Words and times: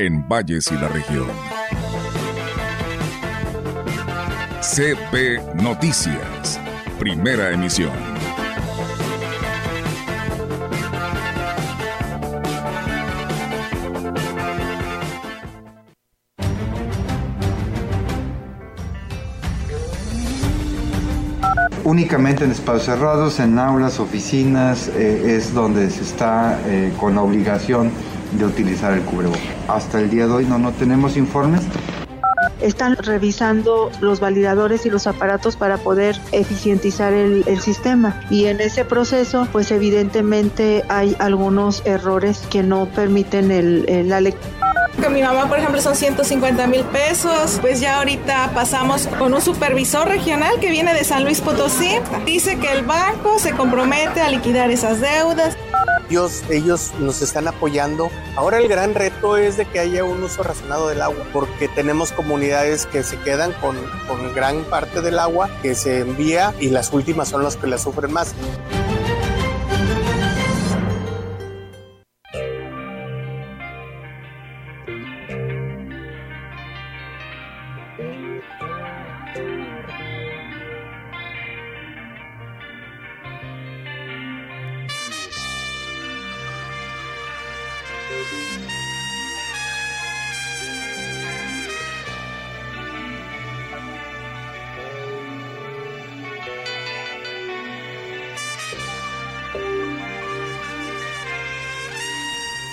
en 0.00 0.26
Valles 0.26 0.72
y 0.72 0.76
la 0.76 0.88
región. 0.88 1.28
CP 4.62 5.42
Noticias, 5.62 6.58
primera 6.98 7.50
emisión. 7.50 7.92
únicamente 21.82 22.44
en 22.44 22.52
espacios 22.52 22.84
cerrados, 22.84 23.40
en 23.40 23.58
aulas, 23.58 23.98
oficinas, 23.98 24.88
eh, 24.94 25.36
es 25.36 25.52
donde 25.52 25.90
se 25.90 26.02
está 26.02 26.56
eh, 26.66 26.92
con 26.96 27.16
la 27.16 27.22
obligación 27.22 27.90
de 28.38 28.44
utilizar 28.44 28.92
el 28.92 29.02
cubrebocas. 29.02 29.59
Hasta 29.74 30.00
el 30.00 30.10
día 30.10 30.26
de 30.26 30.32
hoy 30.32 30.46
no, 30.46 30.58
no 30.58 30.72
tenemos 30.72 31.16
informes. 31.16 31.62
Están 32.60 32.96
revisando 32.96 33.90
los 34.00 34.20
validadores 34.20 34.84
y 34.84 34.90
los 34.90 35.06
aparatos 35.06 35.56
para 35.56 35.78
poder 35.78 36.18
eficientizar 36.32 37.12
el, 37.12 37.44
el 37.46 37.60
sistema 37.60 38.20
y 38.30 38.46
en 38.46 38.60
ese 38.60 38.84
proceso 38.84 39.46
pues 39.50 39.70
evidentemente 39.70 40.84
hay 40.88 41.16
algunos 41.18 41.82
errores 41.86 42.42
que 42.50 42.62
no 42.62 42.86
permiten 42.86 43.50
el, 43.50 43.88
el, 43.88 44.08
la 44.08 44.20
lectura 44.20 44.60
con 45.00 45.14
mi 45.14 45.22
mamá, 45.22 45.48
por 45.48 45.58
ejemplo, 45.58 45.80
son 45.80 45.96
150 45.96 46.66
mil 46.66 46.82
pesos. 46.84 47.58
Pues 47.60 47.80
ya 47.80 47.98
ahorita 47.98 48.50
pasamos 48.54 49.06
con 49.18 49.32
un 49.32 49.40
supervisor 49.40 50.06
regional 50.06 50.60
que 50.60 50.68
viene 50.70 50.92
de 50.92 51.04
San 51.04 51.24
Luis 51.24 51.40
Potosí. 51.40 51.90
Dice 52.26 52.58
que 52.58 52.70
el 52.72 52.84
banco 52.84 53.38
se 53.38 53.52
compromete 53.52 54.20
a 54.20 54.28
liquidar 54.28 54.70
esas 54.70 55.00
deudas. 55.00 55.56
Ellos, 56.10 56.42
ellos 56.50 56.90
nos 56.98 57.22
están 57.22 57.46
apoyando. 57.46 58.10
Ahora 58.34 58.58
el 58.58 58.66
gran 58.66 58.96
reto 58.96 59.36
es 59.36 59.56
de 59.56 59.64
que 59.64 59.78
haya 59.78 60.02
un 60.02 60.20
uso 60.24 60.42
razonado 60.42 60.88
del 60.88 61.02
agua, 61.02 61.24
porque 61.32 61.68
tenemos 61.68 62.10
comunidades 62.10 62.86
que 62.86 63.04
se 63.04 63.16
quedan 63.20 63.52
con, 63.60 63.76
con 64.08 64.34
gran 64.34 64.64
parte 64.64 65.02
del 65.02 65.20
agua 65.20 65.48
que 65.62 65.76
se 65.76 66.00
envía 66.00 66.52
y 66.58 66.70
las 66.70 66.92
últimas 66.92 67.28
son 67.28 67.44
las 67.44 67.56
que 67.56 67.68
la 67.68 67.78
sufren 67.78 68.12
más. 68.12 68.34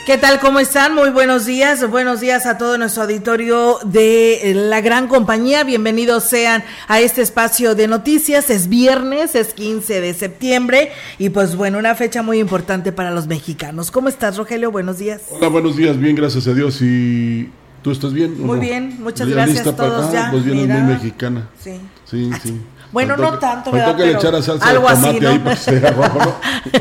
¿Qué 0.07 0.17
tal? 0.17 0.39
¿Cómo 0.39 0.59
están? 0.59 0.95
Muy 0.95 1.09
buenos 1.09 1.45
días. 1.45 1.85
Buenos 1.89 2.21
días 2.21 2.45
a 2.45 2.57
todo 2.57 2.77
nuestro 2.77 3.03
auditorio 3.03 3.77
de 3.83 4.53
la 4.55 4.79
gran 4.79 5.09
compañía. 5.09 5.65
Bienvenidos 5.65 6.23
sean 6.23 6.63
a 6.87 7.01
este 7.01 7.21
espacio 7.21 7.75
de 7.75 7.89
noticias. 7.89 8.49
Es 8.49 8.69
viernes, 8.69 9.35
es 9.35 9.53
15 9.53 9.99
de 9.99 10.13
septiembre 10.13 10.93
y 11.19 11.27
pues 11.27 11.57
bueno, 11.57 11.77
una 11.77 11.93
fecha 11.93 12.23
muy 12.23 12.39
importante 12.39 12.93
para 12.93 13.11
los 13.11 13.27
mexicanos. 13.27 13.91
¿Cómo 13.91 14.07
estás, 14.07 14.37
Rogelio? 14.37 14.71
Buenos 14.71 14.97
días. 14.97 15.23
Hola, 15.29 15.49
buenos 15.49 15.75
días. 15.75 15.99
Bien, 15.99 16.15
gracias 16.15 16.47
a 16.47 16.53
Dios. 16.53 16.81
¿Y 16.81 17.49
tú 17.81 17.91
estás 17.91 18.13
bien? 18.13 18.41
Muy 18.41 18.59
no? 18.59 18.61
bien, 18.61 18.95
muchas 19.01 19.27
gracias 19.27 19.67
a 19.67 19.75
todos. 19.75 20.13
Ya, 20.13 20.31
pues 20.31 20.45
vienes 20.45 20.69
muy 20.69 20.93
mexicana. 20.93 21.49
Sí. 21.61 21.81
Sí, 22.05 22.29
sí. 22.41 22.61
Bueno, 22.91 23.17
no 23.17 23.37
tanto, 23.37 23.71
¿verdad? 23.71 23.95
que 23.97 24.05
le 24.05 24.11
echara 24.13 24.41
salsa 24.41 24.69
algo 24.69 24.87
de 24.87 24.93
así, 24.93 25.19
¿no? 25.19 25.29
ahí 25.29 25.39
para 25.39 25.55
que 25.55 25.61
sea 25.61 25.91
rojo, 25.91 26.19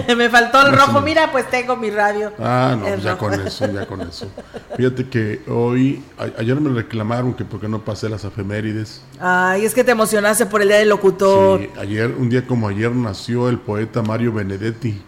¿no? 0.08 0.16
Me 0.16 0.30
faltó 0.30 0.66
el 0.66 0.72
rojo. 0.76 1.00
Mira, 1.00 1.32
pues 1.32 1.50
tengo 1.50 1.76
mi 1.76 1.90
radio. 1.90 2.32
Ah, 2.38 2.76
no, 2.78 2.86
El 2.86 3.00
ya 3.00 3.12
rojo. 3.14 3.26
con 3.26 3.46
eso, 3.46 3.66
ya 3.72 3.86
con 3.86 4.00
eso. 4.02 4.28
Fíjate 4.76 5.08
que 5.08 5.42
hoy, 5.48 6.02
a- 6.16 6.40
ayer 6.40 6.60
me 6.60 6.70
reclamaron 6.72 7.34
que 7.34 7.44
porque 7.44 7.68
no 7.68 7.80
pasé 7.84 8.08
las 8.08 8.22
efemérides. 8.24 9.02
Ay, 9.20 9.64
es 9.64 9.74
que 9.74 9.82
te 9.82 9.90
emocionaste 9.90 10.46
por 10.46 10.62
el 10.62 10.68
día 10.68 10.78
del 10.78 10.88
locutor. 10.90 11.60
Sí, 11.60 11.70
ayer, 11.80 12.14
un 12.16 12.28
día 12.30 12.46
como 12.46 12.68
ayer, 12.68 12.92
nació 12.92 13.48
el 13.48 13.58
poeta 13.58 14.00
Mario 14.02 14.32
Benedetti. 14.32 15.02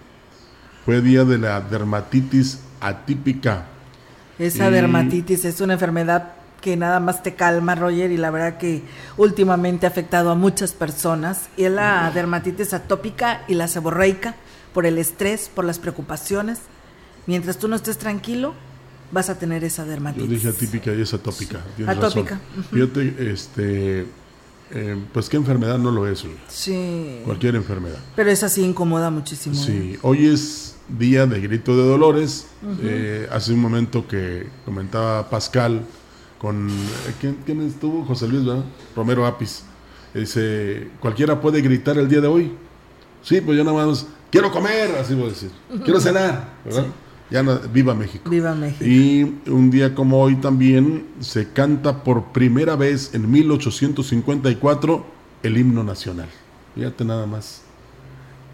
Fue 0.85 1.01
día 1.01 1.25
de 1.25 1.39
la 1.39 1.61
dermatitis 1.61 2.61
atípica. 2.81 3.67
Esa 4.39 4.69
Y- 4.69 4.73
dermatitis 4.73 5.45
es 5.45 5.61
una 5.61 5.75
enfermedad 5.75 6.33
que 6.61 6.77
nada 6.77 6.99
más 7.01 7.23
te 7.23 7.35
calma, 7.35 7.75
Roger, 7.75 8.11
y 8.11 8.17
la 8.17 8.31
verdad 8.31 8.59
que 8.59 8.83
últimamente 9.17 9.87
ha 9.87 9.91
afectado 9.91 10.31
a 10.31 10.35
muchas 10.35 10.73
personas. 10.73 11.49
Y 11.57 11.65
es 11.65 11.73
la 11.73 12.11
dermatitis 12.13 12.73
atópica 12.75 13.43
y 13.49 13.55
la 13.55 13.69
seborreica 13.69 14.35
por 14.75 14.85
el 14.87 14.99
estrés, 14.99 15.51
por 15.55 15.65
las 15.65 15.79
preocupaciones. 15.79 16.59
Mientras 17.27 17.59
tú 17.59 17.69
no 17.69 17.77
estés 17.77 17.99
tranquilo, 17.99 18.55
vas 19.13 19.29
a 19.31 19.39
tener 19.39 19.63
esa 19.65 19.85
Yo 19.85 19.91
dermatitis. 19.91 20.29
dije 20.31 20.49
atípica 20.49 20.93
y 20.93 21.01
es 21.03 21.15
atópica. 21.15 21.61
tienes 21.77 21.97
Atópica, 21.97 22.41
razón. 22.57 22.65
Fíjate, 22.73 23.31
este, 23.33 24.07
eh, 24.71 24.97
pues 25.13 25.29
qué 25.29 25.37
enfermedad 25.37 25.79
no 25.79 25.91
lo 25.91 26.07
es? 26.07 26.25
Sí. 26.49 27.21
cualquier 27.25 27.55
enfermedad. 27.57 27.99
Pero 28.17 28.31
esa 28.31 28.49
sí 28.49 28.63
incomoda 28.63 29.11
muchísimo. 29.11 29.55
¿eh? 29.57 29.59
Sí, 29.65 29.99
hoy 30.03 30.27
es 30.27 30.77
día 30.89 31.27
de 31.27 31.41
grito 31.41 31.77
de 31.77 31.83
dolores. 31.85 32.47
Eh, 32.83 33.29
hace 33.31 33.53
un 33.53 33.61
momento 33.61 34.07
que 34.09 34.49
comentaba 34.65 35.29
Pascal 35.31 35.83
con... 36.41 36.69
eh, 36.69 37.15
¿Quién, 37.21 37.39
quién 37.45 37.61
estuvo? 37.63 38.05
José 38.05 38.29
Luis, 38.29 38.45
¿verdad? 38.45 38.65
Romero 38.95 39.27
Apis. 39.27 39.65
Dice, 40.15 40.89
cualquiera 41.01 41.41
puede 41.41 41.61
gritar 41.61 41.99
el 41.99 42.09
día 42.09 42.21
de 42.21 42.29
hoy. 42.29 42.53
Sí, 43.23 43.41
pues 43.41 43.57
yo 43.59 43.65
nada 43.65 43.87
más, 43.87 44.07
quiero 44.31 44.51
comer, 44.51 44.97
así 45.01 45.15
voy 45.15 45.27
a 45.27 45.29
decir. 45.29 45.51
Quiero 45.85 46.01
cenar, 46.01 46.49
¿verdad? 46.65 46.87
Ya 47.31 47.43
no- 47.43 47.59
viva 47.73 47.93
México. 47.95 48.31
Viva 48.31 48.55
México. 48.55 48.85
Y 48.85 49.41
un 49.51 49.71
día 49.71 49.95
como 49.95 50.19
hoy 50.23 50.37
también 50.37 51.07
se 51.21 51.51
canta 51.53 52.03
por 52.03 52.33
primera 52.33 52.75
vez 52.75 53.15
en 53.15 53.31
1854 53.31 55.05
el 55.43 55.59
himno 55.59 55.85
nacional. 55.85 56.29
Fíjate 56.75 57.05
nada 57.05 57.27
más. 57.27 57.63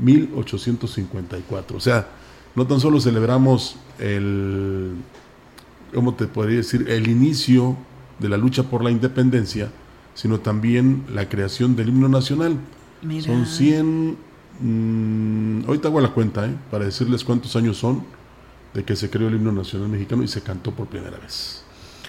1854. 0.01 1.77
O 1.77 1.81
sea, 1.81 2.09
no 2.55 2.67
tan 2.67 2.81
solo 2.81 3.01
celebramos 3.01 3.77
el, 3.99 4.93
¿cómo 5.95 6.15
te 6.15 6.27
podría 6.27 6.59
decir? 6.59 6.87
El 6.89 7.09
inicio 7.09 7.77
de 8.19 8.29
la 8.29 8.37
lucha 8.37 8.65
por 8.65 8.85
la 8.85 8.91
independencia, 8.91 9.71
sino 10.15 10.41
también 10.41 11.05
la 11.13 11.29
creación 11.29 11.77
del 11.77 11.89
himno 11.89 12.09
nacional. 12.09 12.57
Mira. 13.03 13.25
Son 13.25 13.47
100, 13.47 14.17
mm, 14.61 15.65
ahorita 15.67 15.89
hago 15.89 16.01
la 16.01 16.11
cuenta, 16.11 16.47
¿eh? 16.47 16.55
para 16.71 16.85
decirles 16.85 17.25
cuántos 17.25 17.55
años 17.57 17.79
son 17.79 18.05
de 18.75 18.85
que 18.85 18.97
se 18.97 19.09
creó 19.09 19.29
el 19.29 19.37
himno 19.37 19.53
nacional 19.53 19.89
mexicano 19.89 20.23
y 20.23 20.29
se 20.29 20.43
cantó 20.43 20.73
por 20.73 20.87
primera 20.87 21.17
vez. 21.19 21.65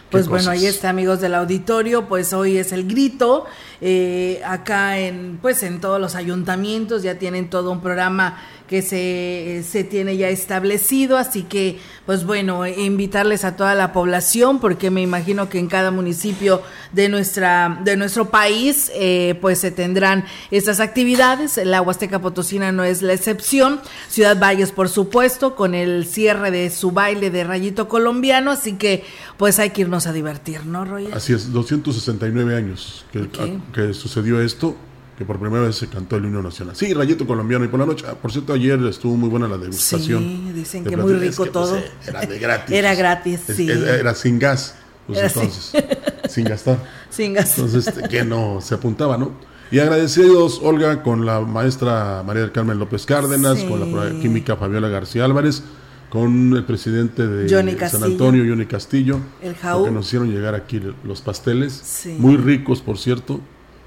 Pues 0.10 0.28
bueno, 0.28 0.52
ahí 0.52 0.66
está, 0.66 0.90
amigos 0.90 1.20
del 1.20 1.34
auditorio, 1.34 2.08
pues 2.08 2.32
hoy 2.32 2.58
es 2.58 2.72
el 2.72 2.88
grito, 2.88 3.46
eh, 3.82 4.42
acá 4.46 4.98
en, 5.00 5.40
pues 5.42 5.64
en 5.64 5.82
todos 5.82 6.00
los 6.00 6.16
ayuntamientos 6.16 7.04
ya 7.04 7.18
tienen 7.18 7.50
todo 7.50 7.72
un 7.72 7.82
programa 7.82 8.38
que 8.68 8.82
se, 8.82 9.64
se 9.70 9.84
tiene 9.84 10.18
ya 10.18 10.30
establecido, 10.30 11.18
así 11.18 11.44
que, 11.44 11.78
pues 12.06 12.26
bueno, 12.26 12.66
invitarles 12.66 13.44
a 13.46 13.56
toda 13.56 13.76
la 13.76 13.94
población, 13.94 14.60
porque 14.60 14.90
me 14.90 15.02
imagino 15.02 15.50
que 15.50 15.60
en 15.60 15.68
cada 15.68 15.92
municipio 15.92 16.62
de 16.92 17.08
nuestra, 17.10 17.80
de 17.84 17.96
nuestro 17.96 18.30
país, 18.30 18.92
eh, 18.96 19.38
pues 19.40 19.60
se 19.60 19.70
tendrán 19.72 20.26
estas 20.50 20.80
actividades, 20.80 21.58
la 21.64 21.82
Huasteca 21.82 22.20
Potosina 22.22 22.72
no 22.72 22.84
es 22.84 23.02
la 23.04 23.14
excepción, 23.14 23.80
Ciudad 24.10 24.40
Valles, 24.40 24.72
por 24.72 24.90
supuesto, 24.90 25.56
con 25.56 25.76
el 25.76 26.06
cierre 26.06 26.50
de 26.50 26.70
su 26.72 26.92
baile 26.92 27.30
de 27.30 27.44
rayito 27.44 27.88
colombiano, 27.88 28.50
así 28.52 28.74
que, 28.74 29.04
pues 29.38 29.60
hay 29.60 29.70
que 29.70 29.82
irnos 29.82 30.08
a 30.08 30.14
divertir, 30.14 30.66
¿no, 30.66 30.86
Roger? 30.86 31.14
Así 31.14 31.34
es, 31.34 31.52
269 31.52 32.56
años 32.56 33.06
que, 33.12 33.20
Ok. 33.20 33.38
a- 33.40 33.74
que 33.74 33.94
sucedió 33.94 34.42
esto 34.42 34.76
que 35.18 35.24
por 35.24 35.40
primera 35.40 35.66
vez 35.66 35.78
se 35.78 35.88
cantó 35.88 36.18
el 36.18 36.26
himno 36.26 36.42
nacional. 36.42 36.76
Sí, 36.76 36.94
Rayito 36.94 37.26
Colombiano. 37.26 37.64
Y 37.66 37.68
por 37.70 37.80
la 37.80 37.86
noche, 37.86 38.06
ah, 38.08 38.16
por 38.16 38.32
cierto, 38.32 38.54
ayer 38.54 38.82
estuvo 38.84 39.16
muy 39.16 39.30
buena 39.30 39.48
la 39.48 39.58
degustación. 39.58 40.22
Sí, 40.22 40.52
dicen 40.54 40.84
que 40.84 40.98
muy 40.98 41.14
rico 41.14 41.46
todo. 41.46 41.82
era 42.06 42.22
de 42.22 42.40
gratis. 42.40 42.76
era 42.76 42.96
gratis, 42.96 43.42
sí. 43.48 43.70
Era, 43.70 44.14
sin 44.14 44.40
gas, 44.40 44.76
pues 45.08 45.20
entonces, 45.20 45.72
sin 46.30 46.46
gastar. 46.46 46.80
Sin 47.10 47.34
gas. 47.34 47.58
Entonces, 47.58 47.88
este, 47.88 48.10
que 48.10 48.26
no 48.26 48.60
se 48.62 48.76
apuntaba, 48.76 49.18
¿no? 49.18 49.32
Y 49.72 49.80
agradecidos, 49.80 50.60
Olga, 50.62 51.02
con 51.02 51.26
la 51.26 51.42
maestra 51.42 52.22
María 52.26 52.44
del 52.44 52.52
Carmen 52.52 52.78
López 52.78 53.06
Cárdenas, 53.06 53.64
con 53.64 53.96
la 53.96 54.22
química 54.22 54.56
Fabiola 54.58 54.90
García 54.90 55.26
Álvarez, 55.26 55.64
con 56.10 56.56
el 56.56 56.64
presidente 56.66 57.26
de 57.28 57.50
San 57.90 58.04
Antonio, 58.04 58.44
Johnny 58.48 58.68
Castillo, 58.68 59.20
el 59.42 59.56
que 59.56 59.92
nos 59.92 60.08
hicieron 60.08 60.30
llegar 60.30 60.56
aquí 60.56 60.82
los 61.04 61.22
pasteles, 61.22 62.06
muy 62.20 62.38
ricos, 62.38 62.82
por 62.82 62.98
cierto. 62.98 63.40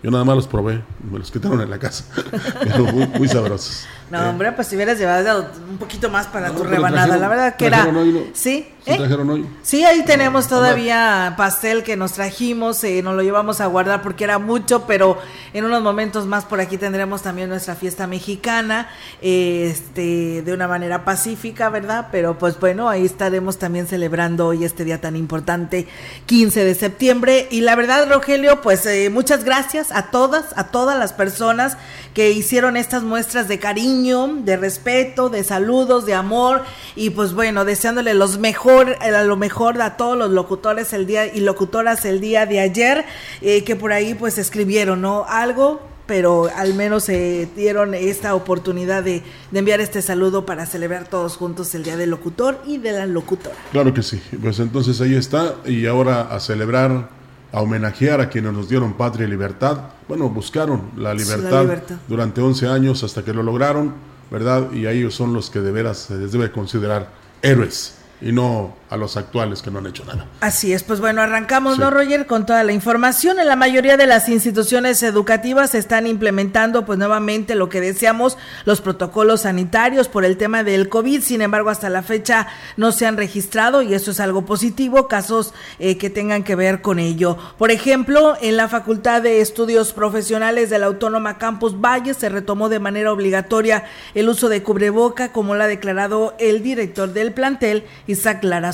Yo 0.02 0.10
nada 0.10 0.24
más 0.24 0.36
los 0.36 0.46
probé, 0.46 0.82
me 1.10 1.18
los 1.18 1.30
quitaron 1.30 1.60
en 1.60 1.70
la 1.70 1.78
casa, 1.78 2.04
pero 2.62 2.84
muy 2.84 3.28
sabrosos. 3.28 3.86
No, 4.10 4.22
eh. 4.22 4.28
hombre, 4.28 4.52
pues 4.52 4.68
si 4.68 4.76
hubieras 4.76 4.98
llevado 4.98 5.50
un 5.68 5.76
poquito 5.76 6.08
más 6.08 6.26
para 6.26 6.50
tu 6.50 6.64
rebanada. 6.64 7.16
la 7.16 7.28
verdad 7.28 7.56
que 7.56 7.66
era. 7.66 7.86
Sí, 8.32 8.66
¿Sí 8.84 8.96
trajeron 8.96 9.28
hoy? 9.28 9.46
Sí, 9.62 9.84
ahí 9.84 10.02
tenemos 10.04 10.48
todavía 10.48 11.34
pastel 11.36 11.82
que 11.82 11.96
nos 11.96 12.12
trajimos, 12.12 12.82
eh, 12.84 13.02
nos 13.02 13.14
lo 13.14 13.22
llevamos 13.22 13.60
a 13.60 13.66
guardar 13.66 14.00
porque 14.00 14.24
era 14.24 14.38
mucho, 14.38 14.86
pero 14.86 15.18
en 15.52 15.64
unos 15.64 15.82
momentos 15.82 16.26
más 16.26 16.44
por 16.44 16.60
aquí 16.60 16.78
tendremos 16.78 17.22
también 17.22 17.50
nuestra 17.50 17.74
fiesta 17.74 18.06
mexicana, 18.06 18.88
este, 19.20 20.42
de 20.42 20.52
una 20.52 20.68
manera 20.68 21.04
pacífica, 21.04 21.68
¿verdad? 21.68 22.08
Pero 22.10 22.38
pues 22.38 22.58
bueno, 22.58 22.88
ahí 22.88 23.04
estaremos 23.04 23.58
también 23.58 23.86
celebrando 23.86 24.46
hoy 24.46 24.64
este 24.64 24.84
día 24.84 25.00
tan 25.00 25.16
importante, 25.16 25.86
15 26.26 26.64
de 26.64 26.74
septiembre. 26.74 27.48
Y 27.50 27.60
la 27.60 27.74
verdad, 27.76 28.08
Rogelio, 28.10 28.62
pues 28.62 28.86
eh, 28.86 29.10
muchas 29.10 29.44
gracias 29.44 29.92
a 29.92 30.10
todas, 30.10 30.56
a 30.56 30.68
todas 30.68 30.98
las 30.98 31.12
personas 31.12 31.76
que 32.14 32.30
hicieron 32.30 32.76
estas 32.76 33.02
muestras 33.02 33.48
de 33.48 33.58
cariño 33.58 33.97
de 33.98 34.56
respeto, 34.56 35.28
de 35.28 35.42
saludos, 35.42 36.06
de 36.06 36.14
amor 36.14 36.62
y 36.94 37.10
pues 37.10 37.34
bueno, 37.34 37.64
deseándole 37.64 38.14
los 38.14 38.38
mejor, 38.38 38.96
a 39.00 39.24
lo 39.24 39.36
mejor 39.36 39.82
a 39.82 39.96
todos 39.96 40.16
los 40.16 40.30
locutores 40.30 40.92
el 40.92 41.04
día 41.04 41.26
y 41.26 41.40
locutoras 41.40 42.04
el 42.04 42.20
día 42.20 42.46
de 42.46 42.60
ayer 42.60 43.04
eh, 43.42 43.64
que 43.64 43.74
por 43.74 43.92
ahí 43.92 44.14
pues 44.14 44.38
escribieron, 44.38 45.02
¿no? 45.02 45.24
Algo 45.28 45.80
pero 46.06 46.48
al 46.56 46.72
menos 46.74 47.04
se 47.04 47.48
dieron 47.54 47.92
esta 47.92 48.34
oportunidad 48.34 49.02
de, 49.02 49.22
de, 49.50 49.58
enviar 49.58 49.80
este 49.80 50.00
saludo 50.00 50.46
para 50.46 50.64
celebrar 50.64 51.06
todos 51.06 51.36
juntos 51.36 51.74
el 51.74 51.82
Día 51.82 51.98
del 51.98 52.08
Locutor 52.08 52.62
y 52.66 52.78
de 52.78 52.92
la 52.92 53.04
Locutora. 53.04 53.54
Claro 53.72 53.92
que 53.92 54.02
sí, 54.02 54.18
pues 54.40 54.58
entonces 54.58 55.02
ahí 55.02 55.14
está 55.14 55.56
y 55.66 55.84
ahora 55.84 56.34
a 56.34 56.40
celebrar, 56.40 57.10
a 57.52 57.60
homenajear 57.60 58.22
a 58.22 58.30
quienes 58.30 58.54
nos 58.54 58.70
dieron 58.70 58.94
patria 58.94 59.26
y 59.26 59.30
libertad 59.30 59.97
bueno, 60.08 60.28
buscaron 60.30 60.90
la 60.96 61.12
libertad, 61.14 61.66
durante 62.08 62.40
11 62.40 62.68
años 62.68 63.04
hasta 63.04 63.22
que 63.22 63.34
lo 63.34 63.42
lograron, 63.42 63.92
¿verdad? 64.30 64.72
Y 64.72 64.86
a 64.86 64.92
ellos 64.92 65.14
son 65.14 65.32
los 65.32 65.50
que 65.50 65.60
de 65.60 65.70
veras 65.70 65.98
se 65.98 66.16
les 66.16 66.32
debe 66.32 66.50
considerar 66.50 67.10
héroes 67.42 67.98
y 68.20 68.32
no 68.32 68.74
a 68.90 68.96
los 68.96 69.16
actuales 69.16 69.62
que 69.62 69.70
no 69.70 69.78
han 69.78 69.86
hecho 69.86 70.04
nada. 70.04 70.26
Así 70.40 70.72
es, 70.72 70.82
pues 70.82 71.00
bueno, 71.00 71.20
arrancamos, 71.20 71.78
¿no, 71.78 71.90
Roger? 71.90 72.26
Con 72.26 72.46
toda 72.46 72.64
la 72.64 72.72
información. 72.72 73.38
En 73.38 73.46
la 73.46 73.56
mayoría 73.56 73.96
de 73.96 74.06
las 74.06 74.28
instituciones 74.28 75.02
educativas 75.02 75.70
se 75.70 75.78
están 75.78 76.06
implementando, 76.06 76.86
pues 76.86 76.98
nuevamente 76.98 77.54
lo 77.54 77.68
que 77.68 77.80
deseamos, 77.80 78.38
los 78.64 78.80
protocolos 78.80 79.42
sanitarios 79.42 80.08
por 80.08 80.24
el 80.24 80.36
tema 80.36 80.64
del 80.64 80.88
COVID. 80.88 81.22
Sin 81.22 81.42
embargo, 81.42 81.70
hasta 81.70 81.90
la 81.90 82.02
fecha 82.02 82.48
no 82.76 82.92
se 82.92 83.06
han 83.06 83.16
registrado, 83.16 83.82
y 83.82 83.94
eso 83.94 84.10
es 84.10 84.20
algo 84.20 84.46
positivo, 84.46 85.08
casos 85.08 85.52
eh, 85.78 85.98
que 85.98 86.08
tengan 86.08 86.42
que 86.42 86.56
ver 86.56 86.80
con 86.80 86.98
ello. 86.98 87.36
Por 87.58 87.70
ejemplo, 87.70 88.36
en 88.40 88.56
la 88.56 88.68
Facultad 88.68 89.22
de 89.22 89.40
Estudios 89.40 89.92
Profesionales 89.92 90.70
de 90.70 90.78
la 90.78 90.86
Autónoma 90.86 91.38
Campus 91.38 91.78
Valle 91.80 92.14
se 92.14 92.28
retomó 92.28 92.68
de 92.68 92.78
manera 92.78 93.12
obligatoria 93.12 93.84
el 94.14 94.28
uso 94.28 94.48
de 94.48 94.62
cubreboca, 94.62 95.32
como 95.32 95.54
lo 95.54 95.64
ha 95.64 95.66
declarado 95.66 96.34
el 96.38 96.62
director 96.62 97.12
del 97.12 97.32
plantel, 97.32 97.84
Isaac 98.06 98.42
Lara 98.44 98.72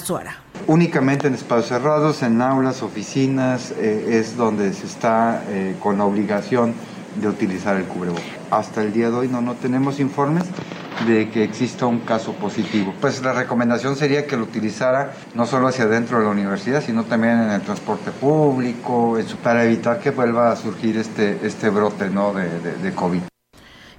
Únicamente 0.66 1.26
en 1.26 1.34
espacios 1.34 1.68
cerrados, 1.68 2.22
en 2.22 2.40
aulas, 2.42 2.82
oficinas, 2.82 3.72
eh, 3.72 4.18
es 4.18 4.36
donde 4.36 4.72
se 4.72 4.86
está 4.86 5.42
eh, 5.48 5.76
con 5.80 5.98
la 5.98 6.04
obligación 6.04 6.74
de 7.20 7.28
utilizar 7.28 7.76
el 7.76 7.84
cubrebocas. 7.84 8.24
Hasta 8.50 8.82
el 8.82 8.92
día 8.92 9.10
de 9.10 9.16
hoy 9.16 9.28
no, 9.28 9.40
no 9.40 9.54
tenemos 9.54 10.00
informes 10.00 10.44
de 11.06 11.30
que 11.30 11.44
exista 11.44 11.86
un 11.86 12.00
caso 12.00 12.32
positivo. 12.34 12.94
Pues 13.00 13.22
la 13.22 13.32
recomendación 13.32 13.96
sería 13.96 14.26
que 14.26 14.36
lo 14.36 14.44
utilizara 14.44 15.12
no 15.34 15.46
solo 15.46 15.68
hacia 15.68 15.86
dentro 15.86 16.18
de 16.18 16.24
la 16.24 16.30
universidad, 16.30 16.82
sino 16.82 17.04
también 17.04 17.34
en 17.40 17.50
el 17.50 17.62
transporte 17.62 18.10
público, 18.10 19.18
para 19.42 19.64
evitar 19.64 20.00
que 20.00 20.10
vuelva 20.10 20.52
a 20.52 20.56
surgir 20.56 20.96
este, 20.96 21.38
este 21.42 21.68
brote 21.68 22.10
¿no? 22.10 22.32
de 22.32 22.92
COVID. 22.94 23.33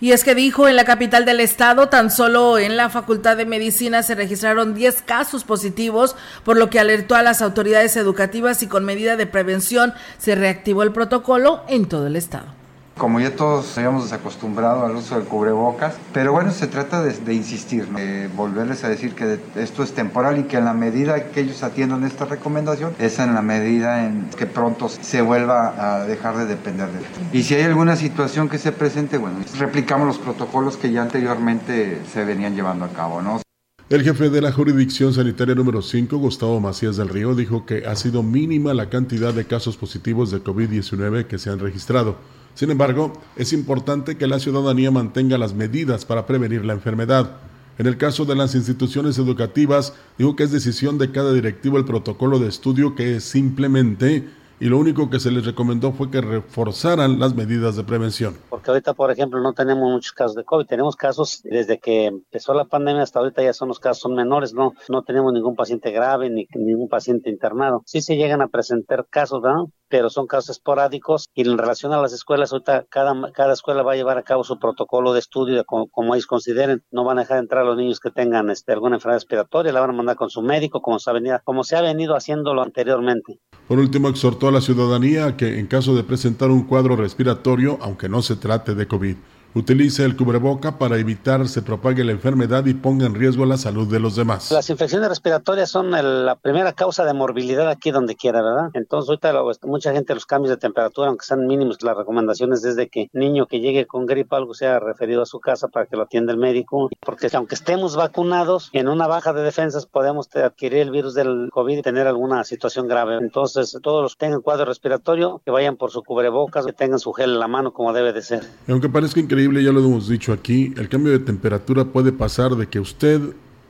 Y 0.05 0.11
es 0.11 0.23
que 0.23 0.35
dijo 0.35 0.67
en 0.67 0.75
la 0.75 0.85
capital 0.85 1.25
del 1.25 1.39
estado, 1.39 1.89
tan 1.89 2.11
solo 2.11 2.59
en 2.59 2.77
la 2.77 2.91
Facultad 2.91 3.37
de 3.37 3.47
Medicina 3.47 4.03
se 4.03 4.13
registraron 4.13 4.75
10 4.75 5.01
casos 5.01 5.43
positivos, 5.43 6.15
por 6.43 6.57
lo 6.57 6.69
que 6.69 6.79
alertó 6.79 7.15
a 7.15 7.23
las 7.23 7.41
autoridades 7.41 7.97
educativas 7.97 8.61
y 8.61 8.67
con 8.67 8.85
medida 8.85 9.15
de 9.15 9.25
prevención 9.25 9.95
se 10.19 10.35
reactivó 10.35 10.83
el 10.83 10.91
protocolo 10.91 11.63
en 11.67 11.87
todo 11.87 12.05
el 12.05 12.17
estado. 12.17 12.64
Como 12.97 13.19
ya 13.19 13.35
todos 13.35 13.77
habíamos 13.77 14.03
desacostumbrado 14.03 14.85
al 14.85 14.95
uso 14.95 15.15
del 15.15 15.25
cubrebocas, 15.25 15.95
pero 16.13 16.31
bueno, 16.31 16.51
se 16.51 16.67
trata 16.67 17.03
de, 17.03 17.33
insistir, 17.33 17.87
de 17.89 18.29
volverles 18.29 18.85
a 18.85 18.89
decir 18.89 19.13
que 19.13 19.37
esto 19.57 19.83
es 19.83 19.91
temporal 19.91 20.39
y 20.39 20.43
que 20.43 20.55
en 20.55 20.63
la 20.63 20.73
medida 20.73 21.25
que 21.25 21.41
ellos 21.41 21.61
atiendan 21.63 22.05
esta 22.05 22.23
recomendación, 22.23 22.93
es 22.97 23.19
en 23.19 23.33
la 23.33 23.41
medida 23.41 24.05
en 24.05 24.29
que 24.37 24.45
pronto 24.45 24.87
se 24.87 25.21
vuelva 25.21 25.97
a 25.97 26.05
dejar 26.05 26.37
de 26.37 26.45
depender 26.45 26.87
de 26.89 26.99
esto. 26.99 27.19
Y 27.33 27.43
si 27.43 27.55
hay 27.55 27.63
alguna 27.63 27.97
situación 27.97 28.47
que 28.47 28.57
se 28.57 28.71
presente, 28.71 29.17
bueno, 29.17 29.39
replicamos 29.59 30.07
los 30.07 30.17
protocolos 30.17 30.77
que 30.77 30.89
ya 30.89 31.01
anteriormente 31.01 32.01
se 32.13 32.23
venían 32.23 32.55
llevando 32.55 32.85
a 32.85 32.89
cabo, 32.89 33.21
¿no? 33.21 33.41
El 33.89 34.03
jefe 34.03 34.29
de 34.29 34.41
la 34.41 34.53
jurisdicción 34.53 35.13
sanitaria 35.13 35.53
número 35.53 35.81
5, 35.81 36.17
Gustavo 36.17 36.61
Macías 36.61 36.95
del 36.95 37.09
Río, 37.09 37.35
dijo 37.35 37.65
que 37.65 37.85
ha 37.85 37.95
sido 37.97 38.23
mínima 38.23 38.73
la 38.73 38.89
cantidad 38.89 39.33
de 39.33 39.45
casos 39.45 39.75
positivos 39.75 40.31
de 40.31 40.41
COVID-19 40.41 41.27
que 41.27 41.37
se 41.37 41.49
han 41.49 41.59
registrado 41.59 42.15
sin 42.55 42.71
embargo, 42.71 43.13
es 43.35 43.51
importante 43.51 44.17
que 44.17 44.27
la 44.27 44.39
ciudadanía 44.39 44.89
mantenga 44.89 45.37
las 45.37 45.53
medidas 45.53 46.05
para 46.05 46.25
prevenir 46.25 46.63
la 46.63 46.73
enfermedad. 46.73 47.37
En 47.77 47.85
el 47.85 47.97
caso 47.97 48.23
de 48.23 48.35
las 48.35 48.55
instituciones 48.55 49.17
educativas, 49.17 49.93
digo 50.17 50.37
que 50.37 50.43
es 50.43 50.51
decisión 50.53 50.97
de 50.97 51.11
cada 51.11 51.33
directivo 51.33 51.77
el 51.77 51.83
protocolo 51.83 52.39
de 52.39 52.47
estudio 52.47 52.95
que 52.95 53.17
es 53.17 53.25
simplemente 53.25 54.23
y 54.57 54.65
lo 54.67 54.77
único 54.77 55.09
que 55.09 55.19
se 55.19 55.31
les 55.31 55.45
recomendó 55.45 55.91
fue 55.91 56.09
que 56.09 56.21
reforzaran 56.21 57.19
las 57.19 57.35
medidas 57.35 57.75
de 57.75 57.83
prevención. 57.83 58.37
Porque 58.49 58.71
ahorita, 58.71 58.93
por 58.93 59.11
ejemplo, 59.11 59.41
no 59.41 59.51
tenemos 59.51 59.91
muchos 59.91 60.13
casos 60.13 60.35
de 60.35 60.45
COVID, 60.45 60.65
tenemos 60.65 60.95
casos 60.95 61.41
desde 61.43 61.77
que 61.79 62.05
empezó 62.05 62.53
la 62.53 62.63
pandemia 62.63 63.03
hasta 63.03 63.19
ahorita 63.19 63.43
ya 63.43 63.51
son 63.51 63.67
los 63.67 63.79
casos 63.79 64.03
son 64.03 64.15
menores, 64.15 64.53
no 64.53 64.73
no 64.87 65.03
tenemos 65.03 65.33
ningún 65.33 65.55
paciente 65.55 65.91
grave 65.91 66.29
ni 66.29 66.47
ningún 66.55 66.87
paciente 66.87 67.29
internado. 67.29 67.83
Sí 67.85 68.01
se 68.01 68.15
llegan 68.15 68.41
a 68.41 68.47
presentar 68.47 69.05
casos, 69.09 69.41
¿no? 69.43 69.71
Pero 69.87 70.09
son 70.09 70.27
casos 70.27 70.57
esporádicos 70.57 71.29
y 71.33 71.41
en 71.41 71.57
relación 71.57 71.93
a 71.93 72.01
las 72.01 72.13
escuelas, 72.13 72.51
ahorita 72.51 72.85
cada, 72.89 73.53
escuela 73.53 73.83
va 73.83 73.93
a 73.93 73.95
llevar 73.95 74.17
a 74.17 74.23
cabo 74.23 74.43
su 74.43 74.59
protocolo 74.59 75.13
de 75.13 75.19
estudio 75.19 75.63
como, 75.65 75.87
como 75.87 76.15
ellos 76.15 76.27
consideren. 76.27 76.83
No 76.91 77.03
van 77.03 77.17
a 77.17 77.21
dejar 77.21 77.39
entrar 77.39 77.63
a 77.63 77.65
los 77.65 77.77
niños 77.77 77.99
que 77.99 78.11
tengan 78.11 78.49
este, 78.49 78.73
alguna 78.73 78.95
enfermedad 78.95 79.19
respiratoria, 79.19 79.71
la 79.71 79.81
van 79.81 79.91
a 79.91 79.93
mandar 79.93 80.15
con 80.15 80.29
su 80.29 80.41
médico, 80.41 80.81
como 80.81 80.99
se, 80.99 81.09
ha 81.09 81.13
venido, 81.13 81.39
como 81.43 81.63
se 81.63 81.75
ha 81.75 81.81
venido 81.81 82.15
haciéndolo 82.15 82.61
anteriormente. 82.61 83.39
Por 83.67 83.79
último, 83.79 84.09
exhortó 84.09 84.47
a 84.47 84.51
la 84.51 84.61
ciudadanía 84.61 85.37
que 85.37 85.59
en 85.59 85.67
caso 85.67 85.95
de 85.95 86.03
presentar 86.03 86.49
un 86.49 86.63
cuadro 86.63 86.95
respiratorio, 86.95 87.77
aunque 87.81 88.09
no 88.09 88.21
se 88.21 88.35
trate 88.35 88.75
de 88.75 88.87
COVID, 88.87 89.15
Utilice 89.57 90.03
el 90.03 90.17
cubreboca 90.17 90.77
para 90.77 90.97
evitar 90.97 91.47
se 91.47 91.61
propague 91.61 92.03
la 92.03 92.11
enfermedad 92.11 92.65
y 92.65 92.73
ponga 92.73 93.05
en 93.05 93.15
riesgo 93.15 93.45
la 93.45 93.55
salud 93.55 93.87
de 93.87 94.01
los 94.01 94.17
demás. 94.17 94.51
Las 94.51 94.69
infecciones 94.69 95.07
respiratorias 95.07 95.71
son 95.71 95.91
la 95.91 96.35
primera 96.35 96.73
causa 96.73 97.05
de 97.05 97.13
morbilidad 97.13 97.69
aquí 97.69 97.89
donde 97.89 98.17
quiera, 98.17 98.41
¿verdad? 98.41 98.71
Entonces 98.73 99.07
ahorita 99.07 99.33
mucha 99.63 99.93
gente 99.93 100.13
los 100.13 100.25
cambios 100.25 100.49
de 100.49 100.57
temperatura, 100.57 101.07
aunque 101.07 101.25
sean 101.25 101.47
mínimos, 101.47 101.81
las 101.83 101.95
recomendaciones 101.95 102.63
desde 102.63 102.89
que 102.89 103.09
niño 103.13 103.47
que 103.47 103.61
llegue 103.61 103.85
con 103.85 104.05
gripe 104.05 104.35
algo 104.35 104.53
sea 104.53 104.77
referido 104.81 105.21
a 105.21 105.25
su 105.25 105.39
casa 105.39 105.69
para 105.69 105.85
que 105.85 105.95
lo 105.95 106.03
atienda 106.03 106.33
el 106.33 106.37
médico, 106.37 106.89
porque 106.99 107.29
aunque 107.31 107.55
estemos 107.55 107.95
vacunados, 107.95 108.69
en 108.73 108.89
una 108.89 109.07
baja 109.07 109.31
de 109.31 109.41
defensas 109.41 109.85
podemos 109.85 110.27
adquirir 110.35 110.79
el 110.79 110.91
virus 110.91 111.13
del 111.13 111.47
COVID 111.53 111.77
y 111.77 111.81
tener 111.81 112.07
alguna 112.07 112.43
situación 112.43 112.89
grave. 112.89 113.19
Entonces 113.21 113.77
todos 113.81 114.03
los 114.03 114.15
que 114.17 114.25
tengan 114.25 114.41
cuadro 114.41 114.65
respiratorio, 114.65 115.41
que 115.45 115.51
vayan 115.51 115.77
por 115.77 115.91
su 115.91 116.03
cubrebocas, 116.03 116.65
que 116.65 116.73
tengan 116.73 116.99
su 116.99 117.13
gel 117.13 117.31
en 117.31 117.39
la 117.39 117.47
mano 117.47 117.71
como 117.71 117.93
debe 117.93 118.11
de 118.11 118.21
ser. 118.21 118.43
aunque 118.67 118.89
parezca 118.89 119.21
increíble, 119.21 119.44
ya 119.53 119.71
lo 119.71 119.79
hemos 119.79 120.07
dicho 120.07 120.33
aquí, 120.33 120.73
el 120.77 120.89
cambio 120.89 121.11
de 121.11 121.19
temperatura 121.19 121.85
puede 121.85 122.11
pasar 122.11 122.55
de 122.55 122.67
que 122.67 122.79
usted 122.79 123.21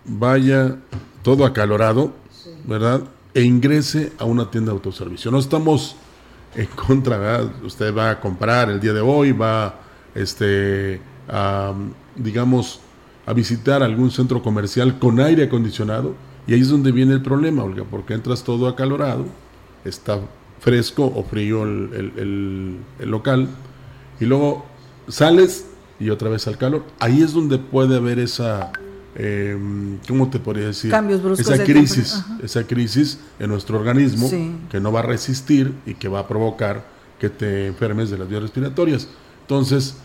vaya 0.05 0.77
todo 1.22 1.46
acalorado, 1.46 2.13
¿verdad? 2.65 3.03
E 3.34 3.44
ingrese 3.44 4.13
a 4.17 4.25
una 4.25 4.50
tienda 4.50 4.72
de 4.72 4.77
autoservicio. 4.77 5.32
No 5.32 5.39
estamos 5.39 5.96
en 6.55 6.67
contra, 6.67 7.17
¿verdad? 7.17 7.51
Usted 7.63 7.96
va 7.96 8.12
a 8.12 8.20
comprar 8.20 8.70
el 8.70 8.79
día 8.79 8.94
de 8.94 9.01
hoy, 9.01 9.32
va, 9.32 9.79
este, 10.13 11.01
a, 11.27 11.74
digamos, 12.15 12.79
a 13.25 13.34
visitar 13.34 13.84
algún 13.84 14.12
centro 14.12 14.41
comercial 14.41 15.00
con 15.00 15.20
aire 15.20 15.44
acondicionado 15.44 16.15
y 16.48 16.53
ahí 16.53 16.62
es 16.62 16.70
donde 16.70 16.91
viene 16.91 17.13
el 17.13 17.22
problema, 17.22 17.63
Olga, 17.63 17.84
porque 17.89 18.13
entras 18.13 18.44
todo 18.44 18.67
acalorado, 18.67 19.25
está 19.84 20.20
fresco 20.60 21.12
o 21.15 21.24
frío 21.24 21.63
el, 21.63 22.79
el 23.00 23.10
local 23.10 23.50
y 24.20 24.25
luego 24.25 24.65
sales 25.07 25.65
y 26.00 26.09
otra 26.09 26.29
vez 26.29 26.47
al 26.47 26.57
calor. 26.57 26.83
Ahí 27.00 27.21
es 27.21 27.33
donde 27.33 27.57
puede 27.57 27.97
haber 27.97 28.19
esa, 28.19 28.71
eh, 29.15 29.57
¿cómo 30.07 30.29
te 30.29 30.39
podría 30.39 30.67
decir? 30.67 30.91
Cambios 30.91 31.21
bruscos 31.24 31.47
esa 31.50 31.63
crisis, 31.63 32.24
esa 32.43 32.65
crisis 32.65 33.19
en 33.39 33.50
nuestro 33.50 33.77
organismo 33.79 34.27
Sí. 34.27 34.51
que 34.69 34.79
no 34.79 34.91
va 34.91 35.00
a 35.00 35.03
resistir 35.03 35.74
y 35.85 35.93
que 35.95 36.07
va 36.07 36.19
a 36.19 36.27
provocar 36.27 36.85
que 37.19 37.29
te 37.29 37.67
enfermes 37.67 38.09
de 38.09 38.17
las 38.17 38.27
vías 38.27 38.41
respiratorias. 38.41 39.07
Entonces, 39.41 39.95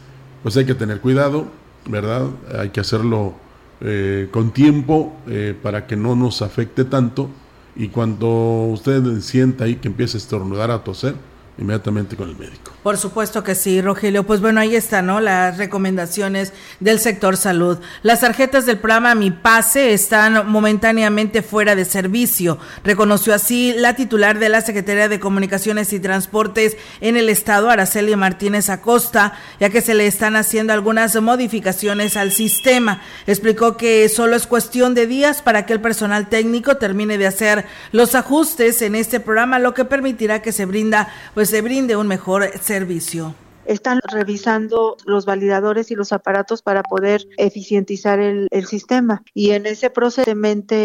pues 0.43 0.57
hay 0.57 0.65
que 0.65 0.75
tener 0.75 1.01
cuidado, 1.01 1.49
¿verdad? 1.87 2.27
Hay 2.59 2.71
que 2.71 2.81
hacerlo 2.81 3.35
eh, 3.83 4.29
con 4.31 4.53
tiempo 4.53 5.17
eh, 5.27 5.55
para 5.61 5.87
que 5.87 5.97
no 5.97 6.15
nos 6.15 6.43
afecte 6.43 6.85
tanto 6.85 7.31
y 7.75 7.89
cuando 7.89 8.67
usted 8.71 9.03
sienta 9.21 9.65
ahí 9.65 9.77
que 9.77 9.89
empieza 9.89 10.19
a 10.19 10.21
estornudar, 10.21 10.71
a 10.71 10.85
toser, 10.85 11.15
inmediatamente 11.59 12.17
con 12.17 12.29
el 12.31 12.37
médico. 12.37 12.73
Por 12.83 12.97
supuesto 12.97 13.45
que 13.45 13.55
sí, 13.55 13.83
Rogelio. 13.83 14.25
Pues 14.25 14.41
bueno, 14.41 14.61
ahí 14.61 14.75
está, 14.75 15.03
¿no? 15.03 15.21
Las 15.21 15.59
recomendaciones 15.59 16.55
del 16.81 16.99
sector 16.99 17.37
salud. 17.37 17.79
Las 18.03 18.21
tarjetas 18.21 18.65
del 18.65 18.79
programa 18.79 19.15
Mi 19.15 19.31
Pase 19.31 19.93
están 19.93 20.51
momentáneamente 20.51 21.43
fuera 21.43 21.77
de 21.77 21.85
servicio. 21.85 22.59
Reconoció 22.83 23.35
así 23.35 23.75
la 23.77 23.95
titular 23.95 24.39
de 24.39 24.49
la 24.49 24.63
Secretaría 24.63 25.09
de 25.09 25.21
Comunicaciones 25.21 25.93
y 25.93 26.01
Transportes 26.01 26.79
en 27.03 27.19
el 27.19 27.29
Estado, 27.29 27.69
Araceli 27.69 28.17
Martínez 28.17 28.71
Acosta, 28.71 29.35
ya 29.59 29.69
que 29.69 29.83
se 29.83 29.95
le 29.95 30.07
están 30.07 30.37
haciendo 30.37 30.73
algunas 30.73 31.21
modificaciones 31.21 32.17
al 32.17 32.33
sistema. 32.33 33.03
Explicó 33.27 33.77
que 33.77 34.09
solo 34.09 34.37
es 34.37 34.47
cuestión 34.47 34.95
de 34.95 35.07
días 35.07 35.43
para 35.43 35.67
que 35.67 35.75
el 35.75 35.81
personal 35.81 36.29
técnico 36.29 36.79
termine 36.79 37.19
de 37.19 37.27
hacer 37.27 37.67
los 37.93 38.15
ajustes 38.15 38.81
en 38.81 38.95
este 38.95 39.21
programa, 39.21 39.59
lo 39.59 39.75
que 39.75 39.85
permitirá 39.85 40.41
que 40.41 40.53
se 40.53 40.65
brinda, 40.65 41.09
pues 41.41 41.49
se 41.49 41.63
brinde 41.63 41.97
un 41.97 42.07
mejor 42.07 42.51
servicio. 42.61 43.35
Están 43.65 44.01
revisando 44.13 44.99
los 45.07 45.25
validadores 45.25 45.91
y 45.91 45.95
los 45.95 46.13
aparatos 46.13 46.61
para 46.61 46.83
poder 46.83 47.27
eficientizar 47.39 48.21
el, 48.21 48.51
sistema 48.67 49.23
y 49.33 49.53
en 49.53 49.65
ese 49.65 49.89
proceso 49.89 50.31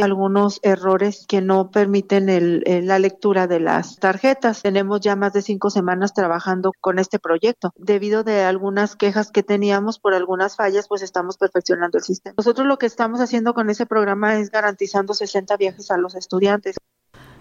algunos 0.02 0.62
errores 0.64 1.26
que 1.28 1.42
no 1.42 1.72
permiten 1.72 2.88
la 2.88 3.00
lectura 3.00 3.48
de 3.48 3.60
las 3.60 3.98
tarjetas. 3.98 4.62
Tenemos 4.62 5.02
ya 5.02 5.18
más 5.18 5.34
de 5.34 5.42
cinco 5.42 5.70
semanas 5.70 6.14
trabajando 6.14 6.72
con 6.80 7.00
este 7.00 7.20
proyecto. 7.20 7.74
Debido 7.76 8.24
de 8.24 8.44
algunas 8.44 8.96
quejas 8.96 9.32
que 9.32 9.44
teníamos 9.44 10.00
por 10.00 10.14
algunas 10.14 10.56
fallas, 10.56 10.88
pues 10.88 11.02
estamos 11.02 11.36
perfeccionando 11.36 11.98
el 11.98 12.06
sistema. 12.06 12.36
Nosotros 12.38 12.66
lo 12.66 12.78
que 12.78 12.86
estamos 12.86 13.20
haciendo 13.20 13.54
con 13.54 13.70
ese 13.70 13.86
programa 13.86 14.40
es 14.40 14.52
garantizando 14.52 15.14
60 15.14 15.58
viajes 15.58 15.92
a 15.92 15.98
los 15.98 16.16
estudiantes. 16.16 16.78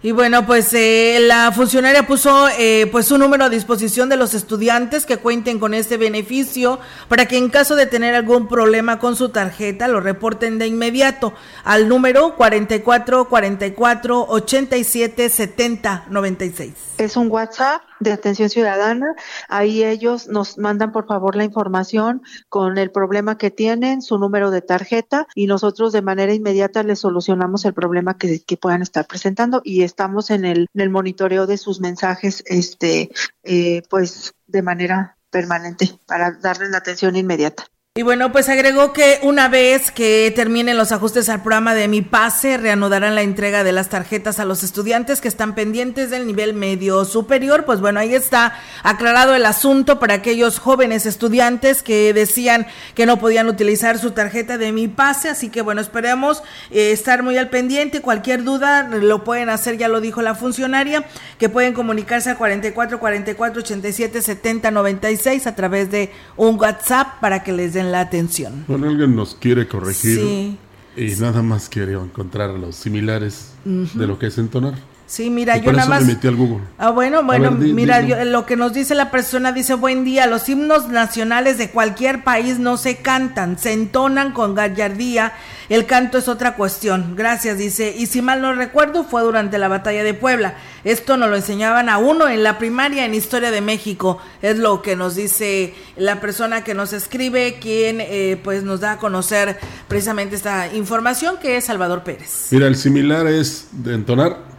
Y 0.05 0.13
bueno, 0.13 0.45
pues 0.45 0.75
eh, 0.75 1.17
la 1.19 1.51
funcionaria 1.51 2.07
puso 2.07 2.51
eh, 2.59 2.87
pues 2.93 3.11
un 3.11 3.21
número 3.21 3.45
a 3.45 3.49
disposición 3.49 4.11
de 4.11 4.19
los 4.19 4.35
estudiantes 4.35 5.07
que 5.07 5.17
cuenten 5.17 5.59
con 5.59 5.73
este 5.73 5.97
beneficio 5.97 6.79
para 7.09 7.25
que 7.27 7.39
en 7.39 7.49
caso 7.49 7.75
de 7.75 7.87
tener 7.87 8.15
algún 8.15 8.47
problema 8.47 8.99
con 8.99 9.17
su 9.17 9.31
tarjeta 9.31 9.89
lo 9.89 10.01
reporten 10.01 10.59
de 10.59 10.67
inmediato 10.67 11.33
al 11.65 11.89
número 11.89 12.37
44 12.37 13.31
44 13.31 14.27
87 14.29 15.31
70 15.31 16.05
96. 16.11 16.75
Es 16.99 17.17
un 17.17 17.31
WhatsApp 17.31 17.81
de 18.01 18.13
atención 18.13 18.51
ciudadana. 18.51 19.15
Ahí 19.49 19.85
ellos 19.85 20.29
nos 20.29 20.59
mandan 20.59 20.93
por 20.93 21.07
favor 21.07 21.37
la 21.37 21.45
información 21.45 22.23
con 22.49 22.79
el 22.79 22.91
problema 22.91 23.39
que 23.39 23.51
tienen, 23.51 24.03
su 24.03 24.19
número 24.19 24.51
de 24.51 24.63
tarjeta 24.63 25.27
y 25.35 25.47
nosotros 25.47 25.93
de 25.93 26.03
manera 26.03 26.35
inmediata 26.35 26.83
les 26.83 27.01
solucionamos 27.01 27.65
el 27.65 27.75
problema 27.75 28.17
que, 28.17 28.43
que 28.43 28.57
puedan 28.57 28.83
estar 28.83 29.07
presentando 29.07 29.61
y 29.65 29.83
estamos 29.83 30.31
en 30.31 30.45
el, 30.45 30.69
en 30.75 30.81
el 30.81 30.91
monitoreo 30.91 31.47
de 31.47 31.59
sus 31.59 31.81
mensajes, 31.81 32.43
este, 32.47 33.11
eh, 33.43 33.83
pues 33.89 34.35
de 34.47 34.63
manera 34.63 35.17
permanente 35.31 35.99
para 36.07 36.33
darles 36.33 36.71
la 36.71 36.79
atención 36.79 37.17
inmediata. 37.17 37.65
Y 37.97 38.03
bueno, 38.03 38.33
pues 38.33 38.49
agregó 38.49 38.93
que 38.93 39.21
una 39.23 39.47
vez 39.47 39.93
que 39.93 40.33
terminen 40.35 40.77
los 40.77 40.91
ajustes 40.91 41.29
al 41.29 41.43
programa 41.43 41.75
de 41.75 41.87
Mi 41.87 42.03
Pase, 42.03 42.57
reanudarán 42.57 43.15
la 43.15 43.23
entrega 43.23 43.63
de 43.63 43.71
las 43.71 43.89
tarjetas 43.89 44.41
a 44.41 44.45
los 44.45 44.65
estudiantes 44.65 45.21
que 45.21 45.29
están 45.29 45.55
pendientes 45.55 46.11
del 46.11 46.27
nivel 46.27 46.55
medio 46.55 47.05
superior. 47.05 47.65
Pues 47.65 47.81
bueno, 47.81 48.01
ahí 48.01 48.13
está 48.13 48.59
aclarado 48.83 49.37
el 49.37 49.47
asunto 49.47 50.01
para 50.01 50.15
aquellos 50.15 50.59
jóvenes 50.59 51.07
estudiantes 51.07 51.85
que 51.85 52.13
decían 52.13 52.67
que 52.97 53.07
no 53.07 53.21
podían 53.21 53.47
utilizar 53.47 53.97
su 53.97 54.11
tarjeta 54.11 54.59
de 54.59 54.73
Mi 54.73 54.89
Pase. 54.89 55.29
Así 55.29 55.49
que 55.49 55.63
bueno, 55.63 55.81
esperemos 55.81 56.43
eh, 56.73 56.91
estar 56.91 57.23
muy 57.23 57.39
al 57.39 57.49
pendiente. 57.49 58.01
Cualquier 58.01 58.43
duda 58.43 58.89
lo 58.89 59.23
pueden 59.23 59.51
hacer, 59.51 59.79
ya 59.79 59.87
lo 59.87 60.01
dijo 60.01 60.21
la 60.21 60.35
funcionaria, 60.35 61.05
que 61.39 61.49
pueden 61.49 61.75
comunicarse 61.75 62.31
al 62.31 62.39
44 62.39 62.99
44 62.99 63.63
87 63.63 64.21
70 64.21 64.73
96 64.73 65.47
a 65.47 65.55
través 65.55 65.93
de 65.93 66.11
un 66.37 66.59
WhatsApp 66.59 67.21
para 67.21 67.45
que 67.45 67.53
les 67.53 67.73
den 67.73 67.84
la 67.93 68.01
atención. 68.01 68.65
Bueno, 68.69 68.89
alguien 68.89 69.15
nos 69.17 69.35
quiere 69.35 69.67
corregir 69.69 70.19
Sí. 70.21 70.59
y 70.97 71.21
nada 71.21 71.43
más 71.43 71.69
quiere 71.69 71.93
encontrar 71.95 72.51
los 72.51 72.77
similares 72.77 73.53
de 73.65 74.07
lo 74.07 74.19
que 74.19 74.27
es 74.27 74.39
entonar. 74.39 74.75
Sí, 75.15 75.31
mira, 75.31 75.57
yo 75.59 75.73
nada 75.73 75.89
más. 75.89 76.01
me 76.01 76.15
metí 76.15 76.27
al 76.27 76.35
Google. 76.35 76.65
Ah, 76.77 76.91
bueno, 76.91 77.23
bueno, 77.23 77.53
ver, 77.53 77.61
di- 77.61 77.73
mira, 77.73 78.01
yo- 78.01 78.25
lo 78.25 78.47
que 78.47 78.57
nos 78.57 78.73
dice 78.73 78.97
la 78.97 79.13
persona 79.13 79.53
dice, 79.53 79.75
buen 79.75 80.03
día, 80.05 80.27
los 80.27 80.49
himnos 80.49 80.89
nacionales 80.89 81.57
de 81.57 81.71
cualquier 81.71 82.25
país 82.25 82.59
no 82.59 82.77
se 82.77 82.97
cantan, 82.97 83.57
se 83.59 83.73
entonan 83.73 84.33
con 84.33 84.57
gallardía, 84.57 85.33
el 85.69 85.87
canto 85.87 86.19
es 86.19 86.27
otra 86.27 86.57
cuestión. 86.57 87.15
Gracias, 87.17 87.59
dice, 87.59 87.95
y 87.97 88.07
si 88.07 88.23
mal 88.23 88.43
no 88.43 88.55
recuerdo, 88.55 89.05
fue 89.05 89.23
durante 89.23 89.57
la 89.59 89.69
batalla 89.69 90.03
de 90.03 90.15
Puebla. 90.15 90.55
Esto 90.83 91.17
nos 91.17 91.31
lo 91.31 91.37
enseñaban 91.37 91.89
a 91.89 91.99
uno 91.99 92.29
en 92.29 92.43
la 92.43 92.59
primaria 92.59 93.05
en 93.05 93.15
Historia 93.15 93.51
de 93.53 93.61
México, 93.61 94.19
es 94.43 94.59
lo 94.59 94.83
que 94.83 94.97
nos 94.97 95.15
dice 95.15 95.75
la 95.97 96.21
persona 96.21 96.65
que 96.65 96.75
nos 96.75 96.93
escribe, 96.93 97.59
quien 97.61 97.99
eh, 98.01 98.39
pues 98.43 98.65
nos 98.65 98.81
da 98.81 98.93
a 98.93 98.99
conocer 98.99 99.59
precisamente 99.89 100.35
esta 100.35 100.75
información, 100.75 101.37
que 101.41 101.57
es 101.57 101.65
Salvador 101.67 102.03
Pérez. 102.03 102.49
Mira, 102.51 102.67
el 102.67 102.75
similar 102.77 103.27
es 103.29 103.69
de 103.71 103.95
entonar. 103.95 104.54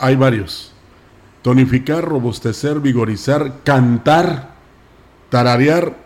Hay 0.00 0.16
varios. 0.16 0.72
Tonificar, 1.42 2.04
robustecer, 2.04 2.80
vigorizar, 2.80 3.54
cantar, 3.64 4.50
tararear, 5.30 5.96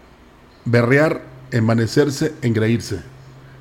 berrear, 0.64 1.22
envanecerse, 1.50 2.34
engreírse. 2.42 3.00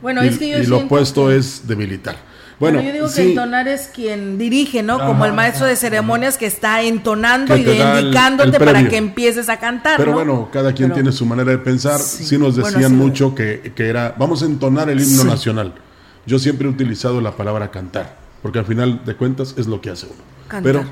Bueno, 0.01 0.23
y, 0.23 0.27
es 0.27 0.37
que 0.37 0.49
yo 0.49 0.57
y 0.59 0.65
lo 0.67 0.79
opuesto 0.79 1.27
que- 1.27 1.37
es 1.37 1.67
debilitar. 1.67 2.15
Bueno, 2.59 2.77
Bueno, 2.77 2.87
yo 2.89 2.93
digo 2.93 3.07
que 3.07 3.13
sí, 3.13 3.29
entonar 3.29 3.67
es 3.67 3.87
quien 3.93 4.37
dirige, 4.37 4.83
¿no? 4.83 4.99
Como 4.99 5.25
el 5.25 5.33
maestro 5.33 5.65
de 5.65 5.75
ceremonias 5.75 6.37
que 6.37 6.45
está 6.45 6.81
entonando 6.83 7.55
Que 7.55 7.61
y 7.61 7.81
indicándote 7.81 8.57
el 8.57 8.63
para 8.63 8.87
que 8.87 8.95
empieces 8.97 9.49
a 9.49 9.57
cantar. 9.59 9.97
pero 9.97 10.11
¿no? 10.11 10.17
bueno, 10.17 10.49
cada 10.53 10.71
quien 10.71 10.89
Pero- 10.89 10.95
tiene 11.01 11.11
su 11.11 11.25
manera 11.25 11.51
de 11.51 11.57
pensar. 11.57 11.99
Sí. 11.99 12.23
Sí, 12.23 12.37
nos 12.37 12.55
decían 12.55 12.95
mucho 12.95 13.33
que, 13.33 13.73
que 13.75 13.87
era, 13.87 14.13
vamos 14.17 14.43
a 14.43 14.45
entonar 14.45 14.89
el 14.89 14.99
himno 15.01 15.23
Sí. 15.23 15.27
nacional. 15.27 15.73
Yo 16.25 16.37
siempre 16.39 16.67
he 16.67 16.69
utilizado 16.69 17.19
la 17.19 17.35
palabra 17.35 17.69
cantar, 17.71 18.15
porque 18.43 18.59
al 18.59 18.65
final 18.65 19.01
de 19.03 19.15
cuentas 19.15 19.55
es 19.57 19.65
lo 19.65 19.81
que 19.81 19.89
hace 19.89 20.05
uno. 20.05 20.21
Cantar. 20.47 20.63
Pero, 20.63 20.85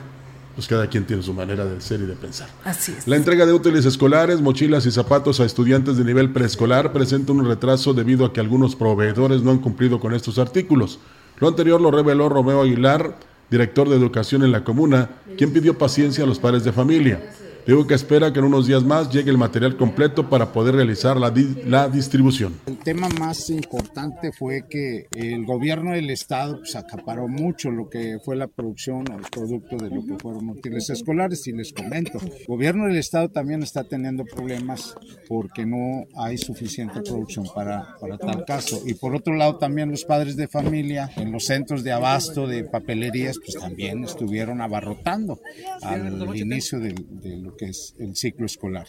pues 0.55 0.67
cada 0.67 0.88
quien 0.88 1.05
tiene 1.05 1.22
su 1.22 1.34
manera 1.34 1.65
de 1.65 1.79
ser 1.81 2.00
y 2.00 2.05
de 2.05 2.13
pensar. 2.13 2.50
Así 2.63 2.96
es. 2.98 3.08
La 3.08 3.17
entrega 3.17 3.46
de 3.46 3.53
útiles 3.53 3.86
escolares, 3.86 4.41
mochilas 4.41 4.86
y 4.86 4.91
zapatos 4.91 5.39
a 5.39 5.46
estudiantes 5.46 5.98
de 5.98 6.03
nivel 6.03 6.31
preescolar 6.31 6.91
presenta 6.91 7.34
un 7.34 7.46
retraso 7.46 7.93
debido 7.93 8.25
a 8.25 8.34
que 8.34 8.39
algunos 8.39 8.75
proveedores 8.75 9.43
no 9.43 9.51
han 9.51 9.60
cumplido 9.60 10.00
con 10.00 10.13
estos 10.13 10.39
artículos. 10.39 11.00
Lo 11.39 11.48
anterior 11.48 11.79
lo 11.79 11.91
reveló 11.91 12.29
Romeo 12.29 12.62
Aguilar, 12.62 13.17
director 13.50 13.89
de 13.89 13.98
educación 13.98 14.43
en 14.43 14.51
la 14.51 14.63
comuna, 14.63 15.10
quien 15.38 15.51
pidió 15.51 15.77
paciencia 15.77 16.24
a 16.24 16.27
los 16.27 16.39
padres 16.39 16.63
de 16.63 16.72
familia. 16.72 17.22
Digo 17.65 17.86
que 17.86 17.94
espera 17.94 18.34
que 18.34 18.39
en 18.39 18.46
unos 18.46 18.68
días 18.68 18.84
más 18.84 19.12
llegue 19.12 19.30
el 19.30 19.38
material 19.38 19.77
completo 19.77 20.27
para 20.30 20.51
poder 20.51 20.75
realizar 20.75 21.15
la, 21.18 21.30
di- 21.30 21.62
la 21.68 21.88
distribución. 21.88 22.56
El 22.65 22.77
tema 22.77 23.08
más 23.20 23.50
importante 23.50 24.32
fue 24.32 24.63
que 24.70 25.06
el 25.15 25.46
gobierno 25.46 25.91
del 25.91 26.10
estado 26.10 26.58
pues, 26.58 26.75
acaparó 26.75 27.27
mucho 27.27 27.70
lo 27.70 27.88
que 27.89 28.18
fue 28.25 28.36
la 28.36 28.48
producción 28.48 29.06
o 29.12 29.15
el 29.18 29.25
producto 29.32 29.77
de 29.77 29.89
lo 29.89 30.03
que 30.06 30.18
fueron 30.22 30.50
útiles 30.50 30.89
escolares 30.89 31.46
y 31.48 31.51
les 31.53 31.72
comento, 31.72 32.20
el 32.22 32.46
gobierno 32.48 32.88
del 32.88 32.98
estado 32.98 33.30
también 33.30 33.62
está 33.63 33.84
teniendo 33.84 34.25
problemas 34.25 34.96
porque 35.27 35.65
no 35.65 36.06
hay 36.18 36.38
suficiente 36.38 37.01
producción 37.01 37.46
para, 37.53 37.96
para 38.00 38.18
tal 38.18 38.44
caso. 38.46 38.82
Y 38.86 38.96
por 38.96 39.15
otro 39.15 39.36
lado 39.36 39.58
también 39.58 39.91
los 39.91 40.03
padres 40.03 40.36
de 40.36 40.48
familia 40.48 41.10
en 41.15 41.32
los 41.32 41.46
centros 41.46 41.84
de 41.84 41.91
abasto 41.91 42.48
de 42.48 42.63
papelerías 42.63 43.38
pues 43.38 43.58
también 43.62 44.03
estuvieron 44.03 44.62
abarrotando 44.62 45.39
al 45.84 46.36
inicio 46.36 46.80
del- 46.80 47.06
de 47.22 47.38
lo 47.38 47.56
es 47.70 47.96
el 48.00 48.15
ciclo 48.15 48.46
escolar. 48.46 48.88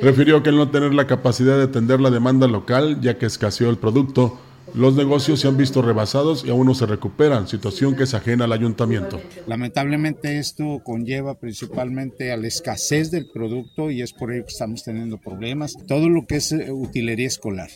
Refirió 0.00 0.42
que 0.42 0.50
el 0.50 0.56
no 0.56 0.70
tener 0.70 0.94
la 0.94 1.06
capacidad 1.06 1.56
de 1.56 1.64
atender 1.64 2.00
la 2.00 2.10
demanda 2.10 2.46
local, 2.46 3.00
ya 3.00 3.18
que 3.18 3.26
escaseó 3.26 3.70
el 3.70 3.78
producto, 3.78 4.38
Los 4.72 4.96
negocios 4.96 5.40
se 5.40 5.48
han 5.48 5.56
visto 5.56 5.82
rebasados 5.82 6.44
y 6.44 6.50
aún 6.50 6.66
no 6.66 6.74
se 6.74 6.86
recuperan, 6.86 7.46
situación 7.46 7.94
que 7.94 8.04
es 8.04 8.14
ajena 8.14 8.44
al 8.44 8.52
ayuntamiento. 8.52 9.20
Lamentablemente 9.46 10.38
esto 10.38 10.80
conlleva 10.82 11.38
principalmente 11.38 12.32
a 12.32 12.36
la 12.36 12.48
escasez 12.48 13.10
del 13.10 13.28
producto 13.30 13.90
y 13.90 14.02
es 14.02 14.12
por 14.12 14.32
ello 14.32 14.46
que 14.46 14.52
estamos 14.52 14.82
teniendo 14.82 15.18
problemas. 15.18 15.76
Todo 15.86 16.08
lo 16.08 16.26
que 16.26 16.36
es 16.36 16.50
eh, 16.52 16.72
utilería 16.72 17.26
escolar. 17.26 17.70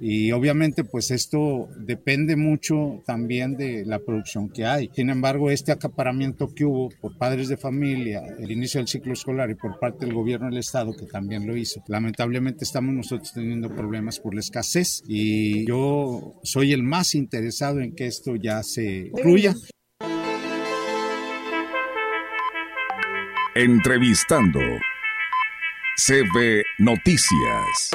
Y 0.00 0.30
obviamente 0.32 0.84
pues 0.84 1.10
esto 1.10 1.68
depende 1.78 2.36
mucho 2.36 3.02
también 3.06 3.56
de 3.56 3.84
la 3.84 3.98
producción 3.98 4.48
que 4.48 4.66
hay. 4.66 4.90
Sin 4.94 5.10
embargo, 5.10 5.50
este 5.50 5.72
acaparamiento 5.72 6.54
que 6.54 6.64
hubo 6.64 6.90
por 7.00 7.16
padres 7.16 7.48
de 7.48 7.56
familia, 7.56 8.22
el 8.38 8.50
inicio 8.50 8.78
del 8.78 8.88
ciclo 8.88 9.12
escolar 9.12 9.50
y 9.50 9.54
por 9.54 9.78
parte 9.78 10.06
del 10.06 10.14
gobierno 10.14 10.48
del 10.48 10.58
estado 10.58 10.94
que 10.94 11.06
también 11.06 11.46
lo 11.46 11.56
hizo, 11.56 11.82
lamentablemente 11.88 12.64
estamos 12.64 12.94
nosotros 12.94 13.32
teniendo 13.32 13.68
problemas 13.68 14.20
por 14.20 14.34
la 14.34 14.40
escasez 14.40 15.02
y 15.06 15.66
yo 15.66 16.25
soy 16.42 16.72
el 16.72 16.82
más 16.82 17.14
interesado 17.14 17.80
en 17.80 17.94
que 17.94 18.06
esto 18.06 18.36
ya 18.36 18.62
se 18.62 19.08
incluya. 19.08 19.54
Entrevistando 23.54 24.60
CB 25.96 26.62
Noticias. 26.78 27.90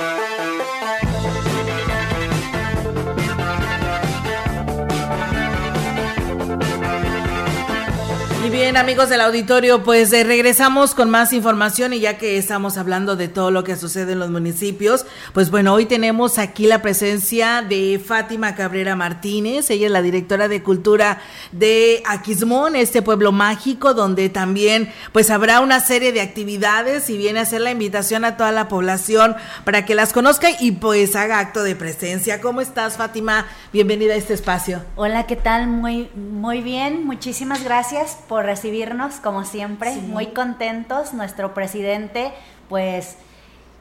Y 8.44 8.50
bien, 8.50 8.76
amigos 8.76 9.10
del 9.10 9.22
auditorio, 9.22 9.84
pues 9.84 10.12
eh, 10.14 10.24
regresamos 10.24 10.96
con 10.96 11.12
más 11.12 11.32
información 11.32 11.94
y 11.94 12.00
ya 12.00 12.18
que 12.18 12.40
estamos 12.40 12.76
hablando 12.78 13.16
de 13.16 13.28
todo 13.28 13.52
lo 13.52 13.64
que 13.64 13.76
sucede 13.76 14.14
en 14.14 14.20
los 14.20 14.32
municipios, 14.32 15.06
pues 15.32 15.52
bueno, 15.52 15.76
hoy 15.76 15.86
tenemos 15.86 16.40
aquí 16.40 16.66
la 16.66 16.82
presencia 16.82 17.62
de 17.62 18.02
Fátima 18.04 18.56
Cabrera 18.56 18.96
Martínez, 18.96 19.70
ella 19.70 19.86
es 19.86 19.92
la 19.92 20.02
directora 20.02 20.48
de 20.48 20.64
cultura 20.64 21.22
de 21.52 22.02
Aquismón, 22.08 22.76
este 22.76 23.04
pueblo 23.04 23.32
mágico, 23.32 23.94
donde 23.94 24.30
también 24.30 24.92
pues 25.12 25.30
habrá 25.30 25.60
una 25.60 25.80
serie 25.80 26.12
de 26.12 26.22
actividades 26.22 27.12
y 27.12 27.18
viene 27.20 27.38
a 27.38 27.44
hacer 27.44 27.62
la 27.62 27.70
invitación 27.70 28.26
a 28.26 28.38
toda 28.38 28.52
la 28.52 28.68
población 28.68 29.36
para 29.66 29.86
que 29.86 29.94
las 29.94 30.14
conozca 30.14 30.48
y 30.60 30.72
pues 30.72 31.16
haga 31.16 31.38
acto 31.38 31.62
de 31.62 31.76
presencia. 31.76 32.42
¿Cómo 32.42 32.60
estás, 32.62 32.98
Fátima? 32.98 33.46
Bienvenida 33.72 34.16
a 34.16 34.18
este 34.18 34.34
espacio. 34.34 34.82
Hola, 34.96 35.28
¿qué 35.28 35.36
tal? 35.36 35.68
Muy, 35.68 36.10
muy 36.16 36.62
bien, 36.62 37.06
muchísimas 37.06 37.64
gracias 37.64 38.18
por 38.32 38.46
recibirnos, 38.46 39.16
como 39.16 39.44
siempre, 39.44 39.94
muy 39.94 40.28
contentos. 40.28 41.12
Nuestro 41.12 41.54
presidente, 41.54 42.32
pues, 42.70 43.18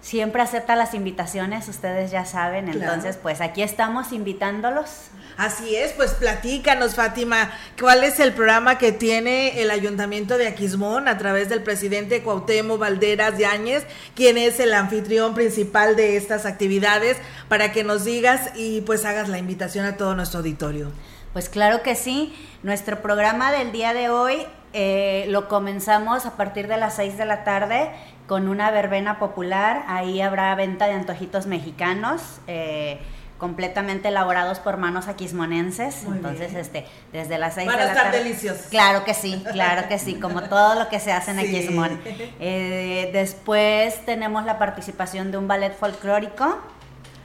siempre 0.00 0.42
acepta 0.42 0.75
las 0.75 0.92
invitaciones, 0.92 1.69
ustedes 1.69 2.11
ya 2.11 2.25
saben, 2.25 2.69
entonces, 2.69 3.16
pues, 3.16 3.40
aquí 3.40 3.62
estamos 3.62 4.11
invitándolos. 4.11 5.11
Así 5.37 5.76
es, 5.76 5.92
pues 5.92 6.14
platícanos, 6.14 6.97
Fátima, 6.97 7.52
¿cuál 7.78 8.02
es 8.02 8.19
el 8.19 8.33
programa 8.33 8.76
que 8.76 8.90
tiene 8.90 9.62
el 9.62 9.71
Ayuntamiento 9.71 10.37
de 10.37 10.49
Aquismón 10.49 11.07
a 11.07 11.16
través 11.16 11.49
del 11.49 11.62
presidente 11.62 12.25
Cuauhtémoc 12.25 12.80
Valderas 12.80 13.38
Yáñez, 13.38 13.85
quien 14.16 14.37
es 14.37 14.59
el 14.59 14.75
anfitrión 14.75 15.33
principal 15.33 15.95
de 15.95 16.16
estas 16.16 16.45
actividades, 16.45 17.19
para 17.49 17.71
que 17.71 17.85
nos 17.85 18.04
digas 18.04 18.50
y 18.57 18.80
pues 18.80 19.04
hagas 19.04 19.28
la 19.28 19.38
invitación 19.38 19.87
a 19.87 19.97
todo 19.97 20.16
nuestro 20.16 20.40
auditorio? 20.40 20.90
Pues 21.32 21.49
claro 21.49 21.82
que 21.82 21.94
sí. 21.94 22.34
Nuestro 22.62 23.00
programa 23.02 23.52
del 23.52 23.72
día 23.72 23.94
de 23.94 24.10
hoy 24.10 24.46
eh, 24.72 25.26
lo 25.28 25.49
comenzamos 25.49 26.26
a 26.26 26.37
partir 26.37 26.66
de 26.66 26.76
las 26.76 26.96
6 26.96 27.16
de 27.18 27.25
la 27.25 27.44
tarde 27.44 27.90
con 28.26 28.49
una 28.49 28.70
verbena 28.70 29.18
popular. 29.18 29.84
Ahí 29.87 30.20
habrá 30.20 30.54
venta 30.56 30.87
de 30.87 30.94
antojitos 30.94 31.46
mexicanos. 31.46 32.40
Eh, 32.46 33.00
completamente 33.38 34.08
elaborados 34.08 34.58
por 34.58 34.76
manos 34.76 35.08
aquismonenses. 35.08 36.04
Entonces, 36.04 36.52
este, 36.52 36.84
desde 37.10 37.38
las 37.38 37.54
6 37.54 37.70
de 37.70 37.76
la 37.76 37.87
estar 37.87 38.12
deliciosos. 38.12 38.66
Claro 38.66 39.02
que 39.04 39.14
sí, 39.14 39.42
claro 39.50 39.88
que 39.88 39.99
sí, 39.99 40.16
como 40.16 40.42
todo 40.42 40.75
lo 40.75 40.90
que 40.90 41.00
se 41.00 41.10
hace 41.10 41.30
en 41.30 41.38
Aquismón. 41.38 41.99
Eh, 42.04 43.08
después 43.14 44.04
tenemos 44.04 44.44
la 44.44 44.58
participación 44.58 45.30
de 45.30 45.38
un 45.38 45.49
ballet 45.49 45.75
folclórico, 45.75 46.58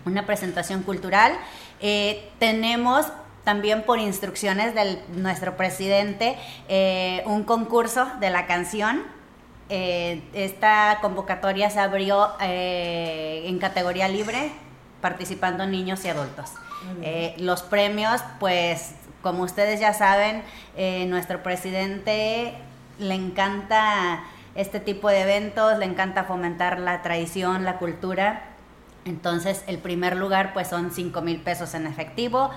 una 0.05 0.25
presentación 0.25 0.83
cultural. 0.83 1.33
tenemos 2.39 3.07
también 3.45 3.83
por 3.83 3.99
instrucciones 3.99 4.75
de 4.75 5.01
nuestro 5.15 5.55
presidente, 5.55 6.35
eh, 6.67 7.23
un 7.27 7.43
concurso 7.43 8.07
de 8.19 8.31
la 8.31 8.47
canción. 8.47 9.03
Eh, 9.69 10.21
esta 10.33 10.97
convocatoria 11.01 11.69
se 11.69 11.79
abrió 11.79 12.31
eh, 12.41 13.43
en 13.45 13.57
categoría 13.59 14.09
libre, 14.09 14.51
participando 14.99 15.65
niños 15.65 16.03
y 16.03 16.09
adultos. 16.09 16.51
los 17.37 17.63
premios, 17.63 18.21
pues, 18.39 18.93
como 19.21 19.43
ustedes 19.43 19.79
ya 19.79 19.93
saben, 19.93 20.43
nuestro 21.07 21.41
presidente 21.41 22.53
le 22.99 23.15
encanta 23.15 24.23
este 24.55 24.79
tipo 24.79 25.09
de 25.09 25.21
eventos, 25.21 25.77
le 25.77 25.85
encanta 25.85 26.23
fomentar 26.25 26.79
la 26.79 27.01
tradición, 27.01 27.63
la 27.65 27.77
cultura. 27.77 28.43
Entonces, 29.05 29.63
el 29.67 29.77
primer 29.77 30.15
lugar, 30.15 30.53
pues, 30.53 30.67
son 30.67 30.91
5 30.91 31.21
mil 31.21 31.39
pesos 31.41 31.73
en 31.75 31.85
efectivo 31.85 32.51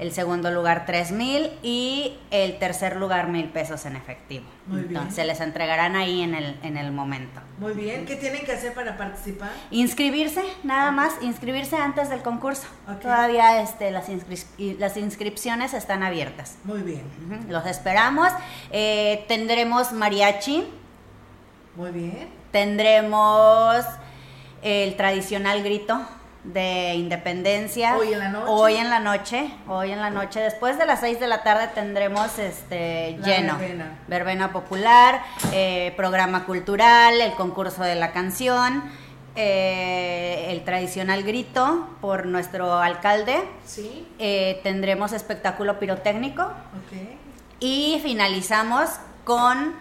el 0.00 0.12
segundo 0.12 0.50
lugar 0.50 0.86
3 0.86 1.12
mil 1.12 1.50
y 1.62 2.16
el 2.30 2.58
tercer 2.58 2.96
lugar 2.96 3.28
mil 3.28 3.50
pesos 3.50 3.84
en 3.84 3.96
efectivo. 3.96 4.46
Muy 4.66 4.80
Entonces 4.80 5.14
se 5.14 5.24
les 5.24 5.40
entregarán 5.42 5.94
ahí 5.94 6.22
en 6.22 6.34
el, 6.34 6.58
en 6.62 6.78
el 6.78 6.90
momento. 6.90 7.42
Muy 7.58 7.74
bien, 7.74 8.06
¿qué 8.06 8.16
tienen 8.16 8.46
que 8.46 8.52
hacer 8.52 8.72
para 8.72 8.96
participar? 8.96 9.50
Inscribirse, 9.70 10.42
nada 10.62 10.90
más, 10.90 11.12
inscribirse 11.20 11.76
antes 11.76 12.08
del 12.08 12.22
concurso. 12.22 12.66
Todavía 13.02 13.60
este, 13.60 13.90
las, 13.90 14.06
las 14.58 14.96
inscripciones 14.96 15.74
están 15.74 16.02
abiertas. 16.02 16.56
Muy 16.64 16.80
bien. 16.80 17.04
Los 17.50 17.66
esperamos. 17.66 18.30
Eh, 18.72 19.26
tendremos 19.28 19.92
mariachi. 19.92 20.66
Muy 21.76 21.90
bien. 21.90 22.28
Tendremos 22.52 23.84
el 24.62 24.96
tradicional 24.96 25.62
grito 25.62 26.00
de 26.44 26.94
independencia. 26.94 27.96
Hoy 27.96 28.12
en 28.12 28.18
la 28.18 28.28
noche. 28.28 28.50
Hoy 28.50 28.76
en 28.76 28.90
la 28.90 29.00
noche. 29.00 29.50
Hoy 29.68 29.92
en 29.92 30.00
la 30.00 30.10
noche. 30.10 30.40
Después 30.40 30.78
de 30.78 30.86
las 30.86 31.00
6 31.00 31.20
de 31.20 31.26
la 31.26 31.42
tarde 31.42 31.68
tendremos 31.74 32.38
este 32.38 33.18
lleno. 33.24 33.58
Verbena. 34.08 34.52
popular, 34.52 35.22
eh, 35.52 35.92
programa 35.96 36.46
cultural, 36.46 37.20
el 37.20 37.32
concurso 37.34 37.82
de 37.82 37.94
la 37.94 38.12
canción, 38.12 38.82
eh, 39.36 40.46
el 40.50 40.64
tradicional 40.64 41.22
grito 41.22 41.88
por 42.00 42.26
nuestro 42.26 42.78
alcalde. 42.78 43.42
Sí. 43.64 44.08
Eh, 44.18 44.60
tendremos 44.62 45.12
espectáculo 45.12 45.78
pirotécnico. 45.78 46.50
Y 47.60 48.00
finalizamos 48.02 48.88
con 49.24 49.74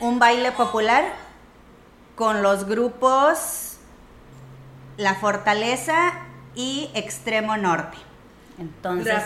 un 0.00 0.18
baile 0.18 0.52
popular 0.52 1.04
con 2.14 2.42
los 2.42 2.66
grupos 2.66 3.69
la 5.00 5.14
Fortaleza 5.14 6.12
y 6.54 6.90
Extremo 6.94 7.56
Norte. 7.56 7.96
Entonces, 8.58 9.22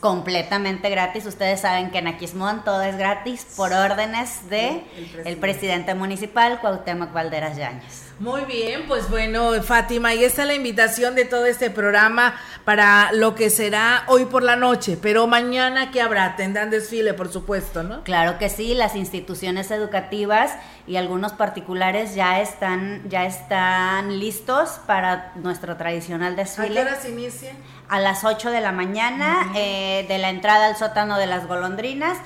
completamente 0.00 0.90
gratis. 0.90 1.24
Ustedes 1.26 1.60
saben 1.60 1.92
que 1.92 1.98
en 1.98 2.08
Aquismón 2.08 2.64
todo 2.64 2.82
es 2.82 2.96
gratis 2.96 3.46
por 3.56 3.72
órdenes 3.72 4.50
de 4.50 4.82
el 5.24 5.36
presidente, 5.36 5.94
municipal 5.94 6.60
Cuauhtémoc 6.60 7.12
Valderas 7.12 7.56
Yáñez. 7.56 8.11
Muy 8.22 8.42
bien, 8.42 8.84
pues 8.86 9.10
bueno, 9.10 9.50
Fátima, 9.64 10.14
y 10.14 10.22
esta 10.22 10.42
es 10.42 10.46
la 10.46 10.54
invitación 10.54 11.16
de 11.16 11.24
todo 11.24 11.44
este 11.44 11.70
programa 11.70 12.36
para 12.64 13.10
lo 13.10 13.34
que 13.34 13.50
será 13.50 14.04
hoy 14.06 14.26
por 14.26 14.44
la 14.44 14.54
noche, 14.54 14.96
pero 14.96 15.26
mañana 15.26 15.90
¿qué 15.90 16.00
habrá? 16.00 16.36
Tendrán 16.36 16.70
desfile, 16.70 17.14
por 17.14 17.32
supuesto, 17.32 17.82
¿no? 17.82 18.04
Claro 18.04 18.38
que 18.38 18.48
sí, 18.48 18.74
las 18.74 18.94
instituciones 18.94 19.72
educativas 19.72 20.52
y 20.86 20.94
algunos 20.94 21.32
particulares 21.32 22.14
ya 22.14 22.40
están 22.40 23.02
ya 23.08 23.24
están 23.24 24.20
listos 24.20 24.78
para 24.86 25.32
nuestro 25.34 25.76
tradicional 25.76 26.36
desfile. 26.36 26.78
¿A 26.78 26.84
qué 26.84 26.90
hora 26.90 27.00
se 27.00 27.10
inicia? 27.10 27.50
A 27.88 27.98
las 27.98 28.22
8 28.22 28.52
de 28.52 28.60
la 28.60 28.70
mañana, 28.70 29.50
eh, 29.56 30.06
de 30.06 30.18
la 30.18 30.30
entrada 30.30 30.66
al 30.66 30.76
sótano 30.76 31.18
de 31.18 31.26
las 31.26 31.48
golondrinas, 31.48 32.18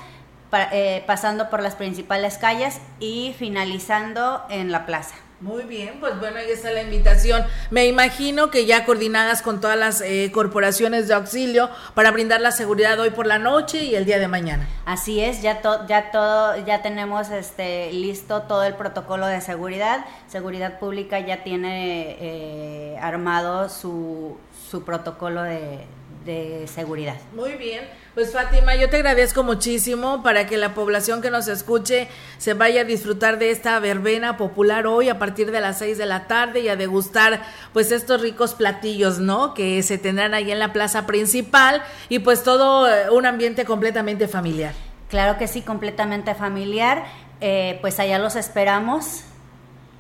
eh, 0.73 1.03
pasando 1.07 1.49
por 1.49 1.63
las 1.63 1.75
principales 1.75 2.37
calles 2.37 2.83
y 3.01 3.35
finalizando 3.39 4.45
en 4.51 4.71
la 4.71 4.85
plaza. 4.85 5.15
Muy 5.41 5.65
bien, 5.65 6.01
pues 6.01 6.19
bueno, 6.19 6.39
ahí 6.39 6.51
está 6.51 6.71
la 6.71 6.83
invitación. 6.83 7.45
Me 7.71 7.87
imagino 7.87 8.51
que 8.51 8.65
ya 8.65 8.87
coordinadas 8.87 9.43
con 9.43 9.61
todas 9.61 9.77
las 9.77 10.01
eh, 10.01 10.31
corporaciones 10.33 11.09
de 11.09 11.15
auxilio 11.15 11.69
para 11.93 12.11
brindar 12.11 12.41
la 12.41 12.53
seguridad 12.53 12.99
hoy 12.99 13.11
por 13.11 13.27
la 13.27 13.39
noche 13.39 13.85
y 13.85 13.95
el 13.95 14.07
día 14.07 14.19
de 14.19 14.29
mañana. 14.29 14.67
Así 14.87 15.21
es, 15.21 15.43
ya, 15.43 15.61
ya 15.87 16.11
todo, 16.11 16.57
ya 16.65 16.81
tenemos 16.81 17.29
este 17.29 17.93
listo 17.93 18.43
todo 18.43 18.63
el 18.63 18.77
protocolo 18.77 19.27
de 19.27 19.43
seguridad. 19.43 20.07
Seguridad 20.27 20.79
Pública 20.79 21.21
ya 21.21 21.45
tiene 21.45 22.17
eh, 22.19 22.99
armado 23.03 23.69
su, 23.69 24.39
su 24.71 24.85
protocolo 24.85 25.43
de, 25.43 25.85
de 26.27 26.67
seguridad. 26.67 27.17
Muy 27.35 27.53
bien, 27.53 27.85
pues 28.15 28.33
Fátima, 28.33 28.75
yo 28.75 28.91
te 28.91 28.97
agradezco 28.97 29.43
muchísimo 29.43 30.23
para 30.23 30.47
que 30.47 30.57
la 30.57 30.75
población 30.75 31.23
que 31.23 31.31
nos 31.31 31.49
escuche 31.49 32.09
se 32.39 32.55
vaya 32.55 32.83
a 32.83 32.85
disfrutar 32.85 33.39
de 33.39 33.51
esta 33.51 33.79
verbena 33.79 34.37
popular 34.37 34.87
hoy 34.87 35.09
a 35.09 35.19
partir 35.19 35.51
de 35.51 35.61
las 35.61 35.79
6 35.79 35.97
de 35.97 36.07
la 36.07 36.27
tarde 36.27 36.61
y 36.61 36.69
a 36.69 36.77
degustar 36.77 37.43
pues 37.73 37.93
estos 37.93 38.21
ricos 38.21 38.55
platillos, 38.55 39.21
¿no? 39.21 39.55
Que 39.55 39.83
se 39.83 39.97
tendrán 39.97 40.35
ahí 40.35 40.51
en 40.51 40.59
la 40.59 40.73
plaza 40.73 41.07
principal 41.07 41.83
y 42.09 42.19
pues 42.19 42.43
todo 42.43 42.91
eh, 42.91 43.09
un 43.11 43.25
ambiente 43.25 43.65
completamente 43.65 44.29
familiar. 44.29 44.75
Claro 45.09 45.39
que 45.39 45.47
sí, 45.47 45.63
completamente 45.63 46.35
familiar. 46.35 47.05
Eh, 47.41 47.79
pues 47.81 48.01
allá 48.01 48.19
los 48.19 48.35
esperamos 48.35 49.25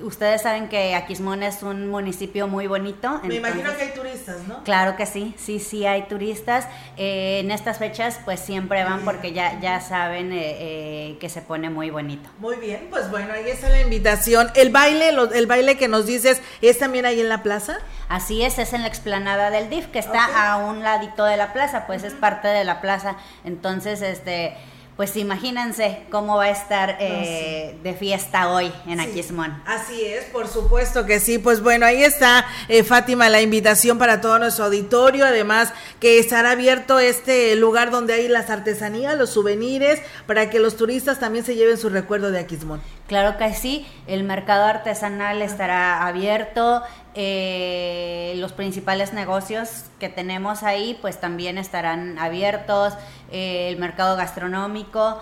ustedes 0.00 0.42
saben 0.42 0.68
que 0.68 0.94
Aquismón 0.94 1.42
es 1.42 1.62
un 1.62 1.88
municipio 1.88 2.48
muy 2.48 2.66
bonito. 2.66 3.20
Me 3.24 3.36
imagino 3.36 3.74
que 3.76 3.82
hay 3.82 3.90
turistas, 3.90 4.46
¿no? 4.46 4.62
Claro 4.64 4.96
que 4.96 5.06
sí, 5.06 5.34
sí, 5.38 5.58
sí 5.58 5.86
hay 5.86 6.02
turistas. 6.02 6.66
Eh, 6.96 7.40
en 7.40 7.50
estas 7.50 7.78
fechas 7.78 8.18
pues 8.24 8.40
siempre 8.40 8.84
van 8.84 9.00
porque 9.04 9.32
ya, 9.32 9.60
ya 9.60 9.80
saben 9.80 10.32
eh, 10.32 10.56
eh, 10.58 11.18
que 11.20 11.28
se 11.28 11.42
pone 11.42 11.70
muy 11.70 11.90
bonito. 11.90 12.28
Muy 12.38 12.56
bien, 12.56 12.88
pues 12.90 13.10
bueno, 13.10 13.32
ahí 13.32 13.48
está 13.48 13.68
la 13.68 13.80
invitación. 13.80 14.50
El 14.54 14.70
baile, 14.70 15.10
el 15.34 15.46
baile 15.46 15.76
que 15.76 15.88
nos 15.88 16.06
dices, 16.06 16.42
¿es 16.60 16.78
también 16.78 17.06
ahí 17.06 17.20
en 17.20 17.28
la 17.28 17.42
plaza? 17.42 17.78
Así 18.08 18.42
es, 18.42 18.58
es 18.58 18.72
en 18.72 18.82
la 18.82 18.88
explanada 18.88 19.50
del 19.50 19.68
DIF, 19.68 19.86
que 19.86 19.98
está 19.98 20.52
a 20.52 20.58
un 20.58 20.82
ladito 20.82 21.24
de 21.24 21.36
la 21.36 21.52
plaza, 21.52 21.86
pues 21.86 22.04
es 22.04 22.14
parte 22.14 22.48
de 22.48 22.64
la 22.64 22.80
plaza. 22.80 23.16
Entonces, 23.44 24.02
este 24.02 24.56
pues 24.96 25.14
imagínense 25.16 26.04
cómo 26.10 26.38
va 26.38 26.44
a 26.44 26.50
estar 26.50 26.96
eh, 27.00 27.76
de 27.82 27.94
fiesta 27.94 28.50
hoy 28.50 28.72
en 28.86 28.98
Aquismón. 28.98 29.62
Así 29.66 30.02
es, 30.02 30.24
por 30.24 30.48
supuesto 30.48 31.04
que 31.04 31.20
sí. 31.20 31.38
Pues 31.38 31.62
bueno, 31.62 31.84
ahí 31.84 32.02
está, 32.02 32.46
eh, 32.68 32.82
Fátima, 32.82 33.28
la 33.28 33.42
invitación 33.42 33.98
para 33.98 34.22
todo 34.22 34.38
nuestro 34.38 34.64
auditorio. 34.64 35.26
Además, 35.26 35.74
que 36.00 36.18
estará 36.18 36.52
abierto 36.52 36.98
este 36.98 37.54
lugar 37.56 37.90
donde 37.90 38.14
hay 38.14 38.28
las 38.28 38.48
artesanías, 38.48 39.18
los 39.18 39.30
souvenirs, 39.30 40.00
para 40.26 40.48
que 40.48 40.60
los 40.60 40.76
turistas 40.76 41.20
también 41.20 41.44
se 41.44 41.56
lleven 41.56 41.76
su 41.76 41.90
recuerdo 41.90 42.30
de 42.30 42.38
Aquismón. 42.38 42.80
Claro 43.06 43.36
que 43.36 43.54
sí, 43.54 43.86
el 44.06 44.24
mercado 44.24 44.64
artesanal 44.64 45.42
estará 45.42 46.06
abierto, 46.06 46.82
eh, 47.18 48.34
los 48.36 48.52
principales 48.52 49.14
negocios 49.14 49.84
que 49.98 50.10
tenemos 50.10 50.62
ahí 50.62 50.98
pues 51.00 51.18
también 51.18 51.56
estarán 51.56 52.18
abiertos, 52.18 52.92
eh, 53.32 53.68
el 53.70 53.78
mercado 53.78 54.16
gastronómico, 54.16 55.18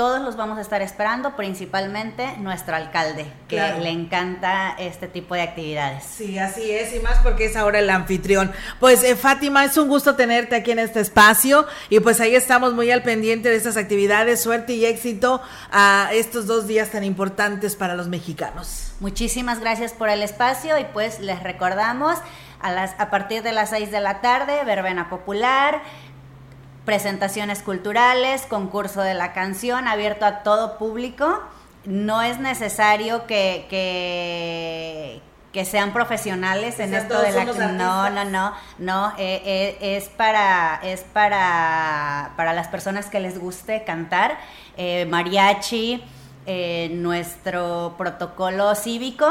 todos 0.00 0.22
los 0.22 0.34
vamos 0.34 0.56
a 0.56 0.62
estar 0.62 0.80
esperando, 0.80 1.36
principalmente 1.36 2.34
nuestro 2.38 2.74
alcalde, 2.74 3.26
que 3.48 3.60
le 3.82 3.90
encanta 3.90 4.74
este 4.78 5.08
tipo 5.08 5.34
de 5.34 5.42
actividades. 5.42 6.04
Sí, 6.04 6.38
así 6.38 6.70
es, 6.70 6.94
y 6.94 7.00
más 7.00 7.18
porque 7.18 7.44
es 7.44 7.54
ahora 7.54 7.80
el 7.80 7.90
anfitrión. 7.90 8.50
Pues 8.78 9.04
eh, 9.04 9.14
Fátima, 9.14 9.62
es 9.66 9.76
un 9.76 9.88
gusto 9.88 10.16
tenerte 10.16 10.56
aquí 10.56 10.70
en 10.70 10.78
este 10.78 11.00
espacio 11.00 11.66
y 11.90 12.00
pues 12.00 12.18
ahí 12.22 12.34
estamos 12.34 12.72
muy 12.72 12.90
al 12.90 13.02
pendiente 13.02 13.50
de 13.50 13.56
estas 13.56 13.76
actividades, 13.76 14.42
suerte 14.42 14.72
y 14.72 14.86
éxito 14.86 15.42
a 15.70 16.08
estos 16.14 16.46
dos 16.46 16.66
días 16.66 16.88
tan 16.88 17.04
importantes 17.04 17.76
para 17.76 17.94
los 17.94 18.08
mexicanos. 18.08 18.94
Muchísimas 19.00 19.60
gracias 19.60 19.92
por 19.92 20.08
el 20.08 20.22
espacio 20.22 20.78
y 20.78 20.84
pues 20.94 21.20
les 21.20 21.42
recordamos 21.42 22.16
a, 22.62 22.72
las, 22.72 22.94
a 22.98 23.10
partir 23.10 23.42
de 23.42 23.52
las 23.52 23.68
6 23.68 23.90
de 23.90 24.00
la 24.00 24.22
tarde, 24.22 24.64
verbena 24.64 25.10
popular 25.10 25.82
presentaciones 26.84 27.62
culturales, 27.62 28.42
concurso 28.42 29.02
de 29.02 29.14
la 29.14 29.32
canción 29.32 29.88
abierto 29.88 30.24
a 30.24 30.42
todo 30.42 30.78
público. 30.78 31.40
No 31.84 32.22
es 32.22 32.38
necesario 32.38 33.26
que, 33.26 33.66
que, 35.52 35.64
sean 35.64 35.92
profesionales 35.92 36.80
en 36.80 36.94
esto 36.94 37.20
de 37.20 37.32
la 37.32 37.44
no 37.44 38.08
no 38.08 38.24
no 38.24 38.54
no 38.78 39.12
eh, 39.18 39.42
eh, 39.44 39.96
es 39.96 40.08
para 40.08 40.80
es 40.82 41.02
para 41.02 42.32
para 42.36 42.54
las 42.54 42.68
personas 42.68 43.06
que 43.06 43.20
les 43.20 43.38
guste 43.38 43.84
cantar. 43.84 44.38
Eh, 44.76 45.06
mariachi 45.06 46.02
nuestro 46.92 47.94
protocolo 47.96 48.74
cívico 48.74 49.28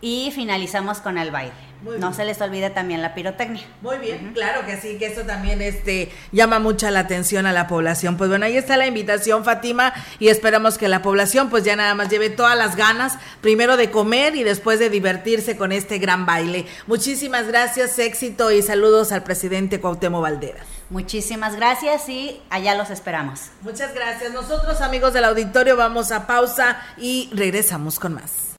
y 0.00 0.30
finalizamos 0.30 1.00
con 1.00 1.18
el 1.18 1.30
baile 1.30 1.73
no 1.98 2.14
se 2.14 2.24
les 2.24 2.40
olvide 2.40 2.70
también 2.70 3.02
la 3.02 3.14
pirotecnia. 3.14 3.62
Muy 3.82 3.98
bien, 3.98 4.32
claro 4.34 4.66
que 4.66 4.80
sí, 4.80 4.96
que 4.98 5.06
eso 5.06 5.22
también 5.22 5.62
este, 5.62 6.10
llama 6.32 6.58
mucha 6.58 6.90
la 6.90 7.00
atención 7.00 7.46
a 7.46 7.52
la 7.52 7.66
población. 7.66 8.16
Pues 8.16 8.30
bueno, 8.30 8.46
ahí 8.46 8.56
está 8.56 8.76
la 8.76 8.86
invitación, 8.86 9.44
Fátima, 9.44 9.92
y 10.18 10.28
esperamos 10.28 10.78
que 10.78 10.88
la 10.88 11.02
población 11.02 11.50
pues 11.50 11.64
ya 11.64 11.76
nada 11.76 11.94
más 11.94 12.08
lleve 12.08 12.30
todas 12.30 12.56
las 12.56 12.76
ganas, 12.76 13.18
primero 13.40 13.76
de 13.76 13.90
comer 13.90 14.36
y 14.36 14.42
después 14.42 14.78
de 14.78 14.90
divertirse 14.90 15.56
con 15.56 15.72
este 15.72 15.98
gran 15.98 16.26
baile. 16.26 16.66
Muchísimas 16.86 17.46
gracias, 17.46 17.98
éxito 17.98 18.50
y 18.50 18.62
saludos 18.62 19.12
al 19.12 19.22
presidente 19.22 19.80
Cuauhtémoc 19.80 20.22
Valderas. 20.22 20.66
Muchísimas 20.90 21.56
gracias 21.56 22.08
y 22.08 22.40
allá 22.50 22.74
los 22.74 22.90
esperamos. 22.90 23.50
Muchas 23.62 23.94
gracias. 23.94 24.32
Nosotros, 24.32 24.80
amigos 24.80 25.12
del 25.12 25.24
auditorio, 25.24 25.76
vamos 25.76 26.12
a 26.12 26.26
pausa 26.26 26.78
y 26.96 27.30
regresamos 27.32 27.98
con 27.98 28.14
más. 28.14 28.54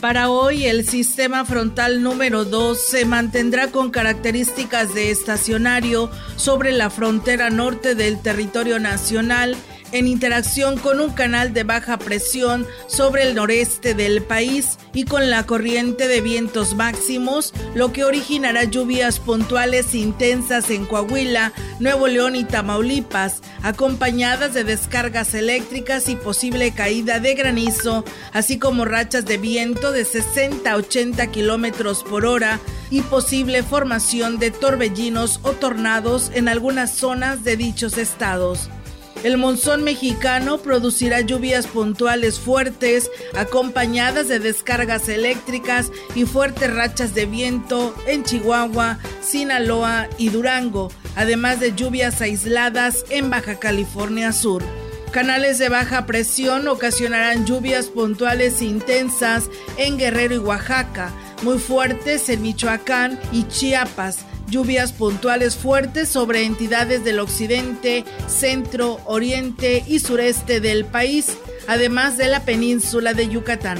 Para 0.00 0.30
hoy 0.30 0.66
el 0.66 0.86
sistema 0.86 1.44
frontal 1.44 2.02
número 2.04 2.44
2 2.44 2.80
se 2.80 3.04
mantendrá 3.04 3.72
con 3.72 3.90
características 3.90 4.94
de 4.94 5.10
estacionario 5.10 6.08
sobre 6.36 6.70
la 6.70 6.88
frontera 6.88 7.50
norte 7.50 7.96
del 7.96 8.20
territorio 8.20 8.78
nacional 8.78 9.56
en 9.92 10.06
interacción 10.06 10.78
con 10.78 11.00
un 11.00 11.10
canal 11.10 11.52
de 11.52 11.64
baja 11.64 11.98
presión 11.98 12.66
sobre 12.86 13.22
el 13.22 13.34
noreste 13.34 13.94
del 13.94 14.22
país 14.22 14.78
y 14.92 15.04
con 15.04 15.30
la 15.30 15.46
corriente 15.46 16.08
de 16.08 16.20
vientos 16.20 16.74
máximos, 16.74 17.52
lo 17.74 17.92
que 17.92 18.04
originará 18.04 18.64
lluvias 18.64 19.18
puntuales 19.18 19.94
intensas 19.94 20.70
en 20.70 20.86
Coahuila, 20.86 21.52
Nuevo 21.80 22.06
León 22.08 22.36
y 22.36 22.44
Tamaulipas, 22.44 23.42
acompañadas 23.62 24.54
de 24.54 24.64
descargas 24.64 25.34
eléctricas 25.34 26.08
y 26.08 26.16
posible 26.16 26.72
caída 26.72 27.20
de 27.20 27.34
granizo, 27.34 28.04
así 28.32 28.58
como 28.58 28.84
rachas 28.84 29.24
de 29.24 29.38
viento 29.38 29.92
de 29.92 30.04
60 30.04 30.70
a 30.70 30.76
80 30.76 31.26
kilómetros 31.28 32.02
por 32.04 32.26
hora 32.26 32.58
y 32.90 33.02
posible 33.02 33.62
formación 33.62 34.38
de 34.38 34.50
torbellinos 34.50 35.40
o 35.42 35.52
tornados 35.52 36.30
en 36.34 36.48
algunas 36.48 36.90
zonas 36.94 37.44
de 37.44 37.56
dichos 37.56 37.98
estados. 37.98 38.70
El 39.24 39.36
monzón 39.36 39.82
mexicano 39.82 40.58
producirá 40.58 41.22
lluvias 41.22 41.66
puntuales 41.66 42.38
fuertes, 42.38 43.10
acompañadas 43.34 44.28
de 44.28 44.38
descargas 44.38 45.08
eléctricas 45.08 45.90
y 46.14 46.24
fuertes 46.24 46.72
rachas 46.72 47.14
de 47.14 47.26
viento 47.26 47.94
en 48.06 48.22
Chihuahua, 48.22 48.98
Sinaloa 49.20 50.08
y 50.18 50.28
Durango, 50.28 50.92
además 51.16 51.58
de 51.58 51.74
lluvias 51.74 52.20
aisladas 52.20 53.04
en 53.10 53.28
Baja 53.28 53.58
California 53.58 54.32
Sur. 54.32 54.62
Canales 55.10 55.58
de 55.58 55.68
baja 55.68 56.06
presión 56.06 56.68
ocasionarán 56.68 57.44
lluvias 57.44 57.86
puntuales 57.86 58.62
intensas 58.62 59.50
en 59.78 59.98
Guerrero 59.98 60.36
y 60.36 60.38
Oaxaca, 60.38 61.10
muy 61.42 61.58
fuertes 61.58 62.28
en 62.28 62.42
Michoacán 62.42 63.18
y 63.32 63.48
Chiapas, 63.48 64.18
lluvias 64.48 64.92
puntuales 64.92 65.56
fuertes 65.56 66.08
sobre 66.08 66.44
entidades 66.44 67.04
del 67.04 67.20
occidente, 67.20 68.04
centro, 68.26 69.00
oriente 69.04 69.84
y 69.86 69.98
sureste 70.00 70.60
del 70.60 70.84
país, 70.84 71.36
además 71.66 72.16
de 72.16 72.28
la 72.28 72.44
península 72.44 73.14
de 73.14 73.28
Yucatán. 73.28 73.78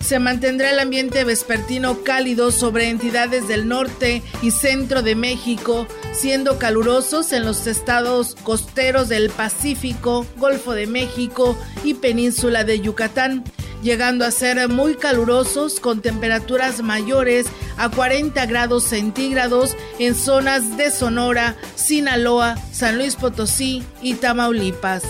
Se 0.00 0.18
mantendrá 0.18 0.70
el 0.70 0.80
ambiente 0.80 1.24
vespertino 1.24 2.02
cálido 2.04 2.50
sobre 2.50 2.90
entidades 2.90 3.48
del 3.48 3.66
norte 3.66 4.22
y 4.42 4.50
centro 4.50 5.00
de 5.00 5.14
México, 5.14 5.86
siendo 6.12 6.58
calurosos 6.58 7.32
en 7.32 7.46
los 7.46 7.66
estados 7.66 8.34
costeros 8.42 9.08
del 9.08 9.30
Pacífico, 9.30 10.26
Golfo 10.36 10.72
de 10.72 10.86
México 10.86 11.56
y 11.84 11.94
península 11.94 12.64
de 12.64 12.80
Yucatán 12.80 13.44
llegando 13.84 14.24
a 14.24 14.30
ser 14.30 14.68
muy 14.68 14.96
calurosos 14.96 15.78
con 15.78 16.00
temperaturas 16.00 16.82
mayores 16.82 17.46
a 17.76 17.90
40 17.90 18.44
grados 18.46 18.84
centígrados 18.84 19.76
en 19.98 20.14
zonas 20.14 20.76
de 20.78 20.90
Sonora, 20.90 21.54
Sinaloa, 21.76 22.56
San 22.72 22.96
Luis 22.96 23.14
Potosí 23.14 23.84
y 24.02 24.14
Tamaulipas. 24.14 25.02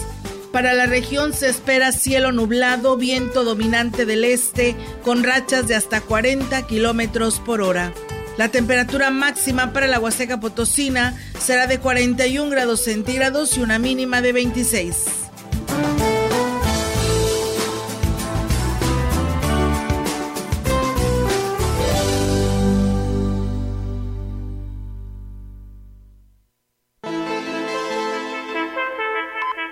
Para 0.52 0.74
la 0.74 0.86
región 0.86 1.32
se 1.32 1.48
espera 1.48 1.92
cielo 1.92 2.32
nublado, 2.32 2.96
viento 2.96 3.44
dominante 3.44 4.06
del 4.06 4.24
este, 4.24 4.76
con 5.02 5.22
rachas 5.22 5.68
de 5.68 5.76
hasta 5.76 6.00
40 6.00 6.66
kilómetros 6.66 7.40
por 7.40 7.62
hora. 7.62 7.92
La 8.36 8.48
temperatura 8.48 9.10
máxima 9.10 9.72
para 9.72 9.86
la 9.86 10.00
Huasteca 10.00 10.40
Potosina 10.40 11.16
será 11.38 11.68
de 11.68 11.78
41 11.78 12.50
grados 12.50 12.80
centígrados 12.82 13.56
y 13.56 13.60
una 13.60 13.78
mínima 13.78 14.20
de 14.20 14.32
26. 14.32 14.96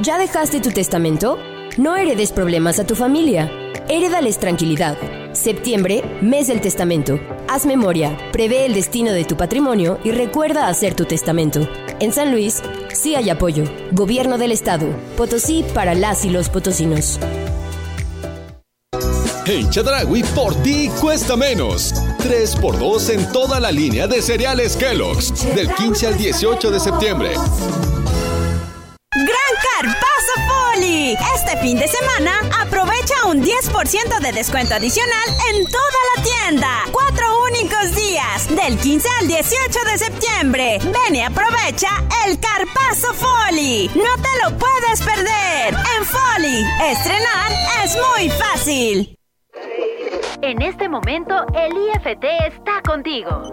ya 0.00 0.18
dejaste 0.18 0.60
tu 0.60 0.70
testamento? 0.70 1.38
No 1.76 1.96
heredes 1.96 2.32
problemas 2.32 2.78
a 2.78 2.86
tu 2.86 2.94
familia. 2.94 3.50
Heredales 3.88 4.38
tranquilidad. 4.38 4.96
Septiembre, 5.32 6.02
mes 6.22 6.46
del 6.46 6.60
testamento. 6.60 7.20
Haz 7.48 7.66
memoria, 7.66 8.16
prevé 8.32 8.66
el 8.66 8.74
destino 8.74 9.12
de 9.12 9.24
tu 9.24 9.36
patrimonio 9.36 9.98
y 10.04 10.10
recuerda 10.10 10.68
hacer 10.68 10.94
tu 10.94 11.04
testamento. 11.04 11.68
En 12.00 12.12
San 12.12 12.32
Luis, 12.32 12.62
sí 12.92 13.14
hay 13.14 13.30
apoyo. 13.30 13.64
Gobierno 13.92 14.38
del 14.38 14.52
Estado. 14.52 14.86
Potosí 15.16 15.64
para 15.74 15.94
las 15.94 16.24
y 16.24 16.30
los 16.30 16.48
potosinos. 16.48 17.18
En 19.46 19.70
Chedragui, 19.70 20.24
por 20.34 20.54
ti 20.62 20.90
cuesta 21.00 21.36
menos. 21.36 21.94
3x2 22.18 23.10
en 23.10 23.32
toda 23.32 23.60
la 23.60 23.70
línea 23.70 24.08
de 24.08 24.20
cereales 24.20 24.76
Kellogg's. 24.76 25.54
Del 25.54 25.72
15 25.72 26.06
al 26.08 26.18
18 26.18 26.70
de 26.70 26.80
septiembre. 26.80 27.30
Este 31.56 31.68
fin 31.68 31.78
de 31.78 31.88
semana 31.88 32.32
aprovecha 32.60 33.14
un 33.26 33.42
10% 33.42 34.20
de 34.20 34.32
descuento 34.32 34.74
adicional 34.74 35.28
en 35.54 35.64
toda 35.64 36.00
la 36.14 36.22
tienda. 36.22 36.68
Cuatro 36.92 37.24
únicos 37.44 37.94
días, 37.94 38.48
del 38.48 38.76
15 38.76 39.08
al 39.20 39.26
18 39.26 39.78
de 39.90 39.98
septiembre. 39.98 40.78
Ven 40.84 41.16
y 41.16 41.22
aprovecha 41.22 41.88
el 42.26 42.38
Carpazo 42.38 43.14
Foli. 43.14 43.90
No 43.94 44.22
te 44.22 44.28
lo 44.44 44.58
puedes 44.58 45.00
perder. 45.00 45.74
En 45.96 46.04
Foli, 46.04 46.62
estrenar 46.90 47.52
es 47.84 47.96
muy 47.96 48.28
fácil. 48.28 49.18
En 50.42 50.60
este 50.60 50.90
momento, 50.90 51.46
el 51.54 51.72
IFT 51.72 52.24
está 52.48 52.82
contigo. 52.82 53.50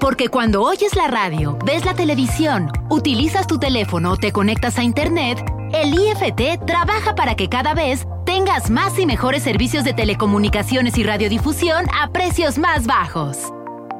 Porque 0.00 0.28
cuando 0.28 0.62
oyes 0.62 0.96
la 0.96 1.08
radio, 1.08 1.58
ves 1.62 1.84
la 1.84 1.92
televisión, 1.92 2.72
utilizas 2.88 3.46
tu 3.46 3.58
teléfono 3.58 4.12
o 4.12 4.16
te 4.16 4.32
conectas 4.32 4.78
a 4.78 4.82
Internet, 4.82 5.38
el 5.72 5.94
IFT 5.94 6.64
trabaja 6.66 7.14
para 7.14 7.34
que 7.34 7.48
cada 7.48 7.74
vez 7.74 8.06
tengas 8.24 8.70
más 8.70 8.98
y 8.98 9.06
mejores 9.06 9.42
servicios 9.42 9.84
de 9.84 9.92
telecomunicaciones 9.92 10.96
y 10.98 11.04
radiodifusión 11.04 11.86
a 11.92 12.10
precios 12.12 12.58
más 12.58 12.86
bajos. 12.86 13.52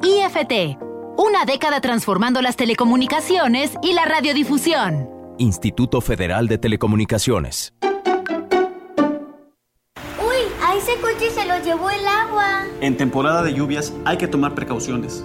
IFT, 0.03 0.79
una 1.17 1.45
década 1.47 1.81
transformando 1.81 2.43
las 2.43 2.57
telecomunicaciones 2.57 3.73
y 3.83 3.93
la 3.93 4.05
radiodifusión. 4.05 5.09
Instituto 5.39 6.01
Federal 6.01 6.49
de 6.49 6.59
Telecomunicaciones. 6.59 7.73
Uy, 7.83 7.91
a 10.63 10.77
ese 10.77 10.97
coche 11.01 11.31
se 11.31 11.47
lo 11.47 11.59
llevó 11.65 11.91
el 11.91 12.07
agua. 12.07 12.65
En 12.81 12.97
temporada 12.97 13.43
de 13.43 13.55
lluvias 13.55 13.93
hay 14.05 14.19
que 14.19 14.29
tomar 14.29 14.55
precauciones. 14.55 15.25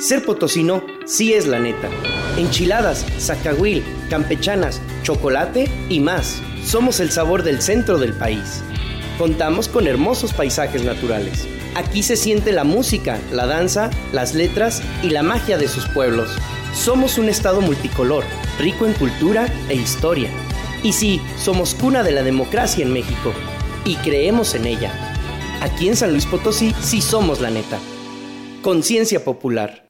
Ser 0.00 0.24
potosino 0.24 0.82
sí 1.04 1.34
es 1.34 1.46
la 1.46 1.58
neta. 1.58 1.90
Enchiladas, 2.38 3.04
zacahuil, 3.18 3.84
campechanas, 4.08 4.80
chocolate 5.02 5.70
y 5.90 6.00
más. 6.00 6.40
Somos 6.64 7.00
el 7.00 7.10
sabor 7.10 7.42
del 7.42 7.60
centro 7.60 7.98
del 7.98 8.14
país. 8.14 8.62
Contamos 9.18 9.68
con 9.68 9.86
hermosos 9.86 10.32
paisajes 10.32 10.84
naturales. 10.84 11.46
Aquí 11.74 12.02
se 12.02 12.16
siente 12.16 12.50
la 12.50 12.64
música, 12.64 13.18
la 13.30 13.44
danza, 13.44 13.90
las 14.10 14.34
letras 14.34 14.82
y 15.02 15.10
la 15.10 15.22
magia 15.22 15.58
de 15.58 15.68
sus 15.68 15.86
pueblos. 15.88 16.30
Somos 16.74 17.18
un 17.18 17.28
estado 17.28 17.60
multicolor, 17.60 18.24
rico 18.58 18.86
en 18.86 18.94
cultura 18.94 19.52
e 19.68 19.74
historia. 19.74 20.30
Y 20.82 20.94
sí, 20.94 21.20
somos 21.36 21.74
cuna 21.74 22.02
de 22.02 22.12
la 22.12 22.22
democracia 22.22 22.86
en 22.86 22.94
México. 22.94 23.34
Y 23.84 23.96
creemos 23.96 24.54
en 24.54 24.64
ella. 24.64 24.94
Aquí 25.60 25.88
en 25.88 25.96
San 25.96 26.12
Luis 26.12 26.24
Potosí 26.24 26.74
sí 26.80 27.02
somos 27.02 27.42
la 27.42 27.50
neta. 27.50 27.78
Conciencia 28.62 29.22
popular. 29.24 29.89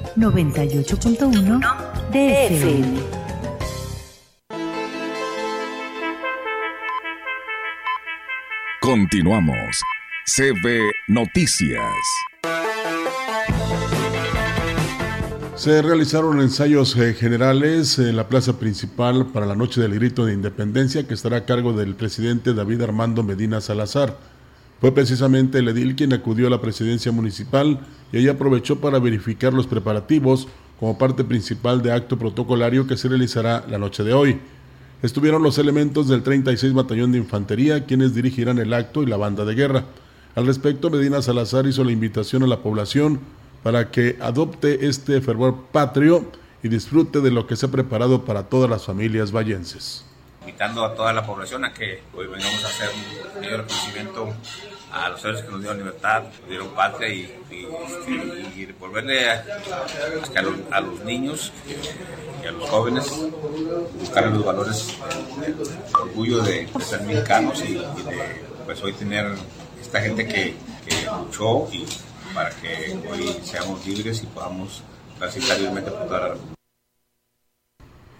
98.1 0.15 1.59
DFM. 2.11 2.99
Continuamos. 8.81 9.81
CB 10.25 10.91
Noticias. 11.07 11.81
Se 15.55 15.81
realizaron 15.81 16.41
ensayos 16.41 16.97
eh, 16.97 17.13
generales 17.13 17.99
en 17.99 18.15
la 18.15 18.27
plaza 18.27 18.57
principal 18.57 19.27
para 19.27 19.45
la 19.45 19.55
Noche 19.55 19.79
del 19.79 19.93
Grito 19.93 20.25
de 20.25 20.33
Independencia 20.33 21.07
que 21.07 21.13
estará 21.13 21.37
a 21.37 21.45
cargo 21.45 21.73
del 21.73 21.95
presidente 21.95 22.53
David 22.53 22.81
Armando 22.81 23.23
Medina 23.23 23.61
Salazar. 23.61 24.17
Fue 24.81 24.91
precisamente 24.91 25.59
el 25.59 25.67
edil 25.67 25.95
quien 25.95 26.11
acudió 26.11 26.47
a 26.47 26.49
la 26.49 26.59
presidencia 26.59 27.11
municipal 27.11 27.81
y 28.11 28.17
ahí 28.17 28.27
aprovechó 28.27 28.81
para 28.81 28.97
verificar 28.97 29.53
los 29.53 29.67
preparativos 29.67 30.47
como 30.79 30.97
parte 30.97 31.23
principal 31.23 31.83
de 31.83 31.91
acto 31.91 32.17
protocolario 32.17 32.87
que 32.87 32.97
se 32.97 33.07
realizará 33.07 33.63
la 33.69 33.77
noche 33.77 34.03
de 34.03 34.13
hoy. 34.13 34.39
Estuvieron 35.03 35.43
los 35.43 35.59
elementos 35.59 36.07
del 36.07 36.23
36 36.23 36.73
Batallón 36.73 37.11
de 37.11 37.19
Infantería 37.19 37.85
quienes 37.85 38.15
dirigirán 38.15 38.57
el 38.57 38.73
acto 38.73 39.03
y 39.03 39.05
la 39.05 39.17
banda 39.17 39.45
de 39.45 39.53
guerra. 39.53 39.85
Al 40.33 40.47
respecto, 40.47 40.89
Medina 40.89 41.21
Salazar 41.21 41.67
hizo 41.67 41.83
la 41.83 41.91
invitación 41.91 42.41
a 42.41 42.47
la 42.47 42.63
población 42.63 43.19
para 43.61 43.91
que 43.91 44.17
adopte 44.19 44.87
este 44.87 45.21
fervor 45.21 45.65
patrio 45.71 46.25
y 46.63 46.69
disfrute 46.69 47.21
de 47.21 47.29
lo 47.29 47.45
que 47.45 47.55
se 47.55 47.67
ha 47.67 47.71
preparado 47.71 48.25
para 48.25 48.49
todas 48.49 48.67
las 48.67 48.85
familias 48.85 49.31
vallenses. 49.31 50.05
Invitando 50.41 50.83
a 50.83 50.95
toda 50.95 51.13
la 51.13 51.23
población 51.25 51.65
a 51.65 51.73
que 51.73 52.01
hoy 52.15 52.27
vengamos 52.27 52.63
a 52.65 52.67
hacer 52.67 52.89
un 53.37 53.43
reconocimiento 53.43 54.33
a 54.91 55.09
los 55.09 55.23
héroes 55.23 55.43
que 55.43 55.51
nos 55.51 55.61
dieron 55.61 55.77
libertad, 55.77 56.23
nos 56.23 56.49
dieron 56.49 56.69
patria 56.69 57.09
y, 57.09 57.19
y, 57.51 57.67
este, 57.85 58.59
y 58.59 58.65
devolverle 58.65 59.29
a, 59.29 59.33
a, 60.35 60.41
los, 60.41 60.55
a, 60.71 60.81
los, 60.81 60.99
niños 61.05 61.53
y 62.43 62.47
a 62.47 62.51
los 62.51 62.69
jóvenes, 62.69 63.05
buscar 63.99 64.25
los 64.27 64.43
valores, 64.43 64.97
el 65.45 65.55
orgullo 65.93 66.41
de, 66.41 66.65
de 66.65 66.83
ser 66.83 67.01
mexicanos 67.03 67.61
y, 67.61 67.73
y, 67.73 67.75
de 68.03 68.43
pues 68.65 68.81
hoy 68.83 68.93
tener 68.93 69.27
esta 69.79 70.01
gente 70.01 70.27
que, 70.27 70.55
que 70.85 71.05
luchó 71.19 71.67
y 71.71 71.85
para 72.33 72.49
que 72.49 72.97
hoy 73.09 73.39
seamos 73.43 73.85
libres 73.85 74.23
y 74.23 74.25
podamos 74.27 74.81
transitar 75.19 75.57
libremente 75.57 75.91
por 75.91 76.07
toda 76.07 76.29
la. 76.29 76.60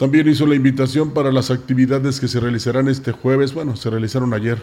También 0.01 0.27
hizo 0.27 0.47
la 0.47 0.55
invitación 0.55 1.11
para 1.11 1.31
las 1.31 1.51
actividades 1.51 2.19
que 2.19 2.27
se 2.27 2.39
realizarán 2.39 2.87
este 2.87 3.11
jueves, 3.11 3.53
bueno, 3.53 3.75
se 3.75 3.87
realizaron 3.87 4.33
ayer, 4.33 4.57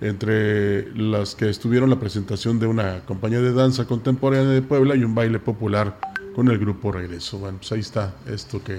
entre 0.00 0.90
las 0.96 1.34
que 1.34 1.50
estuvieron 1.50 1.90
la 1.90 2.00
presentación 2.00 2.58
de 2.58 2.68
una 2.68 3.00
compañía 3.04 3.42
de 3.42 3.52
danza 3.52 3.84
contemporánea 3.84 4.48
de 4.48 4.62
Puebla 4.62 4.96
y 4.96 5.04
un 5.04 5.14
baile 5.14 5.40
popular 5.40 5.98
con 6.34 6.48
el 6.48 6.58
grupo 6.58 6.90
Regreso. 6.90 7.36
Bueno, 7.36 7.58
pues 7.58 7.70
ahí 7.72 7.80
está 7.80 8.14
esto 8.32 8.64
que 8.64 8.78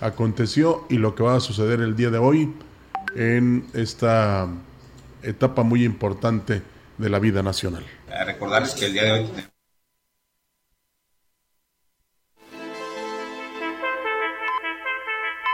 aconteció 0.00 0.86
y 0.88 0.98
lo 0.98 1.16
que 1.16 1.24
va 1.24 1.34
a 1.34 1.40
suceder 1.40 1.80
el 1.80 1.96
día 1.96 2.10
de 2.10 2.18
hoy 2.18 2.54
en 3.16 3.66
esta 3.74 4.46
etapa 5.20 5.64
muy 5.64 5.82
importante 5.82 6.62
de 6.96 7.10
la 7.10 7.18
vida 7.18 7.42
nacional. 7.42 7.84
Recordarles 8.24 8.74
que 8.74 8.86
el 8.86 8.92
día 8.92 9.02
de 9.02 9.10
hoy 9.10 9.26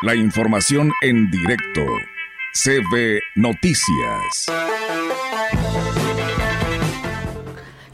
La 0.02 0.14
información 0.14 0.92
en 1.00 1.30
directo. 1.30 1.80
CB 2.52 3.18
Noticias. 3.34 4.46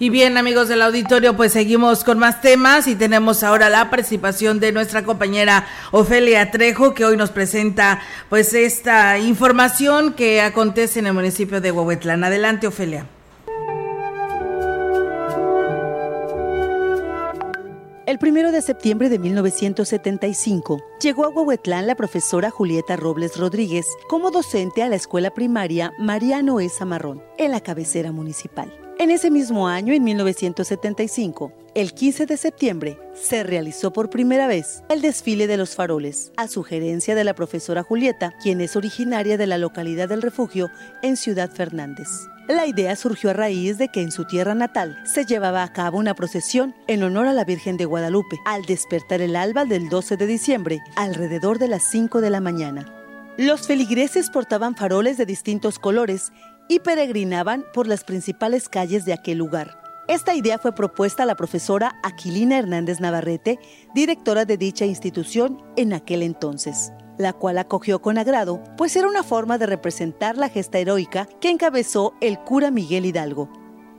Y 0.01 0.11
bien, 0.11 0.37
amigos 0.37 0.67
del 0.67 0.83
auditorio, 0.83 1.37
pues 1.37 1.53
seguimos 1.53 2.03
con 2.03 2.19
más 2.19 2.41
temas 2.41 2.89
y 2.89 2.97
tenemos 2.97 3.45
ahora 3.45 3.71
la 3.71 3.89
participación 3.89 4.59
de 4.59 4.73
nuestra 4.73 5.05
compañera 5.05 5.69
Ofelia 5.93 6.51
Trejo, 6.51 6.93
que 6.93 7.05
hoy 7.05 7.17
nos 7.17 7.31
presenta 7.31 8.01
pues 8.29 8.53
esta 8.53 9.21
información 9.21 10.15
que 10.15 10.41
acontece 10.41 10.99
en 10.99 11.07
el 11.07 11.15
municipio 11.15 11.61
de 11.61 11.71
Huehuetlán. 11.71 12.25
Adelante, 12.25 12.67
Ofelia. 12.67 13.07
El 18.05 18.19
primero 18.19 18.51
de 18.51 18.63
septiembre 18.63 19.09
de 19.09 19.21
1975 19.21 20.85
llegó 21.01 21.25
a 21.25 21.29
Huehuetlán 21.29 21.87
la 21.87 21.95
profesora 21.95 22.51
Julieta 22.51 22.97
Robles 22.97 23.37
Rodríguez 23.37 23.87
como 24.09 24.33
docente 24.33 24.83
a 24.83 24.89
la 24.89 24.97
escuela 24.97 25.31
primaria 25.31 25.93
Mariano 26.01 26.59
E. 26.59 26.69
Marrón, 26.85 27.23
en 27.39 27.53
la 27.53 27.61
cabecera 27.61 28.11
municipal. 28.11 28.82
En 29.03 29.11
ese 29.11 29.33
mismo 29.33 29.67
año, 29.67 29.93
en 29.93 30.05
1975, 30.05 31.53
el 31.75 31.93
15 31.93 32.25
de 32.25 32.37
septiembre, 32.37 33.01
se 33.15 33.43
realizó 33.43 33.93
por 33.93 34.11
primera 34.11 34.47
vez 34.47 34.85
el 34.89 35.01
desfile 35.01 35.49
de 35.49 35.57
los 35.57 35.75
faroles, 35.75 36.31
a 36.37 36.47
sugerencia 36.47 37.17
de 37.17 37.25
la 37.25 37.35
profesora 37.35 37.83
Julieta, 37.83 38.33
quien 38.41 38.61
es 38.61 38.77
originaria 38.77 39.37
de 39.37 39.49
la 39.49 39.59
localidad 39.59 40.09
del 40.09 40.23
refugio 40.23 40.71
en 41.03 41.17
Ciudad 41.17 41.51
Fernández. 41.51 42.07
La 42.47 42.69
idea 42.69 42.95
surgió 42.95 43.31
a 43.31 43.33
raíz 43.33 43.77
de 43.77 43.89
que 43.89 44.03
en 44.03 44.13
su 44.13 44.25
tierra 44.25 44.55
natal 44.55 44.97
se 45.05 45.27
llevaba 45.27 45.65
a 45.65 45.73
cabo 45.73 45.99
una 45.99 46.15
procesión 46.15 46.73
en 46.87 47.03
honor 47.03 47.27
a 47.27 47.33
la 47.33 47.45
Virgen 47.45 47.77
de 47.77 47.87
Guadalupe 47.87 48.39
al 48.47 48.63
despertar 48.67 49.21
el 49.21 49.35
alba 49.35 49.65
del 49.65 49.89
12 49.89 50.17
de 50.17 50.27
diciembre 50.29 50.81
alrededor 50.95 51.59
de 51.59 51.67
las 51.67 51.83
5 51.91 52.21
de 52.21 52.31
la 52.31 52.41
mañana. 52.41 52.87
Los 53.39 53.67
feligreses 53.67 54.29
portaban 54.29 54.77
faroles 54.77 55.17
de 55.17 55.25
distintos 55.25 55.79
colores 55.79 56.33
y 56.69 56.81
peregrinaban 56.81 57.65
por 57.73 57.87
las 57.87 58.05
principales 58.05 58.69
calles 58.69 59.05
de 59.05 59.13
aquel 59.13 59.39
lugar. 59.39 59.83
Esta 60.09 60.35
idea 60.35 60.59
fue 60.59 60.75
propuesta 60.75 61.23
a 61.23 61.27
la 61.27 61.37
profesora 61.37 61.95
Aquilina 62.03 62.59
Hernández 62.59 63.01
Navarrete, 63.01 63.59
directora 63.95 64.45
de 64.45 64.57
dicha 64.57 64.85
institución 64.85 65.63
en 65.77 65.93
aquel 65.93 66.23
entonces, 66.23 66.93
la 67.19 67.33
cual 67.33 67.59
acogió 67.59 68.03
con 68.03 68.19
agrado, 68.19 68.63
pues 68.77 68.97
era 68.97 69.07
una 69.07 69.23
forma 69.23 69.59
de 69.59 69.67
representar 69.67 70.37
la 70.37 70.49
gesta 70.49 70.79
heroica 70.79 71.29
que 71.41 71.51
encabezó 71.51 72.15
el 72.21 72.39
cura 72.41 72.71
Miguel 72.71 73.07
Hidalgo, 73.07 73.49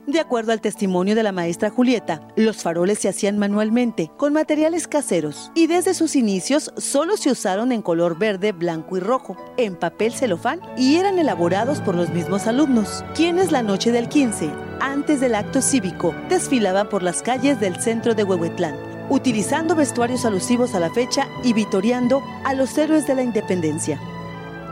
de 0.08 0.20
acuerdo 0.20 0.52
al 0.52 0.62
testimonio 0.62 1.16
de 1.16 1.24
la 1.24 1.32
maestra 1.32 1.70
Julieta, 1.70 2.28
los 2.36 2.58
faroles 2.58 3.00
se 3.00 3.10
hacían 3.10 3.38
manualmente, 3.38 4.12
con 4.18 4.34
materiales 4.34 4.88
caseros, 4.88 5.52
y 5.56 5.68
desde 5.68 5.94
sus 5.94 6.16
inicios 6.16 6.74
solo 6.78 7.18
se 7.18 7.32
usaron 7.32 7.72
en 7.72 7.82
color 7.82 8.18
verde, 8.18 8.52
blanco 8.52 8.98
y 8.98 9.00
rojo, 9.00 9.38
en 9.58 9.76
papel 9.76 10.14
celofán, 10.14 10.60
y 10.78 10.98
eran 10.98 11.20
elaborados 11.20 11.80
por 11.82 11.96
los 11.96 12.10
mismos 12.10 12.48
alumnos, 12.48 13.04
quienes 13.16 13.52
la 13.52 13.64
noche 13.64 13.92
del 13.92 14.10
15, 14.10 14.50
antes 14.80 15.22
del 15.22 15.36
acto 15.36 15.62
cívico, 15.62 16.14
desfilaban 16.30 16.90
por 16.90 17.04
las 17.04 17.22
calles 17.22 17.60
del 17.60 17.78
centro 17.78 18.14
de 18.14 18.24
Huehuetlán, 18.24 18.76
utilizando 19.10 19.76
vestuarios 19.76 20.26
alusivos 20.26 20.76
a 20.76 20.80
la 20.80 20.92
fecha 20.92 21.28
y 21.44 21.54
vitoreando 21.54 22.22
a 22.44 22.54
los 22.54 22.78
héroes 22.78 23.08
de 23.08 23.16
la 23.16 23.24
independencia. 23.24 24.00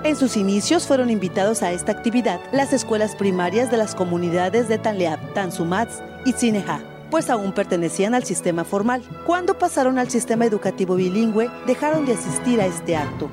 En 0.03 0.15
sus 0.15 0.35
inicios 0.35 0.87
fueron 0.87 1.11
invitados 1.11 1.61
a 1.61 1.71
esta 1.71 1.91
actividad 1.91 2.39
las 2.51 2.73
escuelas 2.73 3.15
primarias 3.15 3.69
de 3.69 3.77
las 3.77 3.93
comunidades 3.93 4.67
de 4.67 4.79
Tanleab, 4.79 5.19
Tanzumats 5.35 6.01
y 6.25 6.33
Cineja, 6.33 6.79
pues 7.11 7.29
aún 7.29 7.51
pertenecían 7.51 8.15
al 8.15 8.23
sistema 8.23 8.63
formal. 8.63 9.03
Cuando 9.27 9.59
pasaron 9.59 9.99
al 9.99 10.09
sistema 10.09 10.45
educativo 10.45 10.95
bilingüe, 10.95 11.51
dejaron 11.67 12.07
de 12.07 12.13
asistir 12.13 12.59
a 12.61 12.65
este 12.65 12.95
acto. 12.95 13.29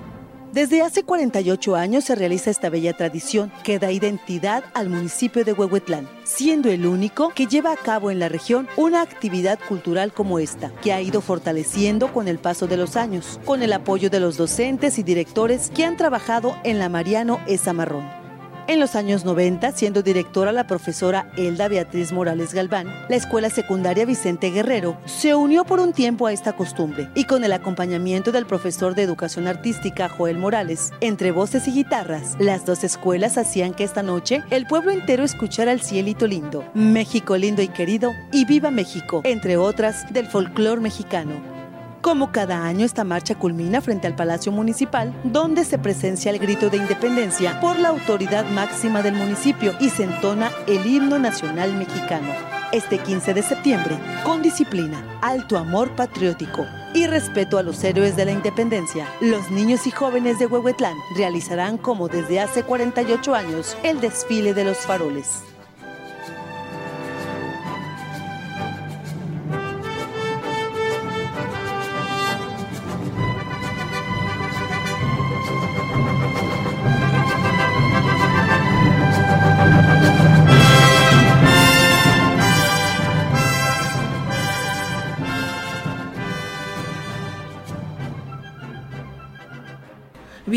Desde 0.52 0.80
hace 0.82 1.02
48 1.02 1.76
años 1.76 2.04
se 2.04 2.14
realiza 2.14 2.50
esta 2.50 2.70
bella 2.70 2.94
tradición 2.94 3.52
que 3.64 3.78
da 3.78 3.92
identidad 3.92 4.64
al 4.72 4.88
municipio 4.88 5.44
de 5.44 5.52
Huehuetlán, 5.52 6.08
siendo 6.24 6.70
el 6.70 6.87
único 6.87 7.30
que 7.34 7.46
lleva 7.46 7.72
a 7.72 7.76
cabo 7.76 8.11
en 8.11 8.18
la 8.18 8.30
región 8.30 8.66
una 8.76 9.02
actividad 9.02 9.58
cultural 9.68 10.12
como 10.12 10.38
esta, 10.38 10.72
que 10.82 10.92
ha 10.92 11.02
ido 11.02 11.20
fortaleciendo 11.20 12.12
con 12.12 12.28
el 12.28 12.38
paso 12.38 12.66
de 12.66 12.78
los 12.78 12.96
años, 12.96 13.38
con 13.44 13.62
el 13.62 13.74
apoyo 13.74 14.08
de 14.08 14.20
los 14.20 14.38
docentes 14.38 14.98
y 14.98 15.02
directores 15.02 15.70
que 15.74 15.84
han 15.84 15.98
trabajado 15.98 16.56
en 16.64 16.78
la 16.78 16.88
Mariano 16.88 17.40
Esa 17.46 17.74
Marrón. 17.74 18.17
En 18.68 18.81
los 18.81 18.96
años 18.96 19.24
90, 19.24 19.72
siendo 19.72 20.02
directora 20.02 20.52
la 20.52 20.66
profesora 20.66 21.33
Elda 21.38 21.68
Beatriz 21.68 22.12
Morales 22.12 22.52
Galván, 22.52 22.87
la 23.09 23.16
escuela 23.16 23.48
secundaria 23.48 24.04
Vicente 24.04 24.50
Guerrero 24.50 24.98
se 25.07 25.35
unió 25.35 25.64
por 25.64 25.81
un 25.81 25.94
tiempo 25.94 26.26
a 26.26 26.35
esta 26.35 26.52
costumbre 26.52 27.09
y 27.14 27.24
con 27.24 27.44
el 27.44 27.54
acompañamiento 27.54 28.31
del 28.31 28.44
profesor 28.44 28.94
de 28.94 29.04
educación 29.04 29.46
artística 29.46 30.11
Joel 30.11 30.37
Morales, 30.37 30.92
entre 31.00 31.33
voces 31.33 31.66
y 31.66 31.72
guitarras, 31.72 32.37
las 32.38 32.66
dos 32.66 32.85
escuelas 32.85 33.38
hacían 33.38 33.72
que 33.72 33.85
esta 33.85 34.02
noche 34.02 34.42
el 34.50 34.66
pueblo 34.66 34.90
entero 34.90 35.24
escuchara 35.24 35.72
el 35.72 35.81
cielito 35.81 36.26
lindo, 36.26 36.62
México 36.74 37.38
lindo 37.38 37.62
y 37.62 37.68
querido 37.68 38.12
y 38.33 38.44
Viva 38.44 38.70
México, 38.70 39.22
entre 39.24 39.57
otras 39.57 40.12
del 40.12 40.26
folclor 40.26 40.83
mexicano. 40.83 41.57
Como 42.00 42.30
cada 42.30 42.64
año, 42.64 42.87
esta 42.87 43.02
marcha 43.02 43.34
culmina 43.34 43.80
frente 43.80 44.06
al 44.06 44.14
Palacio 44.14 44.52
Municipal, 44.52 45.12
donde 45.24 45.64
se 45.64 45.78
presencia 45.78 46.30
el 46.30 46.38
grito 46.38 46.70
de 46.70 46.76
independencia 46.76 47.61
por 47.61 47.78
la 47.78 47.88
autoridad 47.88 48.48
máxima 48.50 49.02
del 49.02 49.14
municipio 49.14 49.74
y 49.80 49.90
se 49.90 50.04
entona 50.04 50.52
el 50.68 50.87
himno 50.87 51.18
nacional 51.18 51.74
mexicano. 51.74 52.28
Este 52.70 52.98
15 52.98 53.34
de 53.34 53.42
septiembre, 53.42 53.98
con 54.24 54.42
disciplina, 54.42 55.02
alto 55.22 55.58
amor 55.58 55.90
patriótico 55.96 56.66
y 56.94 57.06
respeto 57.06 57.58
a 57.58 57.62
los 57.64 57.82
héroes 57.82 58.14
de 58.14 58.26
la 58.26 58.32
independencia, 58.32 59.08
los 59.20 59.50
niños 59.50 59.87
y 59.87 59.90
jóvenes 59.90 60.38
de 60.38 60.46
Huehuetlán 60.46 60.96
realizarán 61.16 61.78
como 61.78 62.08
desde 62.08 62.40
hace 62.40 62.62
48 62.62 63.34
años 63.34 63.76
el 63.82 64.00
desfile 64.00 64.54
de 64.54 64.64
los 64.64 64.78
faroles. 64.78 65.47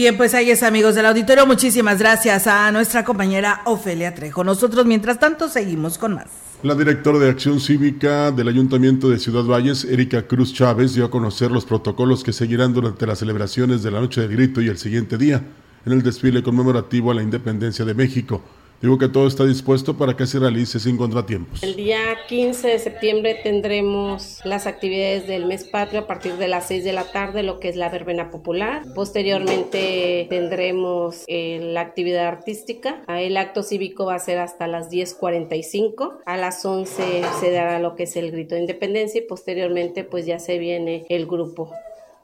Bien, 0.01 0.17
pues 0.17 0.33
ahí 0.33 0.49
es 0.49 0.63
amigos 0.63 0.95
del 0.95 1.05
auditorio. 1.05 1.45
Muchísimas 1.45 1.99
gracias 1.99 2.47
a 2.47 2.71
nuestra 2.71 3.05
compañera 3.05 3.61
Ofelia 3.65 4.15
Trejo. 4.15 4.43
Nosotros, 4.43 4.87
mientras 4.87 5.19
tanto, 5.19 5.47
seguimos 5.47 5.99
con 5.99 6.15
más. 6.15 6.25
La 6.63 6.73
directora 6.73 7.19
de 7.19 7.29
Acción 7.29 7.59
Cívica 7.59 8.31
del 8.31 8.47
Ayuntamiento 8.47 9.11
de 9.11 9.19
Ciudad 9.19 9.43
Valles, 9.43 9.85
Erika 9.85 10.25
Cruz 10.25 10.55
Chávez, 10.55 10.95
dio 10.95 11.05
a 11.05 11.11
conocer 11.11 11.51
los 11.51 11.65
protocolos 11.65 12.23
que 12.23 12.33
seguirán 12.33 12.73
durante 12.73 13.05
las 13.05 13.19
celebraciones 13.19 13.83
de 13.83 13.91
la 13.91 13.99
Noche 13.99 14.21
del 14.21 14.31
Grito 14.31 14.59
y 14.59 14.69
el 14.69 14.79
siguiente 14.79 15.19
día 15.19 15.43
en 15.85 15.93
el 15.93 16.01
desfile 16.01 16.41
conmemorativo 16.41 17.11
a 17.11 17.13
la 17.13 17.21
independencia 17.21 17.85
de 17.85 17.93
México. 17.93 18.41
Digo 18.81 18.97
que 18.97 19.07
todo 19.07 19.27
está 19.27 19.45
dispuesto 19.45 19.95
para 19.95 20.17
que 20.17 20.25
se 20.25 20.39
realice 20.39 20.79
sin 20.79 20.97
contratiempos. 20.97 21.61
El 21.61 21.75
día 21.75 21.99
15 22.27 22.67
de 22.67 22.79
septiembre 22.79 23.39
tendremos 23.43 24.39
las 24.43 24.65
actividades 24.65 25.27
del 25.27 25.45
mes 25.45 25.65
patrio 25.65 26.01
a 26.01 26.07
partir 26.07 26.33
de 26.37 26.47
las 26.47 26.67
6 26.67 26.83
de 26.83 26.91
la 26.91 27.03
tarde, 27.03 27.43
lo 27.43 27.59
que 27.59 27.69
es 27.69 27.75
la 27.75 27.89
verbena 27.89 28.31
popular. 28.31 28.81
Posteriormente 28.95 30.25
tendremos 30.29 31.25
eh, 31.27 31.59
la 31.61 31.81
actividad 31.81 32.25
artística. 32.25 33.03
El 33.07 33.37
acto 33.37 33.61
cívico 33.61 34.05
va 34.05 34.15
a 34.15 34.19
ser 34.19 34.39
hasta 34.39 34.65
las 34.65 34.89
10.45. 34.89 36.17
A 36.25 36.37
las 36.37 36.65
11 36.65 37.21
se 37.39 37.51
dará 37.51 37.77
lo 37.77 37.95
que 37.95 38.03
es 38.03 38.15
el 38.15 38.31
grito 38.31 38.55
de 38.55 38.61
independencia 38.61 39.21
y 39.21 39.27
posteriormente 39.27 40.03
pues 40.03 40.25
ya 40.25 40.39
se 40.39 40.57
viene 40.57 41.05
el 41.09 41.27
grupo 41.27 41.71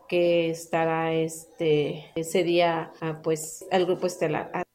que 0.09 0.49
estará 0.49 1.13
este 1.13 2.05
ese 2.15 2.43
día 2.43 2.91
ah, 3.01 3.19
pues 3.21 3.65
el 3.69 3.85
grupo 3.85 4.07
estelar. 4.07 4.66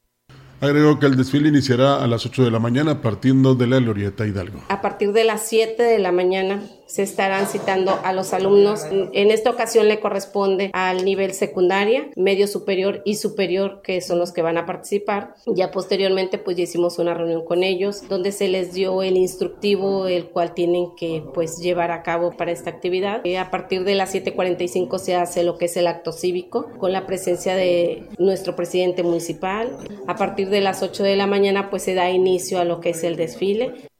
Agregó 0.62 1.01
que 1.01 1.07
el 1.07 1.16
desfile 1.16 1.48
iniciará 1.48 2.05
a 2.05 2.07
las 2.07 2.25
8 2.25 2.44
de 2.44 2.53
la 2.53 2.61
mañana 2.61 3.03
partiendo 3.03 3.57
de 3.57 3.66
la 3.66 3.81
Glorieta 3.81 4.29
Hidalgo. 4.29 4.62
A 4.68 4.81
partir 4.81 5.12
de 5.12 5.25
las 5.25 5.44
7 5.48 5.83
de 5.83 5.98
la 5.98 6.12
mañana 6.12 6.62
se 6.87 7.03
estarán 7.03 7.47
citando 7.47 7.99
a 8.05 8.12
los 8.12 8.33
alumnos. 8.33 8.85
En 8.90 9.31
esta 9.31 9.51
ocasión 9.51 9.88
le 9.88 10.01
corresponde 10.01 10.71
al 10.73 11.05
nivel 11.05 11.33
secundaria, 11.33 12.09
medio 12.16 12.47
superior 12.47 13.03
y 13.05 13.16
superior, 13.16 13.81
que 13.83 14.01
son 14.01 14.18
los 14.18 14.33
que 14.33 14.42
van 14.42 14.59
a 14.59 14.66
participar. 14.66 15.35
Ya 15.47 15.71
posteriormente 15.71 16.38
pues 16.38 16.59
hicimos 16.59 16.99
una 16.99 17.14
reunión 17.14 17.45
con 17.45 17.62
ellos 17.62 18.09
donde 18.09 18.33
se 18.33 18.49
les 18.49 18.73
dio 18.73 19.03
el 19.03 19.16
instructivo 19.16 20.07
el 20.07 20.27
cual 20.27 20.55
tienen 20.55 20.95
que 20.97 21.25
pues 21.35 21.59
llevar 21.59 21.90
a 21.90 22.03
cabo 22.03 22.37
para 22.37 22.53
esta 22.53 22.71
actividad. 22.71 23.21
Eh, 23.25 23.38
a 23.38 23.51
partir 23.51 23.85
de 23.85 23.95
las 23.95 24.14
7.45 24.14 24.99
se 24.99 25.14
hace 25.14 25.45
lo 25.45 25.59
que 25.59 25.66
es 25.66 25.77
el 25.77 25.87
acto 25.87 26.12
cívico 26.12 26.71
con 26.79 26.92
la 26.92 27.07
presencia 27.07 27.55
de 27.55 28.09
nuestro 28.18 28.57
presidente 28.57 29.03
municipal. 29.03 29.76
A 30.07 30.16
partir 30.16 30.51
de 30.51 30.61
las 30.61 30.83
8 30.83 31.03
de 31.03 31.16
la 31.16 31.26
mañana 31.26 31.70
pues 31.70 31.83
se 31.83 31.95
da 31.95 32.11
inicio 32.11 32.61
a 32.61 32.64
lo 32.64 32.80
que 32.80 32.91
es 32.91 33.05
el 33.05 33.16
desfile. 33.16 33.91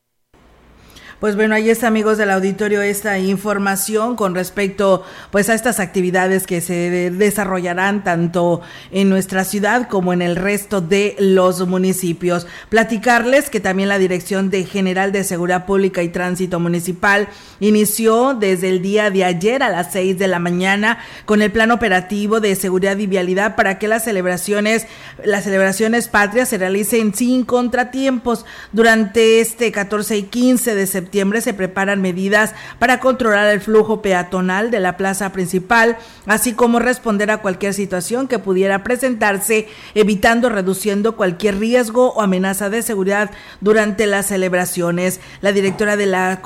Pues 1.23 1.37
bueno, 1.37 1.55
ahí 1.55 1.70
está 1.70 1.87
amigos 1.87 2.18
del 2.18 2.33
auditorio 2.33 2.83
esta 2.83 3.16
información 3.20 4.16
con 4.16 4.35
respecto 4.35 5.05
pues 5.31 5.49
a 5.49 5.55
estas 5.55 5.79
actividades 5.79 6.49
que 6.49 6.61
se 6.61 7.12
desarrollarán 7.12 8.03
tanto 8.03 8.61
en 8.91 9.09
nuestra 9.09 9.45
ciudad 9.45 9.87
como 9.89 10.12
en 10.12 10.20
el 10.20 10.35
resto 10.35 10.81
de 10.81 11.14
los 11.20 11.64
municipios. 11.64 12.49
Platicarles 12.70 13.51
que 13.51 13.61
también 13.61 13.89
la 13.89 14.01
Dirección 14.01 14.51
de 14.51 14.64
General 14.64 15.12
de 15.12 15.23
Seguridad 15.23 15.64
Pública 15.64 16.03
y 16.03 16.09
Tránsito 16.09 16.59
Municipal 16.59 17.29
inició 17.61 18.35
desde 18.35 18.70
el 18.70 18.83
día 18.83 19.12
de 19.12 19.25
ayer 19.25 19.62
a 19.62 19.70
las 19.70 19.93
6 19.93 20.18
de 20.18 20.27
la 20.27 20.41
mañana 20.41 20.99
con 21.25 21.41
el 21.41 21.53
plan 21.53 21.70
operativo 21.70 22.41
de 22.41 22.57
seguridad 22.57 22.99
y 22.99 23.07
vialidad 23.07 23.55
para 23.55 23.79
que 23.79 23.87
las 23.87 24.03
celebraciones 24.03 24.89
las 25.25 25.45
celebraciones 25.45 26.09
patrias 26.09 26.49
se 26.49 26.59
realicen 26.59 27.14
sin 27.14 27.45
contratiempos 27.45 28.45
durante 28.73 29.41
este 29.41 29.70
14 29.70 30.16
y 30.16 30.23
15 30.25 30.75
de 30.75 30.87
septiembre 30.89 31.11
se 31.40 31.54
preparan 31.54 32.00
medidas 32.00 32.54
para 32.78 32.98
controlar 32.98 33.48
el 33.48 33.60
flujo 33.60 34.00
peatonal 34.00 34.70
de 34.70 34.80
la 34.80 34.96
plaza 34.96 35.30
principal, 35.30 35.98
así 36.26 36.54
como 36.54 36.78
responder 36.78 37.30
a 37.30 37.38
cualquier 37.38 37.74
situación 37.74 38.28
que 38.28 38.38
pudiera 38.38 38.82
presentarse, 38.82 39.68
evitando 39.94 40.48
reduciendo 40.48 41.14
cualquier 41.14 41.58
riesgo 41.58 42.12
o 42.12 42.22
amenaza 42.22 42.70
de 42.70 42.82
seguridad 42.82 43.30
durante 43.60 44.06
las 44.06 44.26
celebraciones. 44.26 45.20
La 45.42 45.52
directora 45.52 45.96
de 45.96 46.06
la 46.06 46.40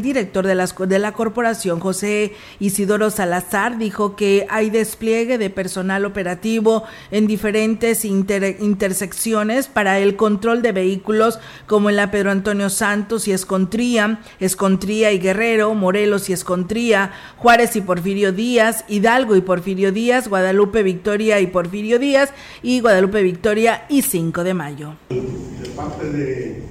director 0.00 0.46
de, 0.46 0.54
las, 0.54 0.74
de 0.76 0.98
la 0.98 1.12
corporación, 1.12 1.78
José 1.78 2.32
Isidoro 2.60 3.10
Salazar, 3.10 3.76
dijo 3.76 4.16
que 4.16 4.46
hay 4.48 4.70
despliegue 4.70 5.36
de 5.36 5.50
personal 5.50 6.06
operativo 6.06 6.84
en 7.10 7.26
diferentes 7.26 8.04
intersecciones 8.06 9.68
para 9.68 9.98
el 9.98 10.16
control 10.16 10.62
de 10.62 10.72
vehículos 10.72 11.38
como 11.66 11.90
en 11.90 11.96
la 11.96 12.10
Pedro 12.10 12.30
Antonio 12.30 12.70
Santos 12.70 13.28
y 13.28 13.32
Escontría 13.32 13.97
Escontría 14.40 15.12
y 15.12 15.18
Guerrero, 15.18 15.74
Morelos 15.74 16.30
y 16.30 16.32
Escontría, 16.32 17.12
Juárez 17.36 17.76
y 17.76 17.80
Porfirio 17.80 18.32
Díaz, 18.32 18.84
Hidalgo 18.88 19.36
y 19.36 19.40
Porfirio 19.40 19.92
Díaz, 19.92 20.28
Guadalupe 20.28 20.82
Victoria 20.82 21.40
y 21.40 21.46
Porfirio 21.48 21.98
Díaz 21.98 22.32
y 22.62 22.80
Guadalupe 22.80 23.22
Victoria 23.22 23.84
y 23.88 24.02
5 24.02 24.44
de 24.44 24.54
mayo. 24.54 24.94
De 25.10 25.68
parte 25.76 26.10
de, 26.10 26.62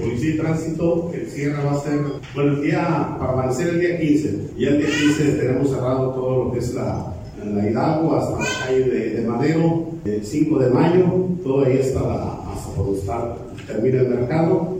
Policía 0.00 0.34
y 0.34 0.38
Tránsito, 0.38 1.12
el 1.14 1.30
cierre 1.30 1.62
va 1.64 1.72
a 1.72 1.80
ser, 1.80 2.00
bueno, 2.34 2.52
el 2.54 2.62
día, 2.62 3.16
para 3.18 3.32
amanecer 3.32 3.68
el 3.68 3.80
día 3.80 4.00
15, 4.00 4.50
y 4.56 4.64
el 4.64 4.78
día 4.78 4.88
15 4.88 5.24
tenemos 5.34 5.70
cerrado 5.70 6.14
todo 6.14 6.44
lo 6.44 6.52
que 6.52 6.58
es 6.58 6.74
la, 6.74 7.14
la 7.44 7.70
Hidalgo 7.70 8.16
hasta 8.16 8.38
la 8.40 8.66
calle 8.66 8.84
de, 8.84 9.22
Madero, 9.22 9.86
el 10.04 10.24
5 10.24 10.58
de 10.58 10.70
mayo, 10.70 11.04
todo 11.44 11.64
ahí 11.64 11.78
está 11.78 12.00
hasta 12.00 12.72
por 12.74 12.94
estar, 12.94 13.38
termina 13.68 14.00
el 14.00 14.08
mercado, 14.08 14.77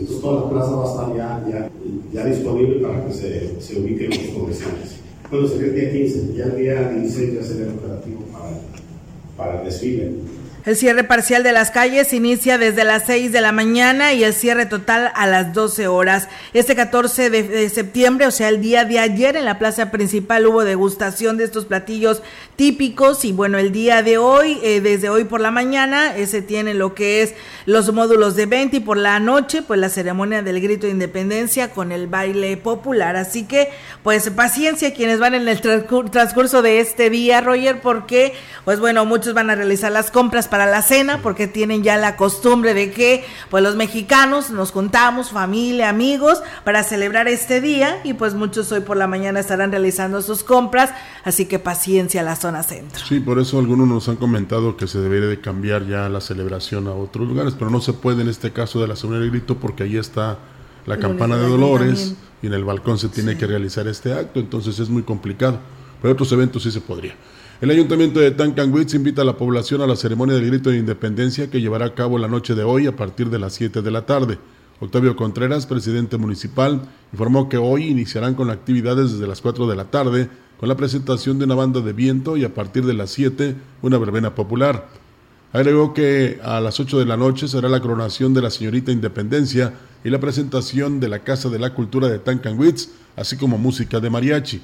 entonces 0.00 0.22
toda 0.22 0.42
la 0.42 0.50
plaza 0.50 0.70
va 0.72 0.84
a 0.84 0.90
estar 0.90 1.16
ya, 1.16 1.70
ya, 2.12 2.24
disponible 2.24 2.80
para 2.80 3.06
que 3.06 3.12
se, 3.12 3.60
se 3.60 3.78
ubiquen 3.78 4.10
los 4.10 4.38
comerciantes. 4.38 4.96
Bueno, 5.30 5.46
sería 5.46 5.66
el 5.66 5.74
día 5.74 5.92
15, 5.92 6.34
ya 6.34 6.44
el 6.46 6.56
día 6.56 6.90
16 6.90 7.34
ya 7.34 7.42
sería 7.42 7.72
operativo 7.72 8.20
para, 8.32 8.50
para 9.36 9.60
el 9.60 9.66
desfile. 9.66 10.10
El 10.66 10.76
cierre 10.76 11.04
parcial 11.04 11.42
de 11.42 11.52
las 11.52 11.70
calles 11.70 12.12
inicia 12.12 12.58
desde 12.58 12.84
las 12.84 13.04
6 13.06 13.32
de 13.32 13.40
la 13.40 13.50
mañana 13.50 14.12
y 14.12 14.24
el 14.24 14.34
cierre 14.34 14.66
total 14.66 15.10
a 15.14 15.26
las 15.26 15.54
12 15.54 15.88
horas. 15.88 16.28
Este 16.52 16.76
14 16.76 17.30
de, 17.30 17.70
septiembre, 17.70 18.26
o 18.26 18.30
sea, 18.30 18.50
el 18.50 18.60
día 18.60 18.84
de 18.84 18.98
ayer 18.98 19.36
en 19.36 19.46
la 19.46 19.58
plaza 19.58 19.90
principal 19.90 20.46
hubo 20.46 20.62
degustación 20.62 21.38
de 21.38 21.44
estos 21.44 21.64
platillos 21.64 22.22
típicos 22.56 23.24
y 23.24 23.32
bueno, 23.32 23.56
el 23.56 23.72
día 23.72 24.02
de 24.02 24.18
hoy, 24.18 24.60
eh, 24.62 24.82
desde 24.82 25.08
hoy 25.08 25.24
por 25.24 25.40
la 25.40 25.50
mañana, 25.50 26.12
se 26.26 26.42
tiene 26.42 26.74
lo 26.74 26.94
que 26.94 27.22
es 27.22 27.32
los 27.64 27.90
módulos 27.94 28.36
de 28.36 28.44
20 28.44 28.76
y 28.76 28.80
por 28.80 28.98
la 28.98 29.18
noche, 29.18 29.62
pues 29.62 29.80
la 29.80 29.88
ceremonia 29.88 30.42
del 30.42 30.60
grito 30.60 30.86
de 30.86 30.92
independencia 30.92 31.70
con 31.70 31.90
el 31.90 32.06
baile 32.06 32.58
popular. 32.58 33.16
Así 33.16 33.44
que, 33.44 33.70
pues 34.02 34.28
paciencia 34.28 34.92
quienes 34.92 35.20
van 35.20 35.34
en 35.34 35.48
el 35.48 35.58
transcurso 35.62 36.60
de 36.60 36.80
este 36.80 37.08
día, 37.08 37.40
Roger, 37.40 37.80
porque, 37.80 38.34
pues 38.66 38.78
bueno, 38.78 39.06
muchos 39.06 39.32
van 39.32 39.48
a 39.48 39.54
realizar 39.54 39.90
las 39.90 40.10
compras 40.10 40.49
para 40.50 40.66
la 40.66 40.82
cena, 40.82 41.22
porque 41.22 41.46
tienen 41.46 41.82
ya 41.82 41.96
la 41.96 42.16
costumbre 42.16 42.74
de 42.74 42.90
que 42.90 43.24
pues 43.48 43.62
los 43.62 43.76
mexicanos 43.76 44.50
nos 44.50 44.72
juntamos, 44.72 45.30
familia, 45.30 45.88
amigos, 45.88 46.42
para 46.64 46.82
celebrar 46.82 47.28
este 47.28 47.60
día 47.60 48.00
y 48.04 48.14
pues 48.14 48.34
muchos 48.34 48.70
hoy 48.72 48.80
por 48.80 48.96
la 48.96 49.06
mañana 49.06 49.40
estarán 49.40 49.70
realizando 49.70 50.20
sus 50.22 50.42
compras, 50.42 50.90
así 51.24 51.46
que 51.46 51.58
paciencia 51.58 52.20
a 52.20 52.24
la 52.24 52.36
zona 52.36 52.62
centro. 52.62 53.04
Sí, 53.06 53.20
por 53.20 53.38
eso 53.38 53.58
algunos 53.58 53.88
nos 53.88 54.08
han 54.08 54.16
comentado 54.16 54.76
que 54.76 54.86
se 54.86 54.98
debería 54.98 55.28
de 55.28 55.40
cambiar 55.40 55.86
ya 55.86 56.08
la 56.08 56.20
celebración 56.20 56.88
a 56.88 56.92
otros 56.92 57.28
lugares, 57.28 57.54
pero 57.58 57.70
no 57.70 57.80
se 57.80 57.92
puede 57.92 58.22
en 58.22 58.28
este 58.28 58.52
caso 58.52 58.80
de 58.80 58.88
la 58.88 58.96
Semana 58.96 59.20
del 59.20 59.30
Grito 59.30 59.56
porque 59.56 59.84
ahí 59.84 59.96
está 59.96 60.38
la 60.86 60.98
campana 60.98 61.36
de 61.36 61.48
Dolores 61.48 62.14
y 62.42 62.46
en 62.46 62.54
el 62.54 62.64
balcón 62.64 62.98
se 62.98 63.08
tiene 63.08 63.36
que 63.36 63.46
realizar 63.46 63.86
este 63.86 64.12
acto, 64.12 64.40
entonces 64.40 64.78
es 64.78 64.88
muy 64.88 65.02
complicado. 65.02 65.58
Pero 66.00 66.14
otros 66.14 66.32
eventos 66.32 66.62
sí 66.62 66.70
se 66.70 66.80
podría. 66.80 67.14
El 67.60 67.70
Ayuntamiento 67.70 68.20
de 68.20 68.30
Tancanwitz 68.30 68.94
invita 68.94 69.20
a 69.20 69.24
la 69.26 69.36
población 69.36 69.82
a 69.82 69.86
la 69.86 69.94
ceremonia 69.94 70.34
del 70.34 70.46
grito 70.46 70.70
de 70.70 70.78
independencia 70.78 71.50
que 71.50 71.60
llevará 71.60 71.84
a 71.84 71.94
cabo 71.94 72.16
la 72.16 72.26
noche 72.26 72.54
de 72.54 72.62
hoy 72.62 72.86
a 72.86 72.96
partir 72.96 73.28
de 73.28 73.38
las 73.38 73.52
7 73.52 73.82
de 73.82 73.90
la 73.90 74.06
tarde. 74.06 74.38
Octavio 74.80 75.14
Contreras, 75.14 75.66
presidente 75.66 76.16
municipal, 76.16 76.80
informó 77.12 77.50
que 77.50 77.58
hoy 77.58 77.88
iniciarán 77.88 78.34
con 78.34 78.48
actividades 78.48 79.12
desde 79.12 79.26
las 79.26 79.42
4 79.42 79.66
de 79.66 79.76
la 79.76 79.84
tarde 79.84 80.30
con 80.58 80.70
la 80.70 80.76
presentación 80.78 81.38
de 81.38 81.44
una 81.44 81.54
banda 81.54 81.82
de 81.82 81.92
viento 81.92 82.38
y 82.38 82.44
a 82.44 82.54
partir 82.54 82.86
de 82.86 82.94
las 82.94 83.10
7 83.10 83.54
una 83.82 83.98
verbena 83.98 84.34
popular. 84.34 84.88
Agregó 85.52 85.92
que 85.92 86.40
a 86.42 86.62
las 86.62 86.80
8 86.80 86.98
de 86.98 87.04
la 87.04 87.18
noche 87.18 87.46
será 87.46 87.68
la 87.68 87.82
coronación 87.82 88.32
de 88.32 88.40
la 88.40 88.50
señorita 88.50 88.90
Independencia 88.90 89.74
y 90.02 90.08
la 90.08 90.18
presentación 90.18 90.98
de 90.98 91.10
la 91.10 91.18
Casa 91.18 91.50
de 91.50 91.58
la 91.58 91.74
Cultura 91.74 92.08
de 92.08 92.20
Tancanwitz, 92.20 92.88
así 93.16 93.36
como 93.36 93.58
música 93.58 94.00
de 94.00 94.08
mariachi. 94.08 94.62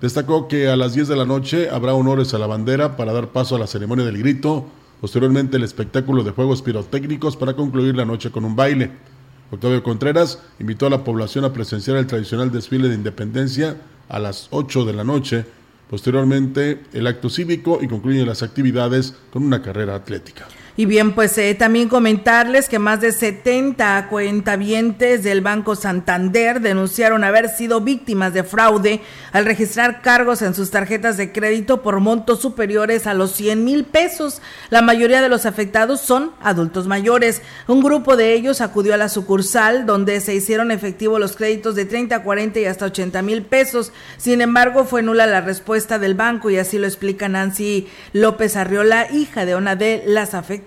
Destacó 0.00 0.46
que 0.46 0.68
a 0.68 0.76
las 0.76 0.92
10 0.92 1.08
de 1.08 1.16
la 1.16 1.24
noche 1.24 1.70
habrá 1.70 1.94
honores 1.94 2.34
a 2.34 2.38
la 2.38 2.46
bandera 2.46 2.96
para 2.96 3.14
dar 3.14 3.28
paso 3.28 3.56
a 3.56 3.58
la 3.58 3.66
ceremonia 3.66 4.04
del 4.04 4.18
grito, 4.18 4.66
posteriormente 5.00 5.56
el 5.56 5.62
espectáculo 5.62 6.22
de 6.22 6.32
juegos 6.32 6.60
pirotécnicos 6.60 7.36
para 7.36 7.56
concluir 7.56 7.96
la 7.96 8.04
noche 8.04 8.30
con 8.30 8.44
un 8.44 8.54
baile. 8.54 8.90
Octavio 9.50 9.82
Contreras 9.82 10.42
invitó 10.58 10.86
a 10.86 10.90
la 10.90 11.02
población 11.02 11.46
a 11.46 11.52
presenciar 11.52 11.96
el 11.96 12.06
tradicional 12.06 12.52
desfile 12.52 12.88
de 12.88 12.94
independencia 12.94 13.76
a 14.08 14.18
las 14.18 14.48
8 14.50 14.84
de 14.84 14.92
la 14.92 15.04
noche, 15.04 15.46
posteriormente 15.88 16.82
el 16.92 17.06
acto 17.06 17.30
cívico 17.30 17.78
y 17.80 17.88
concluyen 17.88 18.26
las 18.26 18.42
actividades 18.42 19.14
con 19.32 19.44
una 19.44 19.62
carrera 19.62 19.94
atlética. 19.94 20.46
Y 20.78 20.84
bien, 20.84 21.12
pues 21.14 21.38
eh, 21.38 21.54
también 21.54 21.88
comentarles 21.88 22.68
que 22.68 22.78
más 22.78 23.00
de 23.00 23.10
70 23.10 24.08
cuentavientes 24.10 25.22
del 25.22 25.40
Banco 25.40 25.74
Santander 25.74 26.60
denunciaron 26.60 27.24
haber 27.24 27.48
sido 27.48 27.80
víctimas 27.80 28.34
de 28.34 28.44
fraude 28.44 29.00
al 29.32 29.46
registrar 29.46 30.02
cargos 30.02 30.42
en 30.42 30.52
sus 30.52 30.70
tarjetas 30.70 31.16
de 31.16 31.32
crédito 31.32 31.80
por 31.80 32.00
montos 32.00 32.42
superiores 32.42 33.06
a 33.06 33.14
los 33.14 33.32
100 33.32 33.64
mil 33.64 33.84
pesos. 33.86 34.42
La 34.68 34.82
mayoría 34.82 35.22
de 35.22 35.30
los 35.30 35.46
afectados 35.46 36.02
son 36.02 36.32
adultos 36.42 36.86
mayores. 36.86 37.40
Un 37.68 37.80
grupo 37.80 38.14
de 38.14 38.34
ellos 38.34 38.60
acudió 38.60 38.92
a 38.92 38.98
la 38.98 39.08
sucursal 39.08 39.86
donde 39.86 40.20
se 40.20 40.34
hicieron 40.34 40.70
efectivos 40.70 41.18
los 41.18 41.36
créditos 41.36 41.74
de 41.74 41.86
30, 41.86 42.22
40 42.22 42.60
y 42.60 42.66
hasta 42.66 42.84
80 42.84 43.22
mil 43.22 43.40
pesos. 43.40 43.92
Sin 44.18 44.42
embargo, 44.42 44.84
fue 44.84 45.02
nula 45.02 45.26
la 45.26 45.40
respuesta 45.40 45.98
del 45.98 46.12
banco 46.12 46.50
y 46.50 46.58
así 46.58 46.76
lo 46.76 46.86
explica 46.86 47.30
Nancy 47.30 47.88
López 48.12 48.56
Arriola, 48.56 49.10
hija 49.10 49.46
de 49.46 49.56
una 49.56 49.74
de 49.74 50.02
las 50.04 50.34
afectadas 50.34 50.65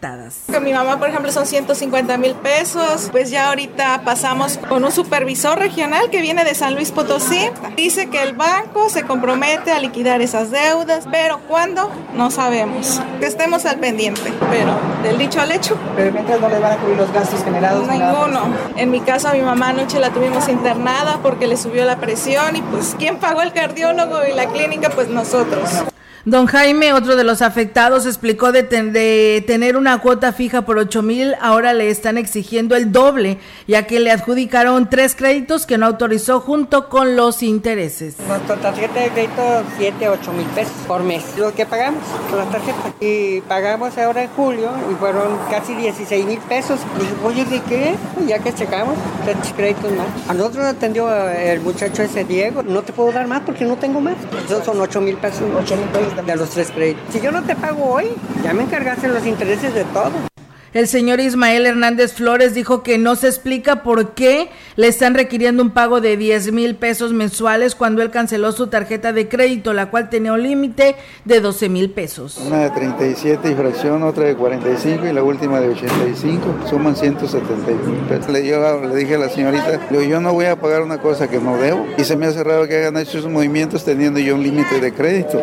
con 0.52 0.64
mi 0.64 0.72
mamá, 0.72 0.98
por 0.98 1.10
ejemplo, 1.10 1.32
son 1.32 1.46
150 1.46 2.18
mil 2.18 2.34
pesos. 2.36 3.10
Pues 3.12 3.30
ya 3.30 3.50
ahorita 3.50 4.02
pasamos 4.06 4.58
con 4.58 4.84
un 4.84 4.92
supervisor 4.92 5.60
regional 5.60 6.10
que 6.10 6.22
viene 6.22 6.46
de 6.46 6.56
San 6.56 6.76
Luis 6.76 6.92
Potosí. 6.92 7.50
Dice 7.76 8.10
que 8.10 8.24
el 8.24 8.34
banco 8.34 8.90
se 8.90 9.04
compromete 9.04 9.72
a 9.72 9.80
liquidar 9.80 10.22
esas 10.22 10.52
deudas, 10.52 11.06
pero 11.12 11.40
¿cuándo? 11.48 11.92
No 12.16 12.32
sabemos. 12.32 13.02
Que 13.20 13.26
estemos 13.26 13.66
al 13.66 13.80
pendiente, 13.80 14.34
pero 14.50 14.78
del 15.04 15.18
dicho 15.18 15.42
al 15.42 15.52
hecho. 15.52 15.78
Pero 15.96 16.12
mientras 16.12 16.40
no 16.40 16.50
le 16.50 16.60
van 16.60 16.74
a 16.74 16.78
cubrir 16.78 16.98
los 16.98 17.12
gastos 17.12 17.44
generados. 17.44 17.88
Ninguno. 17.88 18.54
En 18.78 18.92
mi 18.92 19.02
caso, 19.02 19.28
a 19.28 19.34
mi 19.34 19.42
mamá 19.42 19.70
anoche 19.70 20.00
la 20.00 20.12
tuvimos 20.12 20.48
internada 20.48 21.20
porque 21.22 21.48
le 21.48 21.58
subió 21.58 21.84
la 21.86 21.98
presión 21.98 22.56
y 22.56 22.62
pues 22.62 22.96
¿quién 22.98 23.18
pagó 23.18 23.42
el 23.42 23.52
cardiólogo 23.52 24.26
y 24.26 24.34
la 24.34 24.48
clínica? 24.48 24.90
Pues 24.90 25.10
nosotros. 25.10 25.84
Don 26.30 26.46
Jaime, 26.46 26.94
otro 26.94 27.16
de 27.16 27.24
los 27.24 27.42
afectados, 27.42 28.06
explicó 28.06 28.52
de, 28.52 28.62
de, 28.62 29.44
tener 29.48 29.76
una 29.76 29.98
cuota 29.98 30.32
fija 30.32 30.62
por 30.62 30.78
8 30.78 31.02
mil, 31.02 31.34
ahora 31.42 31.74
le 31.74 31.90
están 31.90 32.20
exigiendo 32.20 32.76
el 32.76 32.92
doble, 32.92 33.40
ya 33.66 33.88
que 33.88 34.00
le 34.00 34.12
adjudicaron 34.12 34.92
tres 34.92 35.16
créditos 35.16 35.66
que 35.66 35.80
no 35.80 35.88
autorizó 35.88 36.40
junto 36.40 36.88
con 36.88 37.16
los 37.16 37.42
intereses. 37.42 38.18
Nuestra 38.28 38.58
tarjeta 38.58 39.00
de 39.00 39.10
crédito 39.10 39.64
7, 39.80 40.08
8 40.08 40.34
mil 40.34 40.46
pesos 40.48 40.74
por 40.88 41.02
mes, 41.02 41.24
lo 41.36 41.52
que 41.56 41.66
pagamos 41.66 42.04
con 42.30 42.38
la 42.38 42.46
tarjeta. 42.46 42.94
Y 43.00 43.42
pagamos 43.42 43.98
ahora 43.98 44.22
en 44.22 44.30
julio 44.30 44.70
y 44.92 44.94
fueron 44.96 45.36
casi 45.50 45.74
16 45.74 46.28
mil 46.28 46.40
pesos. 46.42 46.80
dije, 47.00 47.14
oye, 47.24 47.46
¿de 47.46 47.62
qué? 47.64 47.96
Ya 48.28 48.38
que 48.38 48.54
checamos, 48.54 48.94
tres 49.26 49.52
créditos 49.58 49.92
más. 49.94 50.06
A 50.28 50.36
nosotros 50.36 50.64
atendió 50.66 51.10
el 51.10 51.60
muchacho 51.62 52.04
ese 52.04 52.24
Diego, 52.24 52.62
no 52.62 52.84
te 52.84 52.94
puedo 52.94 53.12
dar 53.12 53.26
más 53.26 53.42
porque 53.42 53.66
no 53.66 53.78
tengo 53.78 54.00
más. 54.00 54.16
Entonces 54.32 54.64
son 54.64 54.80
8 54.80 55.02
mil 55.02 55.18
pesos. 55.18 55.42
8 55.58 55.76
mil 55.76 55.88
pesos 55.88 56.19
de 56.26 56.36
los 56.36 56.50
tres 56.50 56.72
créditos. 56.72 57.04
Si 57.12 57.22
yo 57.22 57.32
no 57.32 57.44
te 57.44 57.56
pago 57.56 57.86
hoy, 57.86 58.06
ya 58.44 58.54
me 58.54 58.64
encargaste 58.64 59.08
los 59.08 59.26
intereses 59.26 59.74
de 59.74 59.84
todo. 59.86 60.12
El 60.72 60.88
señor 60.88 61.20
Ismael 61.20 61.66
Hernández 61.66 62.14
Flores 62.14 62.54
dijo 62.54 62.84
que 62.84 63.00
no 63.00 63.16
se 63.16 63.28
explica 63.28 63.82
por 63.82 64.12
qué 64.12 64.50
le 64.76 64.88
están 64.88 65.16
requiriendo 65.16 65.64
un 65.64 65.72
pago 65.72 66.00
de 66.00 66.16
10 66.16 66.52
mil 66.52 66.76
pesos 66.76 67.12
mensuales 67.12 67.74
cuando 67.74 68.04
él 68.04 68.12
canceló 68.12 68.52
su 68.52 68.68
tarjeta 68.68 69.12
de 69.12 69.28
crédito, 69.28 69.74
la 69.74 69.90
cual 69.90 70.10
tenía 70.10 70.32
un 70.32 70.44
límite 70.44 70.96
de 71.26 71.40
12 71.40 71.70
mil 71.70 71.90
pesos. 71.90 72.38
Una 72.38 72.60
de 72.60 72.70
37 72.70 73.52
y 73.52 73.56
fracción, 73.56 74.04
otra 74.04 74.26
de 74.26 74.36
45 74.36 75.08
y 75.08 75.14
la 75.14 75.24
última 75.24 75.60
de 75.60 75.70
85, 75.70 76.68
suman 76.70 76.96
170 76.96 77.72
mil 77.90 78.00
pesos. 78.02 78.30
Le, 78.30 78.46
yo, 78.46 78.80
le 78.80 78.96
dije 78.96 79.16
a 79.16 79.20
la 79.20 79.30
señorita, 79.30 79.88
le 79.90 79.98
digo, 79.98 80.12
yo 80.12 80.22
no 80.22 80.34
voy 80.34 80.46
a 80.46 80.60
pagar 80.60 80.84
una 80.84 81.00
cosa 81.00 81.28
que 81.28 81.40
no 81.40 81.58
debo 81.58 81.88
y 81.98 82.04
se 82.04 82.16
me 82.16 82.28
hace 82.28 82.44
raro 82.44 82.68
que 82.68 82.78
hagan 82.78 82.98
esos 82.98 83.26
movimientos 83.28 83.84
teniendo 83.84 84.20
yo 84.20 84.36
un 84.36 84.44
límite 84.44 84.80
de 84.80 84.94
crédito. 84.94 85.42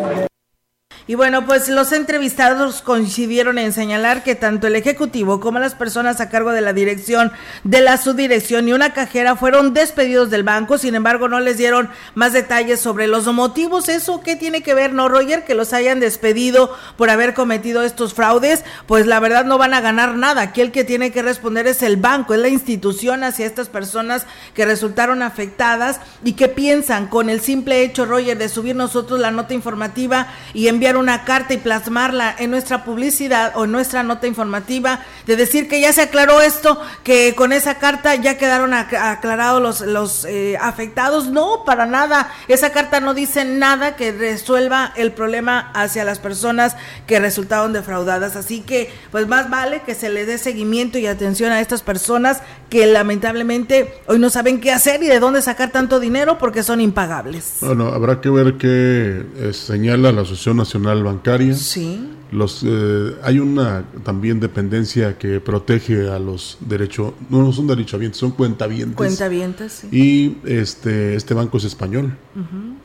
Y 1.09 1.15
bueno, 1.15 1.45
pues 1.45 1.69
los 1.69 1.93
entrevistados 1.93 2.81
coincidieron 2.81 3.57
en 3.57 3.71
señalar 3.71 4.23
que 4.23 4.35
tanto 4.35 4.67
el 4.67 4.75
Ejecutivo 4.75 5.39
como 5.39 5.57
las 5.57 5.73
personas 5.73 6.19
a 6.19 6.27
cargo 6.27 6.51
de 6.51 6.59
la 6.59 6.73
dirección 6.73 7.31
de 7.63 7.79
la 7.79 7.95
subdirección 7.95 8.67
y 8.67 8.73
una 8.73 8.91
cajera 8.91 9.37
fueron 9.37 9.73
despedidos 9.73 10.29
del 10.29 10.43
banco, 10.43 10.77
sin 10.77 10.95
embargo 10.95 11.29
no 11.29 11.39
les 11.39 11.57
dieron 11.57 11.89
más 12.13 12.33
detalles 12.33 12.81
sobre 12.81 13.07
los 13.07 13.25
motivos. 13.33 13.87
¿Eso 13.87 14.19
qué 14.19 14.35
tiene 14.35 14.61
que 14.63 14.73
ver, 14.73 14.91
no, 14.91 15.07
Roger? 15.07 15.45
Que 15.45 15.55
los 15.55 15.71
hayan 15.71 16.01
despedido 16.01 16.75
por 16.97 17.09
haber 17.09 17.33
cometido 17.33 17.83
estos 17.83 18.13
fraudes, 18.13 18.65
pues 18.85 19.07
la 19.07 19.21
verdad 19.21 19.45
no 19.45 19.57
van 19.57 19.73
a 19.73 19.79
ganar 19.79 20.15
nada. 20.15 20.41
Aquí 20.41 20.59
el 20.59 20.73
que 20.73 20.83
tiene 20.83 21.13
que 21.13 21.21
responder 21.21 21.67
es 21.67 21.83
el 21.83 21.95
banco, 21.95 22.33
es 22.33 22.41
la 22.41 22.49
institución 22.49 23.23
hacia 23.23 23.45
estas 23.45 23.69
personas 23.69 24.25
que 24.53 24.65
resultaron 24.65 25.21
afectadas 25.21 26.01
y 26.25 26.33
que 26.33 26.49
piensan 26.49 27.07
con 27.07 27.29
el 27.29 27.39
simple 27.39 27.81
hecho, 27.83 28.05
Roger, 28.05 28.37
de 28.37 28.49
subir 28.49 28.75
nosotros 28.75 29.21
la 29.21 29.31
nota 29.31 29.53
informativa 29.53 30.27
y 30.53 30.67
enviar 30.67 30.96
una 30.97 31.23
carta 31.23 31.53
y 31.53 31.57
plasmarla 31.57 32.35
en 32.37 32.51
nuestra 32.51 32.83
publicidad 32.83 33.53
o 33.55 33.65
en 33.65 33.71
nuestra 33.71 34.03
nota 34.03 34.27
informativa, 34.27 34.99
de 35.25 35.35
decir 35.35 35.67
que 35.67 35.81
ya 35.81 35.93
se 35.93 36.01
aclaró 36.01 36.41
esto, 36.41 36.79
que 37.03 37.33
con 37.35 37.53
esa 37.53 37.75
carta 37.75 38.15
ya 38.15 38.37
quedaron 38.37 38.73
aclarados 38.73 39.61
los, 39.61 39.81
los 39.81 40.25
eh, 40.25 40.57
afectados. 40.59 41.27
No, 41.27 41.63
para 41.65 41.85
nada. 41.85 42.29
Esa 42.47 42.71
carta 42.71 42.99
no 42.99 43.13
dice 43.13 43.45
nada 43.45 43.95
que 43.95 44.11
resuelva 44.11 44.93
el 44.95 45.11
problema 45.11 45.71
hacia 45.73 46.03
las 46.03 46.19
personas 46.19 46.75
que 47.05 47.19
resultaron 47.19 47.73
defraudadas. 47.73 48.35
Así 48.35 48.61
que, 48.61 48.91
pues 49.11 49.27
más 49.27 49.49
vale 49.49 49.81
que 49.85 49.95
se 49.95 50.09
le 50.09 50.25
dé 50.25 50.37
seguimiento 50.37 50.97
y 50.97 51.07
atención 51.07 51.51
a 51.51 51.61
estas 51.61 51.81
personas 51.81 52.41
que 52.69 52.85
lamentablemente 52.85 53.93
hoy 54.07 54.19
no 54.19 54.29
saben 54.29 54.59
qué 54.59 54.71
hacer 54.71 55.01
y 55.03 55.07
de 55.07 55.19
dónde 55.19 55.41
sacar 55.41 55.71
tanto 55.71 55.99
dinero 55.99 56.37
porque 56.37 56.63
son 56.63 56.81
impagables. 56.81 57.57
Bueno, 57.61 57.87
habrá 57.89 58.21
que 58.21 58.29
ver 58.29 58.57
qué 58.57 59.25
eh, 59.37 59.53
señala 59.53 60.11
la 60.11 60.21
Asociación 60.21 60.57
Nacional 60.57 60.86
Bancaria. 60.95 61.53
Sí. 61.53 62.09
Los, 62.31 62.61
eh, 62.65 63.15
hay 63.23 63.39
una 63.39 63.85
también 64.03 64.39
dependencia 64.39 65.17
que 65.17 65.39
protege 65.39 66.09
a 66.09 66.19
los 66.19 66.57
derechos, 66.59 67.13
no, 67.29 67.41
no 67.41 67.53
son 67.53 67.67
derechohabientes, 67.67 68.19
son 68.19 68.31
cuentavientes. 68.31 68.97
Cuentavientes, 68.97 69.71
sí. 69.71 69.87
Y 69.91 70.37
este, 70.45 71.15
este 71.15 71.33
banco 71.33 71.57
es 71.57 71.63
español. 71.63 72.17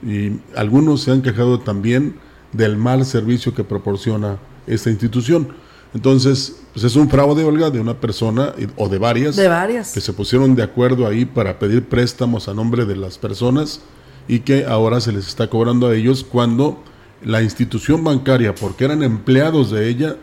Y 0.06 0.40
algunos 0.56 1.02
se 1.02 1.10
han 1.10 1.22
quejado 1.22 1.60
también 1.60 2.16
del 2.52 2.76
mal 2.76 3.04
servicio 3.04 3.54
que 3.54 3.64
proporciona 3.64 4.38
esta 4.66 4.90
institución. 4.90 5.48
Entonces, 5.94 6.62
pues 6.72 6.84
es 6.84 6.96
un 6.96 7.10
fraude, 7.10 7.44
Olga, 7.44 7.70
de 7.70 7.80
una 7.80 7.94
persona 7.94 8.54
o 8.76 8.88
de 8.88 8.98
varias, 8.98 9.36
de 9.36 9.48
varias 9.48 9.92
que 9.92 10.00
se 10.00 10.12
pusieron 10.12 10.54
de 10.54 10.62
acuerdo 10.62 11.06
ahí 11.06 11.24
para 11.24 11.58
pedir 11.58 11.84
préstamos 11.84 12.48
a 12.48 12.54
nombre 12.54 12.86
de 12.86 12.96
las 12.96 13.18
personas 13.18 13.80
y 14.26 14.40
que 14.40 14.64
ahora 14.64 15.00
se 15.00 15.12
les 15.12 15.28
está 15.28 15.50
cobrando 15.50 15.88
a 15.88 15.94
ellos 15.94 16.24
cuando 16.24 16.82
la 17.24 17.42
institución 17.42 18.02
bancaria, 18.02 18.54
porque 18.54 18.84
eran 18.84 19.02
empleados 19.02 19.70
de 19.70 19.88
ella, 19.88 20.16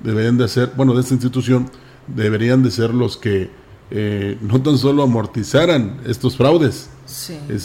deberían 0.00 0.38
de 0.38 0.48
ser, 0.48 0.72
bueno, 0.76 0.94
de 0.94 1.00
esta 1.00 1.14
institución, 1.14 1.70
deberían 2.06 2.62
de 2.62 2.70
ser 2.70 2.94
los 2.94 3.16
que 3.16 3.50
eh, 3.90 4.36
no 4.40 4.60
tan 4.62 4.78
solo 4.78 5.02
amortizaran 5.02 6.00
estos 6.06 6.36
fraudes 6.36 6.90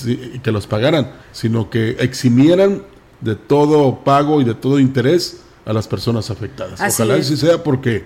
y 0.06 0.40
que 0.40 0.52
los 0.52 0.68
pagaran, 0.68 1.12
sino 1.32 1.70
que 1.70 1.92
eximieran 2.00 2.84
de 3.22 3.36
todo 3.36 4.04
pago 4.04 4.42
y 4.42 4.44
de 4.44 4.54
todo 4.54 4.80
interés 4.80 5.42
a 5.66 5.74
las 5.74 5.88
personas 5.88 6.30
afectadas. 6.30 6.80
Ojalá 6.80 7.16
así 7.16 7.38
sea 7.38 7.64
porque 7.64 8.06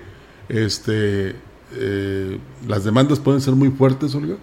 este, 0.50 1.36
eh, 1.74 2.40
las 2.68 2.84
demandas 2.84 3.20
pueden 3.20 3.42
ser 3.42 3.54
muy 3.54 3.70
fuertes, 3.70 4.14
Olga, 4.16 4.36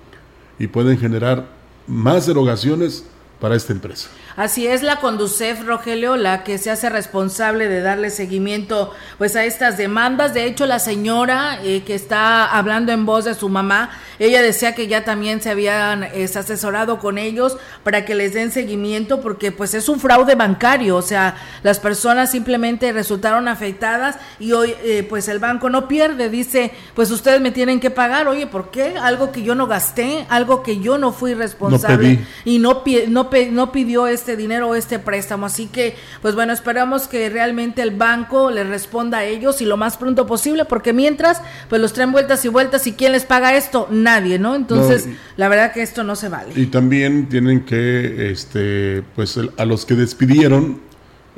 y 0.59 0.67
pueden 0.67 0.99
generar 0.99 1.47
más 1.87 2.29
erogaciones 2.29 3.05
para 3.41 3.57
esta 3.57 3.73
empresa. 3.73 4.09
Así 4.35 4.67
es 4.67 4.83
la 4.83 4.97
Conducef, 4.97 5.65
Rogelio, 5.67 6.17
la 6.17 6.43
que 6.43 6.57
se 6.57 6.71
hace 6.71 6.89
responsable 6.89 7.69
de 7.69 7.83
darle 7.83 8.09
seguimiento 8.09 8.93
pues 9.19 9.37
a 9.37 9.45
estas 9.45 9.77
demandas. 9.77 10.33
De 10.33 10.47
hecho, 10.47 10.65
la 10.65 10.79
señora 10.79 11.59
eh, 11.63 11.83
que 11.85 11.95
está 11.95 12.47
hablando 12.47 12.93
en 12.93 13.05
voz 13.05 13.27
de 13.27 13.35
su 13.35 13.51
mamá, 13.51 13.91
ella 14.19 14.41
decía 14.41 14.75
que 14.75 14.87
ya 14.87 15.05
también 15.05 15.43
se 15.43 15.51
habían 15.51 16.05
asesorado 16.05 16.99
con 16.99 17.19
ellos 17.19 17.59
para 17.83 18.05
que 18.07 18.15
les 18.15 18.33
den 18.33 18.53
seguimiento 18.53 19.21
porque 19.21 19.53
pues 19.53 19.75
es 19.75 19.89
un 19.89 20.01
fraude 20.01 20.35
bancario, 20.35 20.97
o 20.97 21.03
sea, 21.03 21.37
las 21.63 21.79
personas 21.79 22.31
simplemente 22.31 22.93
resultaron 22.93 23.49
afectadas 23.49 24.17
y 24.39 24.53
hoy 24.53 24.75
eh, 24.83 25.07
pues 25.09 25.29
el 25.29 25.41
banco 25.41 25.69
no 25.69 25.89
pierde, 25.89 26.31
dice, 26.31 26.73
pues 26.95 27.11
ustedes 27.11 27.41
me 27.41 27.51
tienen 27.51 27.81
que 27.81 27.91
pagar, 27.91 28.29
oye, 28.29 28.47
¿por 28.47 28.71
qué? 28.71 28.95
Algo 28.97 29.31
que 29.31 29.43
yo 29.43 29.55
no 29.55 29.67
gasté, 29.67 30.27
algo 30.29 30.63
que 30.63 30.81
yo 30.81 30.97
no 30.97 31.13
fui 31.13 31.35
responsable 31.35 32.21
y 32.45 32.59
no, 32.59 32.83
no, 33.09 33.29
no 33.51 33.73
pidió 33.73 34.07
este 34.07 34.22
dinero 34.25 34.69
o 34.69 34.75
este 34.75 34.99
préstamo. 34.99 35.47
Así 35.47 35.67
que, 35.67 35.97
pues 36.23 36.35
bueno, 36.35 36.53
esperamos 36.53 37.09
que 37.09 37.29
realmente 37.29 37.83
el 37.83 37.91
banco 37.91 38.51
le 38.51 38.65
responda 38.65 39.19
a 39.19 39.25
ellos 39.25 39.61
y 39.61 39.65
lo 39.65 39.77
más 39.77 39.97
pronto 39.97 40.27
posible, 40.27 40.65
porque 40.65 40.93
mientras, 40.93 41.43
pues 41.69 41.81
los 41.81 41.93
traen 41.93 42.13
vueltas 42.13 42.45
y 42.45 42.49
vueltas 42.49 42.87
y 42.87 42.93
quién 42.93 43.13
les 43.13 43.25
paga 43.25 43.57
esto, 43.57 43.89
nadie, 43.91 44.39
¿no? 44.39 44.55
Entonces, 44.55 45.09
la 45.37 45.49
verdad 45.49 45.73
que 45.73 45.83
esto 45.83 46.05
no 46.05 46.17
se 46.17 46.29
vale. 46.29 46.53
Y 46.55 46.67
también 46.67 47.29
tienen 47.29 47.65
que, 47.65 48.31
este, 48.31 49.03
pues 49.17 49.39
a 49.57 49.65
los 49.65 49.85
que 49.85 49.95
despidieron, 49.95 50.81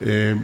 eh, 0.01 0.37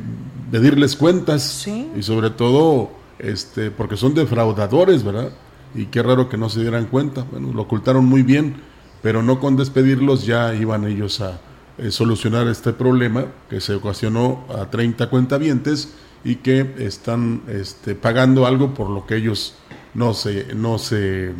pedirles 0.50 0.96
cuentas 0.96 1.66
y 1.96 2.02
sobre 2.02 2.30
todo, 2.30 2.90
este, 3.18 3.70
porque 3.70 3.96
son 3.96 4.14
defraudadores, 4.14 5.04
¿verdad? 5.04 5.30
Y 5.74 5.86
qué 5.86 6.02
raro 6.02 6.28
que 6.28 6.36
no 6.36 6.48
se 6.48 6.60
dieran 6.60 6.86
cuenta. 6.86 7.24
Bueno, 7.30 7.52
lo 7.52 7.62
ocultaron 7.62 8.04
muy 8.04 8.22
bien, 8.22 8.56
pero 9.02 9.22
no 9.22 9.38
con 9.38 9.56
despedirlos 9.56 10.26
ya 10.26 10.54
iban 10.54 10.84
ellos 10.86 11.20
a, 11.20 11.40
eh, 11.80 11.90
solucionar 11.90 12.46
este 12.48 12.72
problema 12.72 13.26
que 13.48 13.60
se 13.60 13.74
ocasionó 13.74 14.44
a 14.48 14.70
30 14.70 15.08
cuentavientes 15.08 15.94
y 16.24 16.36
que 16.36 16.74
están 16.78 17.42
este, 17.48 17.94
pagando 17.94 18.46
algo 18.46 18.74
por 18.74 18.90
lo 18.90 19.06
que 19.06 19.16
ellos 19.16 19.54
no 19.94 20.14
se, 20.14 20.54
no 20.54 20.78
se, 20.78 21.32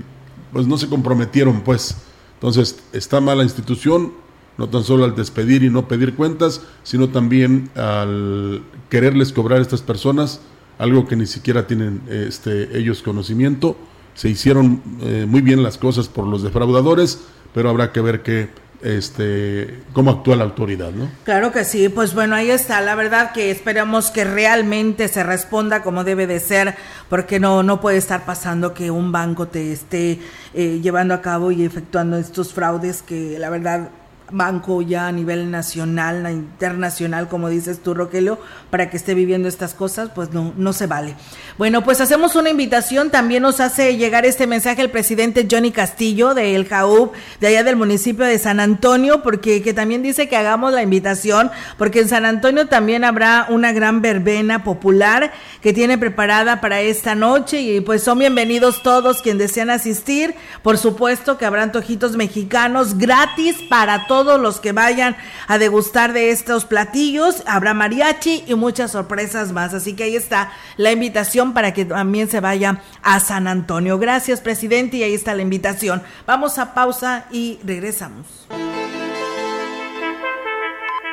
pues 0.53 0.67
no 0.67 0.79
se 0.79 0.89
comprometieron, 0.89 1.61
pues. 1.61 1.97
Entonces, 2.35 2.83
está 2.93 3.21
mala 3.21 3.43
institución, 3.43 4.15
no 4.57 4.69
tan 4.69 4.83
solo 4.83 5.05
al 5.05 5.15
despedir 5.15 5.63
y 5.63 5.71
no 5.71 5.89
pedir 5.89 6.15
cuentas, 6.15 6.63
sino 6.83 7.11
también 7.11 7.71
al 7.75 8.63
quererles 8.89 9.33
cobrar 9.33 9.59
a 9.59 9.63
estas 9.63 9.83
personas 9.83 10.41
algo 10.79 11.07
que 11.07 11.17
ni 11.17 11.27
siquiera 11.27 11.67
tienen 11.67 12.01
este, 12.09 12.79
ellos 12.79 13.03
conocimiento. 13.03 13.77
Se 14.15 14.31
hicieron 14.31 14.83
eh, 15.03 15.27
muy 15.29 15.43
bien 15.43 15.63
las 15.63 15.77
cosas 15.77 16.09
por 16.09 16.27
los 16.27 16.43
defraudadores, 16.43 17.21
pero 17.53 17.69
habrá 17.69 17.93
que 17.93 18.01
ver 18.01 18.23
qué 18.23 18.49
este 18.83 19.83
cómo 19.93 20.11
actúa 20.11 20.37
la 20.37 20.45
autoridad, 20.45 20.91
¿no? 20.91 21.11
Claro 21.25 21.53
que 21.53 21.65
sí, 21.65 21.89
pues 21.89 22.15
bueno, 22.15 22.35
ahí 22.35 22.51
está, 22.51 22.81
la 22.81 22.95
verdad 22.95 23.33
que 23.33 23.51
esperamos 23.51 24.11
que 24.11 24.25
realmente 24.25 25.09
se 25.09 25.23
responda 25.23 25.83
como 25.83 26.05
debe 26.05 26.27
de 26.27 26.41
ser, 26.41 26.77
porque 27.09 27.41
no 27.41 27.63
no 27.63 27.81
puede 27.81 27.99
estar 27.99 28.25
pasando 28.25 28.75
que 28.75 28.91
un 28.91 29.13
banco 29.13 29.49
te 29.49 29.73
esté 29.73 30.21
eh, 30.55 30.81
llevando 30.83 31.15
a 31.15 31.21
cabo 31.21 31.51
y 31.53 31.65
efectuando 31.65 32.17
estos 32.17 32.53
fraudes 32.53 33.03
que 33.03 33.39
la 33.39 33.51
verdad 33.51 33.91
banco 34.31 34.83
ya 34.83 35.09
a 35.09 35.13
nivel 35.13 35.51
nacional, 35.51 36.31
internacional, 36.31 37.29
como 37.29 37.49
dices 37.49 37.83
tú, 37.83 37.95
Rogelio, 37.95 38.39
para 38.71 38.91
que 38.91 38.97
esté 38.97 39.15
viviendo 39.15 39.49
estas 39.49 39.75
cosas, 39.75 40.11
pues 40.15 40.33
no, 40.33 40.53
no 40.57 40.73
se 40.73 40.87
vale. 40.87 41.17
Bueno, 41.59 41.83
pues 41.83 42.01
hacemos 42.01 42.37
una 42.37 42.51
invitación, 42.51 43.11
también 43.11 43.43
nos 43.43 43.61
hace 43.61 43.97
llegar 43.97 44.25
este 44.25 44.47
mensaje 44.47 44.83
el 44.83 44.91
presidente 44.91 45.47
Johnny 45.51 45.73
Castillo 45.73 46.35
de 46.35 46.55
El 46.55 46.67
Jaúb, 46.67 47.13
de 47.41 47.49
allá 47.49 47.65
del 47.65 47.77
municipio 47.77 48.25
de 48.25 48.39
San 48.39 48.61
Antonio, 48.61 49.23
porque 49.23 49.63
que 49.63 49.75
también 49.75 50.03
dice 50.03 50.29
que 50.29 50.37
hagamos 50.37 50.73
la 50.73 50.83
invitación, 50.83 51.51
porque 51.77 52.01
en 52.01 52.09
San 52.09 52.25
Antonio 52.25 52.69
también 52.69 53.05
habrá 53.05 53.47
una 53.49 53.73
gran 53.73 54.03
verbena 54.03 54.65
popular 54.65 55.33
que 55.61 55.73
tiene 55.73 55.99
preparada 55.99 56.61
para 56.61 56.81
esta 56.81 57.15
noche 57.15 57.61
y 57.61 57.81
pues 57.81 58.03
son 58.03 58.19
bienvenidos 58.19 58.83
todos 58.83 59.23
quienes 59.23 59.49
desean 59.49 59.71
asistir. 59.71 60.35
Por 60.63 60.79
supuesto 60.79 61.39
que 61.39 61.47
habrán 61.47 61.73
tojitos 61.73 62.17
mexicanos 62.17 62.97
gratis 62.97 63.57
para 63.69 64.07
todos 64.07 64.20
los 64.25 64.61
que 64.61 64.73
vayan 64.73 65.17
a 65.47 65.59
degustar 65.59 66.13
de 66.13 66.31
estos 66.31 66.65
platillos. 66.65 67.45
Habrá 67.47 67.75
mariachi 67.75 68.45
y 68.47 68.55
muchas 68.55 68.93
sorpresas 68.93 69.53
más. 69.53 69.75
Así 69.75 69.95
que 69.95 70.05
ahí 70.05 70.17
está 70.17 70.53
la 70.77 70.93
invitación 70.93 71.53
para 71.55 71.73
que 71.73 71.85
también 71.85 72.29
se 72.29 72.41
vaya 72.41 72.83
a 73.03 73.21
San 73.21 73.47
Antonio. 73.47 73.99
Gracias, 73.99 74.41
presidente, 74.41 74.97
y 74.99 75.03
ahí 75.03 75.15
está 75.15 75.35
la 75.35 75.43
invitación. 75.43 76.03
Vamos 76.27 76.59
a 76.59 76.75
pausa 76.75 77.27
y 77.31 77.59
regresamos. 77.65 78.27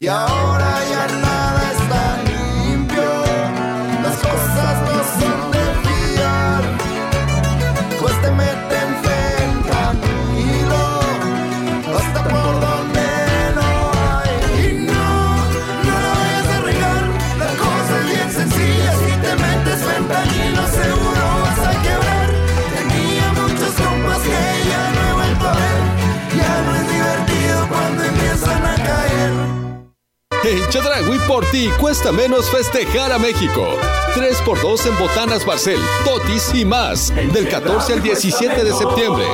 Y 0.00 0.06
ahora 0.06 0.84
ya 0.90 1.06
nada 1.08 1.27
Chedragui 30.98 31.18
por 31.26 31.44
ti 31.50 31.70
cuesta 31.78 32.10
menos 32.12 32.50
festejar 32.50 33.12
a 33.12 33.18
México. 33.18 33.78
3x2 34.14 34.86
en 34.86 34.98
botanas 34.98 35.44
Barcel, 35.44 35.80
Totis 36.04 36.52
y 36.54 36.64
más. 36.64 37.14
Del 37.32 37.48
14 37.48 37.94
al 37.94 38.02
17 38.02 38.64
de 38.64 38.72
septiembre. 38.72 39.24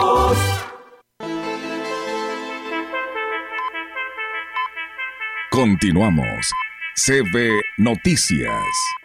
Continuamos. 5.51 6.51
CB 6.97 7.63
Noticias. 7.79 9.04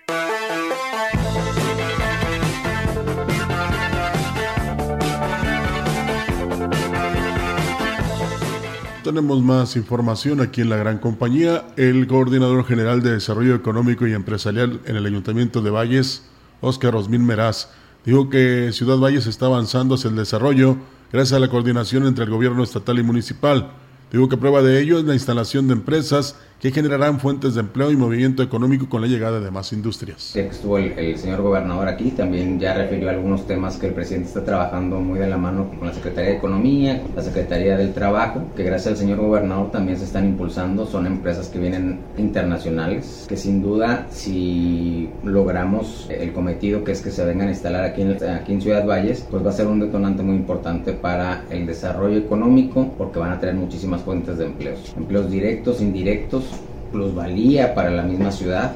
Tenemos 9.09 9.41
más 9.41 9.75
información 9.75 10.39
aquí 10.39 10.61
en 10.61 10.69
la 10.69 10.77
gran 10.77 10.99
compañía. 10.99 11.65
El 11.77 12.05
coordinador 12.05 12.63
general 12.63 13.01
de 13.01 13.13
Desarrollo 13.13 13.55
Económico 13.55 14.05
y 14.05 14.13
Empresarial 14.13 14.81
en 14.85 14.97
el 14.97 15.05
Ayuntamiento 15.07 15.63
de 15.63 15.71
Valles, 15.71 16.29
Óscar 16.61 16.95
Osmín 16.95 17.25
Meraz, 17.25 17.69
dijo 18.05 18.29
que 18.29 18.69
Ciudad 18.71 18.99
Valles 18.99 19.25
está 19.25 19.47
avanzando 19.47 19.95
hacia 19.95 20.11
el 20.11 20.15
desarrollo 20.15 20.77
gracias 21.11 21.35
a 21.35 21.39
la 21.39 21.49
coordinación 21.49 22.05
entre 22.05 22.25
el 22.25 22.29
gobierno 22.29 22.61
estatal 22.61 22.99
y 22.99 23.03
municipal. 23.03 23.71
Digo 24.11 24.29
que 24.29 24.37
prueba 24.37 24.61
de 24.61 24.79
ello 24.79 24.99
es 24.99 25.05
la 25.05 25.15
instalación 25.15 25.67
de 25.67 25.73
empresas 25.73 26.35
que 26.59 26.71
generarán 26.71 27.19
fuentes 27.19 27.55
de 27.55 27.61
empleo 27.61 27.89
y 27.91 27.95
movimiento 27.95 28.43
económico 28.43 28.89
con 28.89 29.01
la 29.01 29.07
llegada 29.07 29.39
de 29.39 29.49
más 29.49 29.71
industrias. 29.71 30.35
Estuvo 30.35 30.77
el, 30.77 30.91
el, 30.99 31.17
señor 31.17 31.41
gobernador 31.41 31.87
aquí, 31.87 32.11
también 32.11 32.59
ya 32.59 32.73
refirió 32.73 33.09
algunos 33.09 33.47
temas 33.47 33.77
que 33.77 33.87
el 33.87 33.93
presidente 33.93 34.27
está 34.27 34.43
trabajando 34.43 34.99
muy 34.99 35.19
de 35.19 35.27
la 35.27 35.37
mano 35.37 35.69
con 35.77 35.87
la 35.87 35.93
Secretaría 35.93 36.31
de 36.31 36.37
Economía, 36.37 37.01
la 37.15 37.21
Secretaría 37.21 37.77
del 37.77 37.93
Trabajo, 37.93 38.43
que 38.55 38.63
gracias 38.63 38.93
al 38.93 38.97
señor 38.97 39.19
gobernador 39.19 39.71
también 39.71 39.97
se 39.97 40.03
están 40.03 40.25
impulsando, 40.25 40.85
son 40.85 41.07
empresas 41.07 41.47
que 41.47 41.59
vienen 41.59 41.99
internacionales, 42.17 43.25
que 43.29 43.37
sin 43.37 43.61
duda 43.61 44.07
si 44.11 45.09
logramos 45.23 46.07
el 46.09 46.33
cometido 46.33 46.83
que 46.83 46.91
es 46.91 47.01
que 47.01 47.11
se 47.11 47.23
vengan 47.23 47.47
a 47.47 47.51
instalar 47.51 47.85
aquí 47.85 48.01
en, 48.01 48.11
aquí 48.29 48.53
en 48.53 48.61
Ciudad 48.61 48.85
Valles, 48.85 49.25
pues 49.29 49.45
va 49.45 49.49
a 49.51 49.53
ser 49.53 49.67
un 49.67 49.79
detonante 49.79 50.23
muy 50.23 50.35
importante 50.35 50.91
para 50.91 51.45
el 51.49 51.65
desarrollo 51.65 52.17
económico 52.17 52.93
porque 52.97 53.19
van 53.19 53.31
a 53.31 53.39
tener 53.39 53.55
muchísimas 53.55 54.01
fuentes 54.01 54.37
de 54.37 54.45
empleos, 54.45 54.93
empleos 54.97 55.31
directos, 55.31 55.81
indirectos, 55.81 56.48
plusvalía 56.91 57.73
para 57.73 57.91
la 57.91 58.03
misma 58.03 58.31
ciudad. 58.31 58.75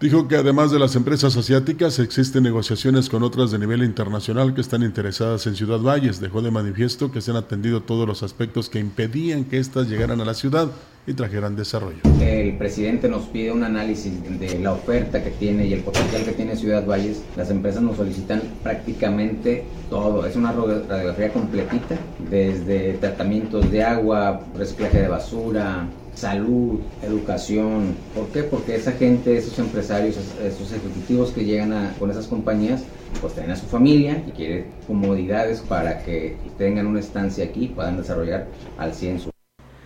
Dijo 0.00 0.28
que 0.28 0.36
además 0.36 0.70
de 0.70 0.78
las 0.78 0.96
empresas 0.96 1.36
asiáticas 1.36 1.98
existen 1.98 2.42
negociaciones 2.42 3.08
con 3.08 3.22
otras 3.22 3.50
de 3.50 3.58
nivel 3.58 3.82
internacional 3.82 4.52
que 4.52 4.60
están 4.60 4.82
interesadas 4.82 5.46
en 5.46 5.56
Ciudad 5.56 5.78
Valles. 5.78 6.20
Dejó 6.20 6.42
de 6.42 6.50
manifiesto 6.50 7.10
que 7.10 7.20
se 7.20 7.30
han 7.30 7.38
atendido 7.38 7.80
todos 7.80 8.06
los 8.06 8.22
aspectos 8.22 8.68
que 8.68 8.80
impedían 8.80 9.44
que 9.44 9.58
éstas 9.58 9.88
llegaran 9.88 10.20
a 10.20 10.24
la 10.24 10.34
ciudad 10.34 10.70
y 11.06 11.14
trajeran 11.14 11.56
desarrollo. 11.56 11.98
El 12.20 12.56
presidente 12.56 13.08
nos 13.08 13.24
pide 13.26 13.52
un 13.52 13.64
análisis 13.64 14.12
de 14.38 14.58
la 14.58 14.72
oferta 14.72 15.22
que 15.22 15.30
tiene 15.30 15.66
y 15.66 15.72
el 15.74 15.80
potencial 15.80 16.24
que 16.24 16.32
tiene 16.32 16.56
Ciudad 16.56 16.86
Valles. 16.86 17.22
Las 17.36 17.50
empresas 17.50 17.82
nos 17.82 17.96
solicitan 17.96 18.42
prácticamente 18.62 19.64
todo. 19.90 20.26
Es 20.26 20.36
una 20.36 20.52
radiografía 20.52 21.32
completita, 21.32 21.96
desde 22.30 22.94
tratamientos 22.94 23.70
de 23.70 23.82
agua, 23.82 24.40
reciclaje 24.56 25.02
de 25.02 25.08
basura, 25.08 25.86
salud, 26.14 26.80
educación. 27.02 27.94
¿Por 28.14 28.28
qué? 28.28 28.44
Porque 28.44 28.76
esa 28.76 28.92
gente, 28.92 29.36
esos 29.36 29.58
empresarios, 29.58 30.16
esos 30.42 30.72
ejecutivos 30.72 31.30
que 31.32 31.44
llegan 31.44 31.72
a, 31.72 31.92
con 31.98 32.10
esas 32.10 32.26
compañías, 32.26 32.84
pues 33.20 33.34
tienen 33.34 33.52
a 33.52 33.56
su 33.56 33.66
familia 33.66 34.22
y 34.26 34.30
quieren 34.30 34.66
comodidades 34.86 35.60
para 35.60 36.02
que 36.02 36.36
tengan 36.58 36.86
una 36.86 37.00
estancia 37.00 37.44
aquí 37.44 37.68
puedan 37.68 37.96
desarrollar 37.96 38.48
al 38.76 38.92
100 38.92 39.20
su 39.20 39.33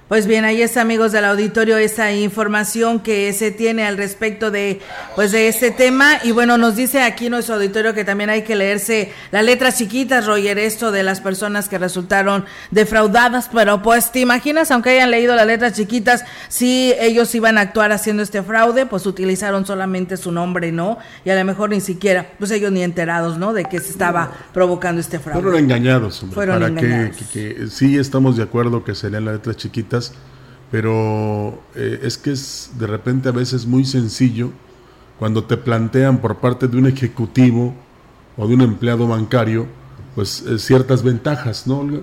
Pues 0.09 0.27
bien, 0.27 0.47
ahí 0.47 0.63
está, 0.63 0.81
amigos 0.81 1.13
del 1.13 1.27
auditorio, 1.27 1.77
esa 1.77 2.11
información 2.15 3.01
que 3.01 3.31
se 3.35 3.51
tiene 3.51 3.85
al 3.87 3.99
respecto 3.99 4.51
de, 4.51 4.81
pues, 5.15 5.33
de 5.33 5.49
este 5.49 5.71
tema. 5.71 6.13
Y 6.25 6.31
bueno, 6.31 6.57
nos 6.57 6.77
dice 6.77 7.03
aquí 7.03 7.29
nuestro 7.29 7.57
auditorio 7.57 7.93
que 7.93 8.07
también 8.07 8.31
hay 8.31 8.41
que 8.41 8.57
leerse 8.57 9.13
las 9.33 9.45
letras 9.45 9.77
chiquitas, 9.77 10.25
Roger, 10.25 10.59
esto 10.59 10.93
de 10.93 11.03
las 11.03 11.21
personas 11.21 11.69
que 11.69 11.77
resultaron 11.77 12.47
defraudadas. 12.71 13.51
Pero 13.53 13.83
pues, 13.83 14.11
¿te 14.11 14.21
imaginas, 14.21 14.71
aunque 14.71 14.89
hayan 14.89 15.11
leído 15.11 15.37
las 15.37 15.47
letras 15.47 15.75
chiquitas, 15.75 16.25
si 16.49 16.95
ellos 16.99 17.35
iban 17.35 17.59
a 17.59 17.61
actuar 17.61 17.93
haciendo 17.93 18.23
este 18.23 18.43
fraude? 18.43 18.87
Pues 18.87 19.05
utilizaron 19.05 19.67
solamente 19.67 20.17
su 20.17 20.33
nombre, 20.33 20.73
¿no? 20.73 20.97
Y 21.27 21.29
a 21.29 21.37
lo 21.37 21.45
mejor 21.45 21.69
ni 21.69 21.83
siquiera, 21.83 22.31
pues 22.39 22.51
ellos 22.51 22.73
ni 22.73 22.83
enterados, 22.83 23.37
¿no? 23.37 23.53
De 23.53 23.67
que 23.67 23.79
se 23.79 23.91
estaba 23.91 24.33
provocando 24.55 25.03
este 25.03 25.19
fraude. 25.19 25.43
Fueron 25.43 25.61
engañados, 25.65 26.23
hombre. 26.23 26.35
Fueron 26.35 26.55
para 26.61 26.69
engañados. 26.69 27.17
Que, 27.19 27.25
que- 27.27 27.55
que 27.59 27.67
sí 27.69 27.99
estamos 27.99 28.39
de 28.39 28.45
acuerdo 28.45 28.83
que 28.85 28.95
se 28.95 29.11
lean 29.11 29.27
las 29.27 29.35
letras 29.35 29.57
chiquitas, 29.59 29.98
pero 30.71 31.63
eh, 31.75 32.01
es 32.03 32.19
que 32.19 32.33
es 32.33 32.73
de 32.79 32.87
repente 32.87 33.29
a 33.29 33.33
veces 33.33 33.67
muy 33.67 33.85
sencillo 33.85 34.51
cuando 35.19 35.45
te 35.45 35.57
plantean 35.57 36.19
por 36.19 36.37
parte 36.37 36.69
de 36.69 36.77
un 36.77 36.87
ejecutivo 36.87 37.75
o 38.37 38.47
de 38.47 38.55
un 38.55 38.61
empleado 38.61 39.09
bancario, 39.09 39.67
pues 40.15 40.43
eh, 40.43 40.59
ciertas 40.59 41.03
ventajas, 41.03 41.67
¿no, 41.67 41.81
Olga? 41.81 42.01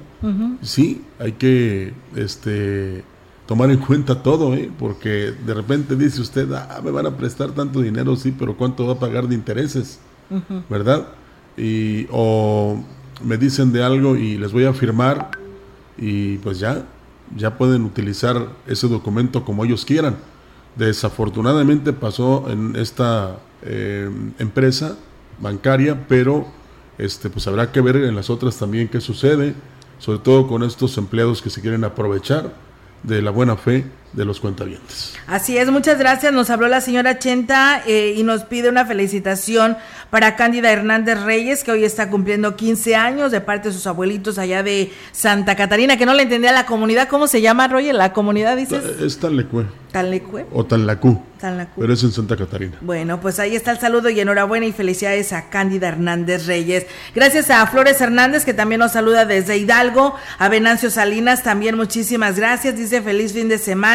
Sí, 0.62 1.04
hay 1.20 1.34
que 1.34 1.94
este, 2.16 3.04
tomar 3.46 3.72
en 3.72 3.78
cuenta 3.78 4.22
todo, 4.22 4.54
¿eh? 4.54 4.70
porque 4.78 5.34
de 5.46 5.54
repente 5.54 5.96
dice 5.96 6.22
usted, 6.22 6.52
ah, 6.54 6.82
me 6.84 6.92
van 6.92 7.06
a 7.06 7.16
prestar 7.16 7.52
tanto 7.52 7.82
dinero, 7.82 8.16
sí, 8.16 8.36
pero 8.38 8.58
¿cuánto 8.58 8.86
va 8.88 8.94
a 8.94 9.00
pagar 9.00 9.28
de 9.28 9.36
intereses? 9.36 10.00
¿verdad? 10.70 11.08
Y, 11.56 12.08
o 12.12 12.84
me 13.24 13.38
dicen 13.38 13.72
de 13.72 13.84
algo 13.84 14.18
y 14.18 14.38
les 14.38 14.52
voy 14.52 14.66
a 14.66 14.74
firmar 14.74 15.32
y 15.98 16.38
pues 16.40 16.60
ya, 16.60 16.84
ya 17.36 17.58
pueden 17.58 17.84
utilizar 17.84 18.50
ese 18.68 18.88
documento 18.88 19.44
como 19.44 19.66
ellos 19.66 19.86
quieran. 19.86 20.18
Desafortunadamente 20.76 21.94
pasó 21.94 22.46
en 22.50 22.76
esta 22.76 23.38
eh, 23.64 24.10
empresa 24.40 24.98
bancaria, 25.40 26.06
pero 26.08 26.46
este, 26.98 27.30
pues 27.30 27.48
habrá 27.48 27.72
que 27.72 27.82
ver 27.82 27.98
en 27.98 28.16
las 28.16 28.30
otras 28.30 28.58
también 28.58 28.88
qué 28.88 29.02
sucede, 29.02 29.56
sobre 30.00 30.20
todo 30.20 30.48
con 30.48 30.64
estos 30.64 30.98
empleados 30.98 31.42
que 31.42 31.50
se 31.50 31.62
quieren 31.62 31.84
aprovechar 31.84 32.54
de 33.04 33.22
la 33.22 33.32
buena 33.32 33.56
fe 33.56 33.86
de 34.14 34.26
los 34.26 34.40
cuentavientes. 34.40 35.14
Así 35.28 35.58
es, 35.58 35.70
muchas 35.70 36.00
gracias. 36.00 36.32
Nos 36.34 36.50
habló 36.50 36.68
la 36.68 36.82
señora 36.82 37.20
Chenta 37.20 37.82
eh, 37.86 38.14
y 38.16 38.24
nos 38.24 38.44
pide 38.44 38.70
una 38.70 38.86
felicitación 38.86 39.78
para 40.10 40.36
Cándida 40.36 40.72
Hernández 40.72 41.22
Reyes, 41.22 41.64
que 41.64 41.72
hoy 41.72 41.84
está 41.84 42.10
cumpliendo 42.10 42.56
15 42.56 42.96
años 42.96 43.32
de 43.32 43.42
parte 43.42 43.70
de 43.70 43.74
sus 43.74 43.88
abuelitos 43.88 44.38
allá 44.38 44.64
de 44.64 44.94
Santa 45.12 45.56
Catarina, 45.56 45.98
que 45.98 46.06
no 46.06 46.14
le 46.14 46.24
entendía 46.24 46.52
la 46.52 46.66
comunidad. 46.66 47.10
¿Cómo 47.10 47.28
se 47.28 47.42
llama, 47.42 47.68
Roger? 47.68 47.96
La 47.96 48.14
comunidad, 48.14 48.56
dices. 48.56 48.84
Es 49.02 49.20
Tanlecue 49.20 49.66
Talecue. 49.96 50.46
o 50.52 50.66
Tanlacú, 50.66 51.22
Tanlacú. 51.40 51.80
pero 51.80 51.94
es 51.94 52.04
en 52.04 52.12
Santa 52.12 52.36
Catarina. 52.36 52.76
Bueno, 52.82 53.22
pues 53.22 53.40
ahí 53.40 53.56
está 53.56 53.72
el 53.72 53.80
saludo 53.80 54.10
y 54.10 54.20
enhorabuena 54.20 54.66
y 54.66 54.74
felicidades 54.74 55.32
a 55.32 55.50
Cándida 55.50 55.88
Hernández 55.88 56.48
Reyes. 56.48 56.86
Gracias 57.16 57.50
a 57.50 57.66
Flores 57.68 58.02
Hernández, 58.02 58.44
que 58.44 58.54
también 58.54 58.80
nos 58.80 58.92
saluda 58.92 59.24
desde 59.24 59.58
Hidalgo. 59.58 60.16
A 60.38 60.50
Venancio 60.50 60.92
Salinas, 60.92 61.44
también 61.44 61.78
muchísimas 61.78 62.36
gracias. 62.36 62.76
Dice 62.76 63.02
feliz 63.02 63.32
fin 63.32 63.48
de 63.48 63.58
semana. 63.58 63.95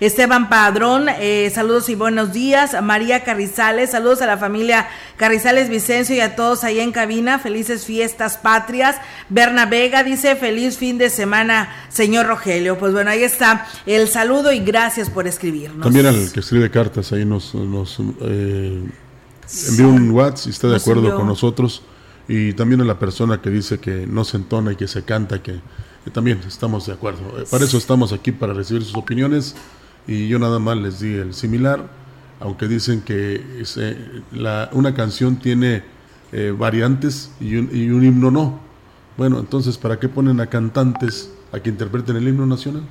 Esteban 0.00 0.48
Padrón, 0.48 1.06
eh, 1.08 1.50
saludos 1.54 1.88
y 1.88 1.94
buenos 1.94 2.32
días. 2.32 2.76
María 2.82 3.24
Carrizales, 3.24 3.90
saludos 3.90 4.22
a 4.22 4.26
la 4.26 4.38
familia 4.38 4.88
Carrizales 5.16 5.68
Vicencio 5.68 6.14
y 6.14 6.20
a 6.20 6.36
todos 6.36 6.64
ahí 6.64 6.78
en 6.80 6.92
cabina. 6.92 7.38
Felices 7.38 7.84
fiestas 7.84 8.36
patrias. 8.36 8.96
Berna 9.28 9.66
Vega 9.66 10.04
dice 10.04 10.36
feliz 10.36 10.78
fin 10.78 10.98
de 10.98 11.10
semana, 11.10 11.68
señor 11.88 12.26
Rogelio. 12.26 12.78
Pues 12.78 12.92
bueno, 12.92 13.10
ahí 13.10 13.22
está 13.22 13.66
el 13.86 14.08
saludo 14.08 14.52
y 14.52 14.60
gracias 14.60 15.10
por 15.10 15.26
escribirnos. 15.26 15.82
También 15.82 16.06
al 16.06 16.30
que 16.32 16.40
escribe 16.40 16.70
cartas 16.70 17.12
ahí 17.12 17.24
nos, 17.24 17.54
nos 17.54 17.98
eh, 18.20 18.82
envió 19.68 19.88
un 19.88 20.10
WhatsApp 20.10 20.46
y 20.46 20.50
está 20.50 20.66
de 20.68 20.74
Nos 20.74 20.82
acuerdo 20.82 21.02
envió. 21.02 21.16
con 21.16 21.26
nosotros. 21.26 21.82
Y 22.28 22.52
también 22.52 22.80
a 22.80 22.84
la 22.84 22.98
persona 22.98 23.40
que 23.42 23.50
dice 23.50 23.78
que 23.78 24.06
no 24.06 24.24
se 24.24 24.36
entona 24.36 24.72
y 24.72 24.76
que 24.76 24.86
se 24.86 25.02
canta, 25.02 25.42
que, 25.42 25.60
también 26.10 26.40
estamos 26.46 26.86
de 26.86 26.92
acuerdo. 26.92 27.20
Eh, 27.38 27.44
Para 27.50 27.64
eso 27.64 27.78
estamos 27.78 28.12
aquí, 28.12 28.32
para 28.32 28.52
recibir 28.52 28.82
sus 28.84 28.96
opiniones. 28.96 29.54
Y 30.06 30.28
yo 30.28 30.38
nada 30.38 30.58
más 30.58 30.76
les 30.76 30.98
di 31.00 31.14
el 31.14 31.32
similar, 31.32 31.88
aunque 32.40 32.66
dicen 32.66 33.02
que 33.02 33.62
eh, 33.76 34.22
una 34.72 34.94
canción 34.94 35.36
tiene 35.36 35.84
eh, 36.32 36.52
variantes 36.56 37.30
y 37.40 37.56
un 37.56 38.04
himno 38.04 38.30
no. 38.30 38.60
Bueno, 39.16 39.38
entonces, 39.38 39.78
¿para 39.78 40.00
qué 40.00 40.08
ponen 40.08 40.40
a 40.40 40.46
cantantes 40.46 41.30
a 41.52 41.60
que 41.60 41.70
interpreten 41.70 42.16
el 42.16 42.26
himno 42.26 42.46
nacional? 42.46 42.82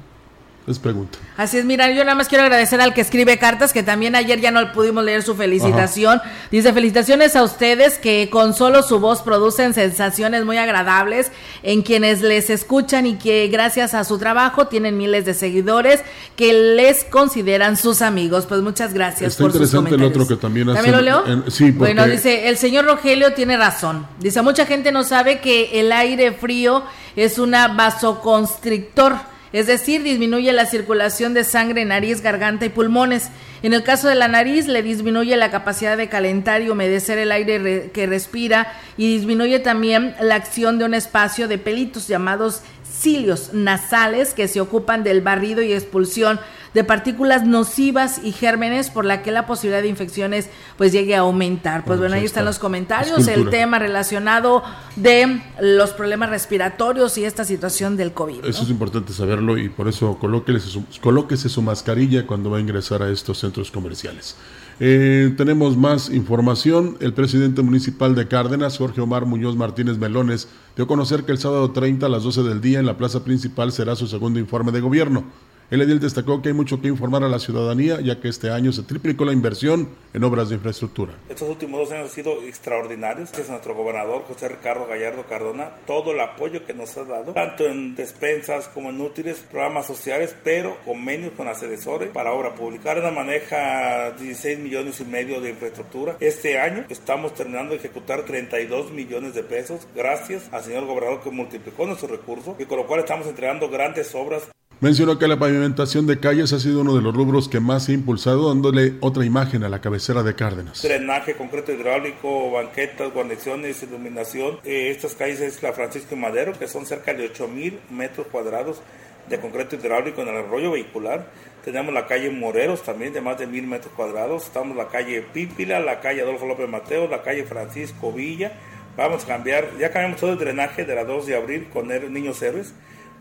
Les 0.68 0.78
pregunto. 0.78 1.18
Así 1.38 1.58
es, 1.58 1.66
mira, 1.66 1.90
yo 1.90 2.04
nada 2.04 2.14
más 2.14 2.28
quiero 2.28 2.44
agradecer 2.44 2.80
al 2.82 2.94
que 2.94 3.02
escribe 3.02 3.40
cartas, 3.40 3.74
que 3.74 3.82
también 3.82 4.16
ayer 4.16 4.40
ya 4.40 4.52
no 4.52 4.72
pudimos 4.74 5.04
leer 5.04 5.24
su 5.24 5.36
felicitación. 5.36 6.22
Dice, 6.52 6.72
felicitaciones 6.72 7.36
a 7.36 7.42
ustedes 7.42 7.98
que 7.98 8.30
con 8.30 8.54
solo 8.54 8.84
su 8.84 9.00
voz 9.00 9.24
producen 9.24 9.74
sensaciones 9.74 10.46
muy 10.46 10.58
agradables 10.58 11.32
en 11.64 11.82
quienes 11.82 12.22
les 12.22 12.52
escuchan 12.52 13.08
y 13.08 13.16
que 13.16 13.48
gracias 13.48 13.96
a 13.96 14.04
su 14.04 14.20
trabajo 14.20 14.68
tienen 14.68 14.98
miles 15.00 15.26
de 15.26 15.34
seguidores 15.34 16.02
que 16.36 16.54
les 16.54 17.06
consideran 17.06 17.76
sus 17.76 18.04
amigos. 18.04 18.46
Pues 18.46 18.62
muchas 18.62 18.94
gracias 18.94 19.32
Está 19.32 19.44
por 19.46 19.52
sus 19.54 19.62
interesante 19.62 19.90
el 19.90 19.96
comentarios. 19.96 20.24
otro 20.26 20.36
que 20.38 20.40
también 20.42 20.70
hace. 20.70 20.76
¿También 20.78 20.96
lo 20.96 21.02
leo? 21.02 21.26
en- 21.28 21.52
sí, 21.52 21.72
porque 21.72 21.94
Bueno, 21.96 22.06
dice, 22.06 22.48
el 22.50 22.58
señor 22.58 22.86
Rogelio 22.86 23.34
tiene 23.34 23.58
razón. 23.58 24.06
Dice, 24.20 24.44
mucha 24.44 24.68
gente 24.68 24.92
no 24.92 25.04
sabe 25.04 25.40
que 25.40 25.80
el 25.80 25.92
aire 25.92 26.34
frío 26.34 26.84
es 27.16 27.40
una 27.40 27.68
vasoconstrictor, 27.70 29.16
es 29.54 29.68
decir, 29.68 30.04
disminuye 30.04 30.52
la 30.54 30.66
circulación 30.66 31.34
de 31.34 31.44
sangre 31.44 31.82
en 31.82 31.90
nariz, 31.90 32.22
garganta 32.22 32.66
y 32.66 32.70
pulmones. 32.70 33.30
En 33.64 33.74
el 33.74 33.84
caso 33.84 34.08
de 34.08 34.16
la 34.16 34.28
nariz, 34.28 34.68
le 34.68 34.82
disminuye 34.82 35.36
la 35.38 35.52
capacidad 35.52 35.98
de 35.98 36.08
calentar 36.10 36.62
y 36.62 36.70
humedecer 36.70 37.18
el 37.18 37.32
aire 37.32 37.60
re- 37.60 37.92
que 37.94 38.08
respira 38.08 38.72
y 38.98 39.14
disminuye 39.16 39.60
también 39.60 40.16
la 40.22 40.36
acción 40.36 40.80
de 40.80 40.86
un 40.86 40.94
espacio 40.94 41.48
de 41.48 41.58
pelitos 41.58 42.08
llamados 42.08 42.62
cilios 42.90 43.54
nasales 43.54 44.34
que 44.34 44.48
se 44.48 44.62
ocupan 44.62 45.04
del 45.04 45.22
barrido 45.22 45.62
y 45.62 45.74
expulsión 45.74 46.40
de 46.74 46.84
partículas 46.84 47.46
nocivas 47.46 48.22
y 48.24 48.32
gérmenes 48.32 48.90
por 48.90 49.06
la 49.06 49.22
que 49.24 49.32
la 49.32 49.46
posibilidad 49.46 49.82
de 49.82 49.90
infecciones 49.90 50.50
pues 50.78 50.92
llegue 50.92 51.16
a 51.16 51.20
aumentar. 51.20 51.84
Pues 51.84 52.00
bueno, 52.00 52.16
ahí 52.16 52.26
están 52.26 52.46
los 52.46 52.60
comentarios, 52.60 53.28
el 53.28 53.50
tema 53.50 53.80
relacionado 53.80 54.64
de 54.96 55.42
los 55.60 55.92
problemas 55.92 56.30
respiratorios 56.30 57.18
y 57.18 57.26
esta 57.26 57.44
situación 57.44 57.98
del 57.98 58.14
COVID. 58.14 58.42
¿no? 58.42 58.48
Eso 58.48 58.64
es 58.64 58.70
importante 58.70 59.14
saberlo 59.14 59.58
y 59.58 59.70
por 59.70 59.88
eso 59.88 60.18
colóquese 60.20 60.68
su, 60.68 60.86
colóquese 61.02 61.50
su 61.50 61.62
mascarilla 61.62 62.26
cuando 62.26 62.50
va 62.50 62.58
a 62.58 62.62
ingresar 62.62 63.02
a 63.02 63.10
estos 63.10 63.40
centros 63.40 63.72
comerciales. 63.72 64.36
Eh, 64.84 65.34
tenemos 65.38 65.78
más 65.78 66.10
información. 66.10 66.98
El 67.02 67.14
presidente 67.14 67.62
municipal 67.62 68.16
de 68.16 68.28
Cárdenas, 68.28 68.80
Jorge 68.80 69.00
Omar 69.00 69.28
Muñoz 69.28 69.56
Martínez 69.56 70.00
Melones, 70.00 70.48
dio 70.76 70.86
a 70.86 70.88
conocer 70.88 71.24
que 71.24 71.32
el 71.32 71.38
sábado 71.38 71.70
30 71.70 72.08
a 72.08 72.10
las 72.10 72.24
12 72.24 72.42
del 72.42 72.62
día 72.62 72.80
en 72.80 72.88
la 72.88 72.98
plaza 72.98 73.24
principal 73.24 73.72
será 73.72 73.96
su 73.96 74.08
segundo 74.08 74.40
informe 74.40 74.72
de 74.72 74.82
gobierno. 74.82 75.26
El 75.72 75.82
edil 75.82 76.02
destacó 76.02 76.42
que 76.42 76.50
hay 76.50 76.54
mucho 76.54 76.82
que 76.82 76.90
informar 76.90 77.24
a 77.24 77.30
la 77.30 77.40
ciudadanía, 77.40 78.02
ya 78.02 78.20
que 78.20 78.28
este 78.28 78.50
año 78.50 78.74
se 78.74 78.84
triplicó 78.84 79.24
la 79.24 79.32
inversión 79.32 79.88
en 80.14 80.22
obras 80.26 80.50
de 80.50 80.56
infraestructura. 80.56 81.14
Estos 81.30 81.48
últimos 81.48 81.80
dos 81.80 81.92
años 81.94 82.10
han 82.10 82.14
sido 82.14 82.42
extraordinarios. 82.44 83.32
A 83.34 83.52
nuestro 83.52 83.74
gobernador 83.74 84.24
José 84.28 84.50
Ricardo 84.50 84.86
Gallardo 84.86 85.26
Cardona, 85.30 85.72
todo 85.88 86.12
el 86.12 86.20
apoyo 86.20 86.66
que 86.66 86.74
nos 86.74 86.98
ha 86.98 87.06
dado, 87.06 87.32
tanto 87.32 87.66
en 87.68 87.96
despensas 87.96 88.68
como 88.68 88.90
en 88.90 89.00
útiles, 89.00 89.46
programas 89.50 89.88
sociales, 89.88 90.36
pero 90.44 90.76
convenios 90.84 91.32
con 91.38 91.48
asesores 91.48 92.10
para 92.10 92.34
obra 92.34 92.54
pública. 92.54 92.92
Ahora 92.92 93.10
maneja 93.10 94.12
16 94.12 94.60
millones 94.60 95.00
y 95.00 95.06
medio 95.06 95.40
de 95.40 95.52
infraestructura. 95.52 96.18
Este 96.20 96.60
año 96.60 96.84
estamos 96.90 97.34
terminando 97.34 97.72
de 97.72 97.78
ejecutar 97.78 98.26
32 98.26 98.92
millones 98.92 99.36
de 99.36 99.44
pesos, 99.44 99.88
gracias 99.96 100.50
al 100.52 100.64
señor 100.64 100.86
gobernador 100.86 101.22
que 101.22 101.32
multiplicó 101.32 101.86
nuestros 101.86 102.12
recursos 102.12 102.58
y 102.60 102.66
con 102.66 102.78
lo 102.78 102.86
cual 102.86 103.00
estamos 103.00 103.26
entregando 103.26 103.70
grandes 103.70 104.14
obras 104.14 104.50
Mencionó 104.82 105.20
que 105.20 105.28
la 105.28 105.38
pavimentación 105.38 106.08
de 106.08 106.20
calles 106.20 106.54
ha 106.54 106.60
sido 106.60 106.82
uno 106.82 106.96
de 106.96 107.04
los 107.04 107.14
rubros 107.14 107.48
que 107.48 107.60
más 107.60 107.86
se 107.86 107.92
ha 107.92 107.94
impulsado, 107.94 108.50
dándole 108.50 108.96
otra 109.00 109.24
imagen 109.24 109.64
a 109.64 109.70
la 109.70 109.80
cabecera 109.80 110.24
de 110.24 110.34
Cárdenas. 110.34 110.82
drenaje, 110.82 111.36
concreto 111.36 111.72
hidráulico, 111.72 112.50
banquetas, 112.50 113.14
guarniciones, 113.14 113.84
iluminación. 113.84 114.58
Eh, 114.64 114.90
estas 114.90 115.14
calles 115.14 115.40
es 115.40 115.62
la 115.62 115.72
Francisco 115.74 116.16
y 116.16 116.18
Madero, 116.18 116.58
que 116.58 116.68
son 116.68 116.88
cerca 116.88 117.14
de 117.14 117.26
8 117.26 117.48
mil 117.48 117.80
metros 117.92 118.26
cuadrados 118.32 118.82
de 119.30 119.40
concreto 119.40 119.76
hidráulico 119.76 120.24
en 120.24 120.30
el 120.30 120.38
arroyo 120.38 120.72
vehicular. 120.72 121.28
Tenemos 121.64 121.94
la 121.94 122.08
calle 122.08 122.32
Moreros 122.32 122.82
también 122.82 123.14
de 123.14 123.22
más 123.22 123.38
de 123.38 123.46
mil 123.46 123.68
metros 123.68 123.94
cuadrados. 123.94 124.46
Estamos 124.46 124.76
la 124.76 124.88
calle 124.88 125.22
Pípila, 125.22 125.80
la 125.80 126.00
calle 126.00 126.24
Adolfo 126.24 126.48
López 126.48 126.68
Mateo, 126.68 127.08
la 127.08 127.22
calle 127.22 127.44
Francisco 127.44 128.12
Villa. 128.12 128.54
Vamos 128.98 129.26
a 129.26 129.28
cambiar, 129.28 129.78
ya 129.78 129.92
cambiamos 129.92 130.20
todo 130.20 130.34
el 130.34 130.40
drenaje 130.40 130.86
de 130.86 130.96
la 130.96 131.06
2 131.06 131.28
de 131.28 131.36
abril 131.36 131.68
con 131.72 131.88
Niños 131.88 132.42
Héroes, 132.42 132.74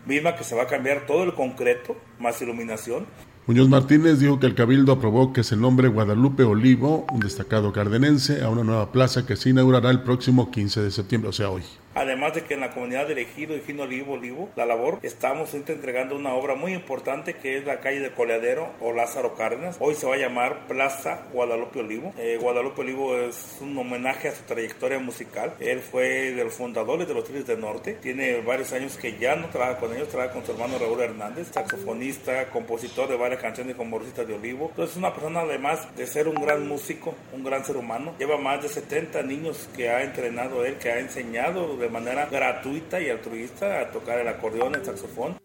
misma 0.05 0.35
que 0.35 0.43
se 0.43 0.55
va 0.55 0.63
a 0.63 0.67
cambiar 0.67 1.05
todo 1.05 1.23
el 1.23 1.33
concreto 1.33 1.95
más 2.19 2.41
iluminación. 2.41 3.05
Muñoz 3.47 3.69
Martínez 3.69 4.19
dijo 4.19 4.39
que 4.39 4.45
el 4.45 4.55
Cabildo 4.55 4.93
aprobó 4.93 5.33
que 5.33 5.43
se 5.43 5.57
nombre 5.57 5.87
Guadalupe 5.87 6.43
Olivo, 6.43 7.05
un 7.11 7.19
destacado 7.19 7.73
cardenense, 7.73 8.43
a 8.43 8.49
una 8.49 8.63
nueva 8.63 8.91
plaza 8.91 9.25
que 9.25 9.35
se 9.35 9.49
inaugurará 9.49 9.89
el 9.89 10.03
próximo 10.03 10.51
15 10.51 10.81
de 10.81 10.91
septiembre, 10.91 11.29
o 11.29 11.33
sea, 11.33 11.49
hoy. 11.49 11.63
Además 11.93 12.33
de 12.33 12.43
que 12.43 12.53
en 12.53 12.61
la 12.61 12.71
comunidad 12.71 13.07
de 13.07 13.21
Ejido, 13.21 13.53
Ejido 13.53 13.83
Olivo, 13.83 14.13
Olivo, 14.13 14.49
La 14.55 14.65
Labor, 14.65 14.99
estamos 15.03 15.53
entregando 15.53 16.15
una 16.15 16.33
obra 16.33 16.55
muy 16.55 16.73
importante 16.73 17.33
que 17.33 17.57
es 17.57 17.65
la 17.65 17.81
calle 17.81 17.99
de 17.99 18.11
Coleadero 18.11 18.69
o 18.79 18.93
Lázaro 18.93 19.35
Cárdenas. 19.35 19.75
Hoy 19.79 19.95
se 19.95 20.07
va 20.07 20.15
a 20.15 20.17
llamar 20.17 20.67
Plaza 20.67 21.23
Guadalupe 21.33 21.79
Olivo. 21.79 22.13
Eh, 22.17 22.37
Guadalupe 22.41 22.81
Olivo 22.81 23.17
es 23.17 23.57
un 23.59 23.77
homenaje 23.77 24.29
a 24.29 24.35
su 24.35 24.43
trayectoria 24.43 24.99
musical. 24.99 25.53
Él 25.59 25.81
fue 25.81 26.31
de 26.31 26.43
los 26.45 26.53
fundadores 26.53 27.07
de 27.07 27.13
los 27.13 27.25
Tigres 27.25 27.45
del 27.45 27.59
Norte. 27.59 27.97
Tiene 28.01 28.39
varios 28.41 28.71
años 28.71 28.97
que 28.97 29.17
ya 29.17 29.35
no 29.35 29.49
trabaja 29.49 29.77
con 29.77 29.93
ellos, 29.93 30.07
trabaja 30.07 30.33
con 30.33 30.45
su 30.45 30.53
hermano 30.53 30.79
Raúl 30.79 31.01
Hernández, 31.01 31.49
saxofonista, 31.51 32.49
compositor 32.49 33.09
de 33.09 33.17
varias 33.17 33.41
canciones 33.41 33.75
como 33.75 33.99
Rosita 33.99 34.23
de 34.23 34.35
Olivo. 34.35 34.67
Entonces 34.69 34.93
es 34.93 34.97
una 34.97 35.13
persona 35.13 35.41
además 35.41 35.93
de 35.95 36.07
ser 36.07 36.29
un 36.29 36.35
gran 36.35 36.67
músico, 36.67 37.15
un 37.33 37.43
gran 37.43 37.65
ser 37.65 37.75
humano. 37.75 38.15
Lleva 38.17 38.37
más 38.37 38.61
de 38.61 38.69
70 38.69 39.23
niños 39.23 39.67
que 39.75 39.89
ha 39.89 40.03
entrenado 40.03 40.63
él, 40.63 40.77
que 40.77 40.89
ha 40.89 40.99
enseñado 40.99 41.80
de 41.81 41.89
manera 41.89 42.27
gratuita 42.31 43.01
y 43.01 43.09
altruista 43.09 43.81
a 43.81 43.91
tocar 43.91 44.19
el 44.19 44.27
acordeón, 44.27 44.75
el 44.75 44.85
saxofón. 44.85 45.35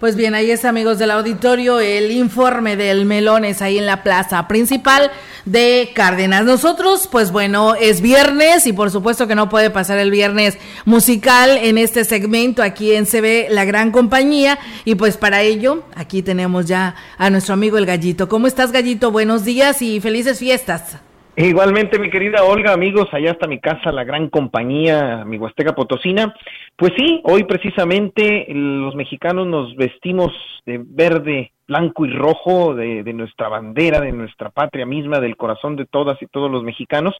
Pues 0.00 0.16
bien, 0.16 0.34
ahí 0.34 0.50
es 0.50 0.64
amigos 0.64 0.98
del 0.98 1.12
auditorio 1.12 1.78
el 1.78 2.10
informe 2.10 2.76
del 2.76 3.04
Melones 3.04 3.62
ahí 3.62 3.78
en 3.78 3.86
la 3.86 4.02
plaza 4.02 4.48
principal 4.48 5.12
de 5.44 5.92
Cárdenas. 5.94 6.44
Nosotros, 6.44 7.08
pues 7.08 7.30
bueno, 7.30 7.76
es 7.76 8.00
viernes 8.00 8.66
y 8.66 8.72
por 8.72 8.90
supuesto 8.90 9.28
que 9.28 9.36
no 9.36 9.48
puede 9.48 9.70
pasar 9.70 9.98
el 9.98 10.10
viernes 10.10 10.58
musical 10.86 11.56
en 11.56 11.78
este 11.78 12.04
segmento 12.04 12.64
aquí 12.64 12.96
en 12.96 13.06
CB 13.06 13.50
La 13.50 13.64
Gran 13.64 13.92
Compañía 13.92 14.58
y 14.84 14.96
pues 14.96 15.16
para 15.16 15.42
ello 15.42 15.84
aquí 15.94 16.20
tenemos 16.22 16.66
ya 16.66 16.96
a 17.16 17.30
nuestro 17.30 17.54
amigo 17.54 17.78
el 17.78 17.86
Gallito. 17.86 18.28
¿Cómo 18.28 18.48
estás 18.48 18.72
Gallito? 18.72 19.12
Buenos 19.12 19.44
días 19.44 19.82
y 19.82 20.00
felices 20.00 20.40
fiestas. 20.40 20.96
Igualmente, 21.34 21.98
mi 21.98 22.10
querida 22.10 22.44
Olga, 22.44 22.74
amigos, 22.74 23.08
allá 23.12 23.30
está 23.30 23.46
mi 23.46 23.58
casa, 23.58 23.90
la 23.90 24.04
gran 24.04 24.28
compañía, 24.28 25.24
mi 25.24 25.38
Huasteca 25.38 25.74
Potosina. 25.74 26.34
Pues 26.76 26.92
sí, 26.94 27.22
hoy 27.24 27.44
precisamente 27.44 28.44
los 28.50 28.94
mexicanos 28.94 29.46
nos 29.46 29.74
vestimos 29.74 30.30
de 30.66 30.82
verde, 30.84 31.52
blanco 31.66 32.04
y 32.04 32.12
rojo 32.12 32.74
de, 32.74 33.02
de, 33.02 33.14
nuestra 33.14 33.48
bandera, 33.48 34.00
de 34.02 34.12
nuestra 34.12 34.50
patria 34.50 34.84
misma, 34.84 35.20
del 35.20 35.38
corazón 35.38 35.74
de 35.76 35.86
todas 35.86 36.20
y 36.20 36.26
todos 36.26 36.50
los 36.50 36.64
mexicanos. 36.64 37.14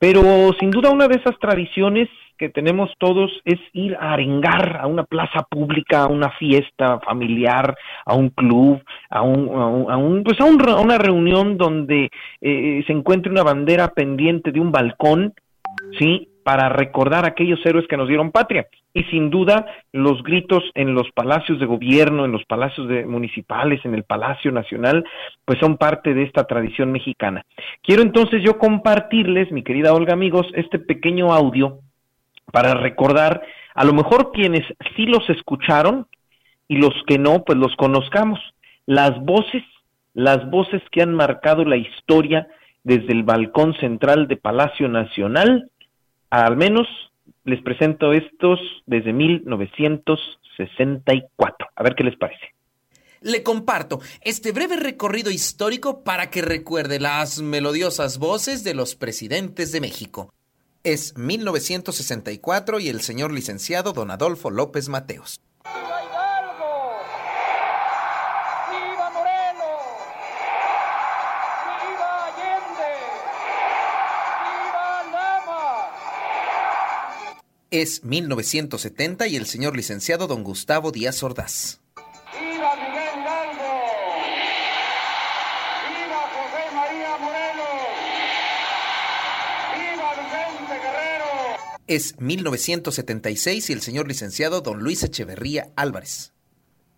Pero 0.00 0.54
sin 0.58 0.70
duda 0.70 0.90
una 0.90 1.06
de 1.08 1.16
esas 1.16 1.38
tradiciones 1.38 2.08
que 2.38 2.48
tenemos 2.48 2.90
todos 2.96 3.30
es 3.44 3.60
ir 3.74 3.94
a 3.96 4.14
arengar 4.14 4.78
a 4.80 4.86
una 4.86 5.04
plaza 5.04 5.42
pública, 5.42 6.04
a 6.04 6.06
una 6.06 6.30
fiesta 6.38 6.98
familiar, 7.00 7.76
a 8.06 8.14
un 8.14 8.30
club, 8.30 8.82
a 9.10 9.20
un, 9.20 9.90
a 9.90 9.98
un, 9.98 10.24
pues 10.24 10.40
a, 10.40 10.44
un, 10.46 10.58
a, 10.70 10.80
una 10.80 10.96
reunión 10.96 11.58
donde 11.58 12.10
eh, 12.40 12.82
se 12.86 12.92
encuentre 12.94 13.30
una 13.30 13.42
bandera 13.42 13.88
pendiente 13.88 14.52
de 14.52 14.60
un 14.60 14.72
balcón, 14.72 15.34
sí, 15.98 16.29
para 16.50 16.68
recordar 16.68 17.24
a 17.24 17.28
aquellos 17.28 17.64
héroes 17.64 17.86
que 17.86 17.96
nos 17.96 18.08
dieron 18.08 18.32
patria. 18.32 18.66
Y 18.92 19.04
sin 19.04 19.30
duda, 19.30 19.66
los 19.92 20.20
gritos 20.24 20.64
en 20.74 20.94
los 20.94 21.08
palacios 21.12 21.60
de 21.60 21.66
gobierno, 21.66 22.24
en 22.24 22.32
los 22.32 22.44
palacios 22.44 22.88
de, 22.88 23.06
municipales, 23.06 23.80
en 23.84 23.94
el 23.94 24.02
Palacio 24.02 24.50
Nacional, 24.50 25.04
pues 25.44 25.60
son 25.60 25.76
parte 25.76 26.12
de 26.12 26.24
esta 26.24 26.48
tradición 26.48 26.90
mexicana. 26.90 27.46
Quiero 27.84 28.02
entonces 28.02 28.42
yo 28.42 28.58
compartirles, 28.58 29.52
mi 29.52 29.62
querida 29.62 29.92
Olga, 29.92 30.12
amigos, 30.12 30.44
este 30.54 30.80
pequeño 30.80 31.32
audio 31.32 31.78
para 32.50 32.74
recordar 32.74 33.42
a 33.76 33.84
lo 33.84 33.92
mejor 33.92 34.32
quienes 34.32 34.66
sí 34.96 35.06
los 35.06 35.30
escucharon 35.30 36.08
y 36.66 36.78
los 36.78 36.94
que 37.06 37.16
no, 37.16 37.44
pues 37.44 37.58
los 37.58 37.76
conozcamos. 37.76 38.40
Las 38.86 39.16
voces, 39.20 39.62
las 40.14 40.50
voces 40.50 40.82
que 40.90 41.02
han 41.02 41.14
marcado 41.14 41.64
la 41.64 41.76
historia 41.76 42.48
desde 42.82 43.12
el 43.12 43.22
balcón 43.22 43.72
central 43.74 44.26
de 44.26 44.36
Palacio 44.36 44.88
Nacional, 44.88 45.70
al 46.30 46.56
menos 46.56 46.88
les 47.44 47.62
presento 47.62 48.12
estos 48.12 48.58
desde 48.86 49.12
1964. 49.12 51.68
A 51.74 51.82
ver 51.82 51.94
qué 51.94 52.04
les 52.04 52.16
parece. 52.16 52.54
Le 53.20 53.42
comparto 53.42 54.00
este 54.22 54.52
breve 54.52 54.76
recorrido 54.76 55.30
histórico 55.30 56.02
para 56.04 56.30
que 56.30 56.40
recuerde 56.40 56.98
las 56.98 57.42
melodiosas 57.42 58.16
voces 58.18 58.64
de 58.64 58.72
los 58.72 58.94
presidentes 58.94 59.72
de 59.72 59.82
México. 59.82 60.32
Es 60.84 61.18
1964 61.18 62.80
y 62.80 62.88
el 62.88 63.02
señor 63.02 63.32
licenciado 63.32 63.92
don 63.92 64.10
Adolfo 64.10 64.50
López 64.50 64.88
Mateos. 64.88 65.38
Es 77.72 78.02
1970 78.04 79.28
y 79.28 79.36
el 79.36 79.46
señor 79.46 79.76
licenciado 79.76 80.26
don 80.26 80.42
Gustavo 80.42 80.90
Díaz 80.90 81.22
Ordaz. 81.22 81.78
¡Viva 82.40 82.74
Miguel 82.74 83.20
Hidalgo! 83.22 83.72
¡Viva 85.94 86.20
José 86.34 86.64
María 86.74 87.16
Morelos! 87.18 87.80
¡Viva 89.76 90.10
Vicente 90.16 90.74
Guerrero! 90.82 91.26
Es 91.86 92.18
1976 92.20 93.70
y 93.70 93.72
el 93.72 93.82
señor 93.82 94.08
licenciado 94.08 94.62
don 94.62 94.80
Luis 94.80 95.04
Echeverría 95.04 95.70
Álvarez. 95.76 96.32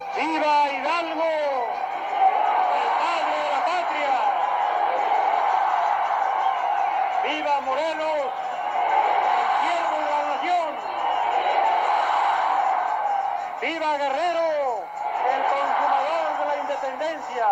¡Viva 0.00 0.72
Hidalgo! 0.72 1.32
¡El 2.80 2.88
padre 2.96 3.36
de 3.44 3.50
la 3.52 3.60
patria! 3.66 4.14
¡Viva 7.24 7.60
Morelos! 7.60 8.32
¡El 9.32 9.46
siervo 9.62 9.96
de 9.98 10.10
la 10.10 10.20
nación! 10.34 10.70
¡Viva 13.62 13.96
Guerrero! 13.96 14.48
¡El 15.32 15.42
consumador 15.52 16.30
de 16.38 16.44
la 16.48 16.56
independencia! 16.62 17.46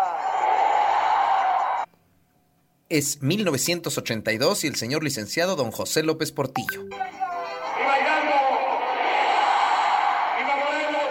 Es 2.91 3.22
1982 3.22 4.64
y 4.64 4.66
el 4.66 4.74
señor 4.74 5.05
licenciado 5.05 5.55
don 5.55 5.70
José 5.70 6.03
López 6.03 6.32
Portillo. 6.32 6.82
¡Viva 6.82 7.07
Hidalgo! 7.07 8.34
¡Viva 10.36 10.57
Morelos! 10.59 11.11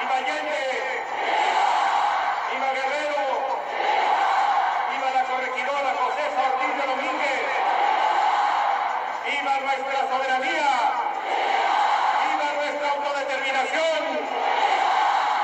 ¡Viva 0.00 0.16
Allende! 0.16 0.64
¡Viva 2.48 2.68
Guerrero! 2.72 3.28
¡Viva 4.88 5.08
la 5.12 5.24
corregidora 5.28 5.92
Josefa 6.00 6.42
Ortiz 6.48 6.72
de 6.80 6.84
Domínguez! 6.88 7.44
¡Viva 9.28 9.54
nuestra 9.60 10.00
soberanía! 10.08 10.72
¡Viva 12.24 12.48
nuestra 12.56 12.88
autodeterminación! 12.88 14.00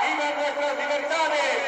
¡Viva 0.01 0.27
nuestras 0.33 0.73
libertades! 0.81 1.61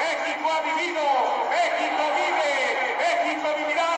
¡México 0.00 0.46
ha 0.52 0.60
vivido! 0.62 1.04
¡México 1.50 2.02
vive! 2.16 2.52
¡México 3.00 3.48
vivirá! 3.58 3.88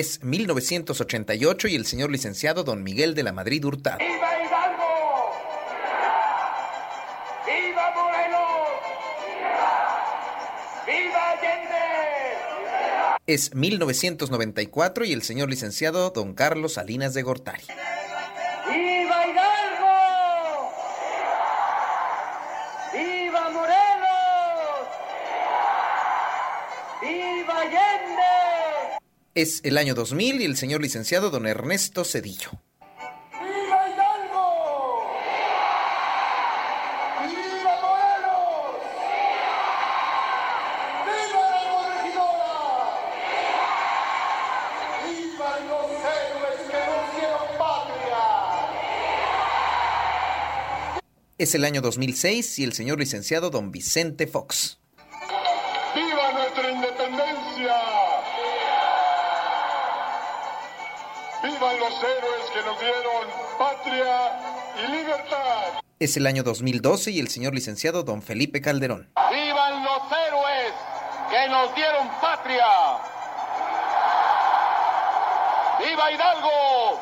Es 0.00 0.24
1988 0.24 1.68
y 1.68 1.74
el 1.74 1.84
señor 1.84 2.10
licenciado 2.10 2.64
don 2.64 2.82
Miguel 2.82 3.14
de 3.14 3.22
la 3.22 3.34
Madrid 3.34 3.62
Hurtado. 3.62 3.98
¡Viva 3.98 4.30
Hidalgo! 4.42 5.32
¡Viva 7.44 7.90
Morelos! 7.94 8.40
¡Viva 10.86 11.30
Allende! 11.32 11.76
Es 13.26 13.54
1994 13.54 15.04
y 15.04 15.12
el 15.12 15.20
señor 15.20 15.50
licenciado 15.50 16.08
don 16.08 16.32
Carlos 16.32 16.72
Salinas 16.72 17.12
de 17.12 17.20
Gortari. 17.20 17.64
Es 29.40 29.62
el 29.64 29.78
año 29.78 29.94
2000 29.94 30.42
y 30.42 30.44
el 30.44 30.54
señor 30.58 30.82
licenciado 30.82 31.30
don 31.30 31.46
Ernesto 31.46 32.04
Cedillo. 32.04 32.50
¡Viva 33.40 33.88
Hidalgo! 33.88 35.06
¡Viva 37.24 37.74
Morelos! 37.80 38.84
¡Viva 41.06 41.44
la 41.54 41.62
corregidora! 41.72 42.84
¡Viva 45.08 45.50
los 45.70 45.88
héroes 45.88 46.60
que 46.68 46.82
dieron 47.16 47.48
patria! 47.56 48.22
Es 51.38 51.54
el 51.54 51.64
año 51.64 51.80
2006 51.80 52.58
y 52.58 52.64
el 52.64 52.74
señor 52.74 52.98
licenciado 52.98 53.48
don 53.48 53.70
Vicente 53.70 54.26
Fox. 54.26 54.79
Patria 63.58 64.72
y 64.76 64.90
libertad! 64.90 65.80
Es 65.98 66.16
el 66.16 66.26
año 66.26 66.42
2012 66.42 67.10
y 67.10 67.20
el 67.20 67.28
señor 67.28 67.54
licenciado 67.54 68.02
don 68.02 68.22
Felipe 68.22 68.60
Calderón. 68.60 69.10
¡Vivan 69.30 69.84
los 69.84 70.02
héroes 70.10 70.72
que 71.30 71.48
nos 71.48 71.74
dieron 71.74 72.08
patria! 72.20 72.66
¡Viva 75.78 76.12
Hidalgo! 76.12 77.00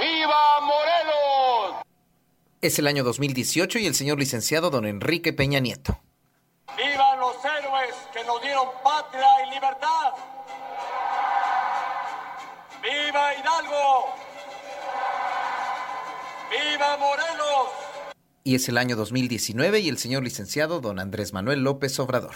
¡Viva 0.00 0.60
Morelos! 0.60 1.84
Es 2.62 2.78
el 2.78 2.86
año 2.86 3.04
2018 3.04 3.78
y 3.78 3.86
el 3.86 3.94
señor 3.94 4.18
licenciado 4.18 4.70
don 4.70 4.86
Enrique 4.86 5.34
Peña 5.34 5.60
Nieto. 5.60 6.00
¡Vivan 6.76 7.18
los 7.20 7.36
héroes 7.44 7.94
que 8.12 8.24
nos 8.24 8.40
dieron 8.40 8.68
patria 8.82 9.46
y 9.46 9.50
libertad! 9.50 10.33
¡Viva 13.14 13.32
Hidalgo! 13.32 14.06
¡Viva 16.50 16.96
Morelos! 16.96 17.68
Y 18.42 18.56
es 18.56 18.68
el 18.68 18.76
año 18.76 18.96
2019 18.96 19.78
y 19.78 19.88
el 19.88 19.98
señor 19.98 20.24
licenciado 20.24 20.80
don 20.80 20.98
Andrés 20.98 21.32
Manuel 21.32 21.62
López 21.62 21.96
Obrador. 22.00 22.34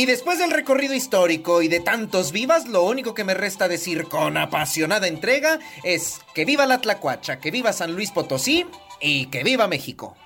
Y 0.00 0.06
después 0.06 0.38
del 0.38 0.50
recorrido 0.50 0.94
histórico 0.94 1.60
y 1.60 1.68
de 1.68 1.78
tantos 1.78 2.32
vivas, 2.32 2.66
lo 2.66 2.84
único 2.84 3.12
que 3.12 3.22
me 3.22 3.34
resta 3.34 3.68
decir 3.68 4.04
con 4.04 4.38
apasionada 4.38 5.06
entrega 5.06 5.58
es 5.84 6.22
que 6.32 6.46
viva 6.46 6.64
la 6.64 6.80
Tlacuacha, 6.80 7.38
que 7.38 7.50
viva 7.50 7.74
San 7.74 7.92
Luis 7.92 8.10
Potosí 8.10 8.64
y 8.98 9.26
que 9.26 9.44
viva 9.44 9.68
México. 9.68 10.16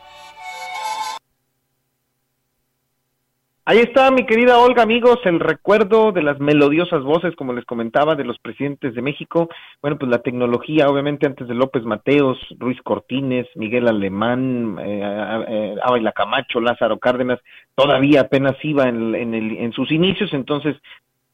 Ahí 3.66 3.78
está, 3.78 4.10
mi 4.10 4.26
querida 4.26 4.58
Olga, 4.58 4.82
amigos, 4.82 5.20
el 5.24 5.40
recuerdo 5.40 6.12
de 6.12 6.20
las 6.22 6.38
melodiosas 6.38 7.02
voces, 7.02 7.34
como 7.34 7.54
les 7.54 7.64
comentaba, 7.64 8.14
de 8.14 8.24
los 8.24 8.38
presidentes 8.38 8.94
de 8.94 9.00
México. 9.00 9.48
Bueno, 9.80 9.96
pues 9.98 10.10
la 10.10 10.18
tecnología, 10.18 10.90
obviamente, 10.90 11.26
antes 11.26 11.48
de 11.48 11.54
López 11.54 11.82
Mateos, 11.82 12.38
Ruiz 12.58 12.78
Cortines, 12.82 13.46
Miguel 13.54 13.88
Alemán, 13.88 14.76
eh, 14.82 15.76
eh, 15.80 16.12
Camacho, 16.14 16.60
Lázaro 16.60 16.98
Cárdenas, 16.98 17.40
todavía 17.74 18.20
apenas 18.20 18.54
iba 18.62 18.86
en, 18.86 19.14
en, 19.14 19.32
el, 19.32 19.56
en 19.56 19.72
sus 19.72 19.90
inicios, 19.90 20.34
entonces 20.34 20.76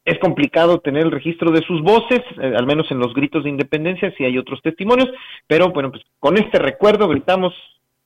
es 0.05 0.17
complicado 0.21 0.79
tener 0.79 1.07
el 1.07 1.11
registro 1.11 1.51
de 1.51 1.63
sus 1.63 1.83
voces, 1.83 2.21
eh, 2.41 2.55
al 2.57 2.65
menos 2.65 2.89
en 2.93 3.01
los 3.01 3.13
gritos 3.13 3.43
de 3.43 3.51
independencia, 3.51 4.15
si 4.17 4.25
hay 4.25 4.39
otros 4.39 4.63
testimonios, 4.63 5.09
pero 5.49 5.71
bueno, 5.71 5.91
pues 5.91 6.05
con 6.21 6.39
este 6.39 6.61
recuerdo 6.61 7.09
gritamos, 7.09 7.53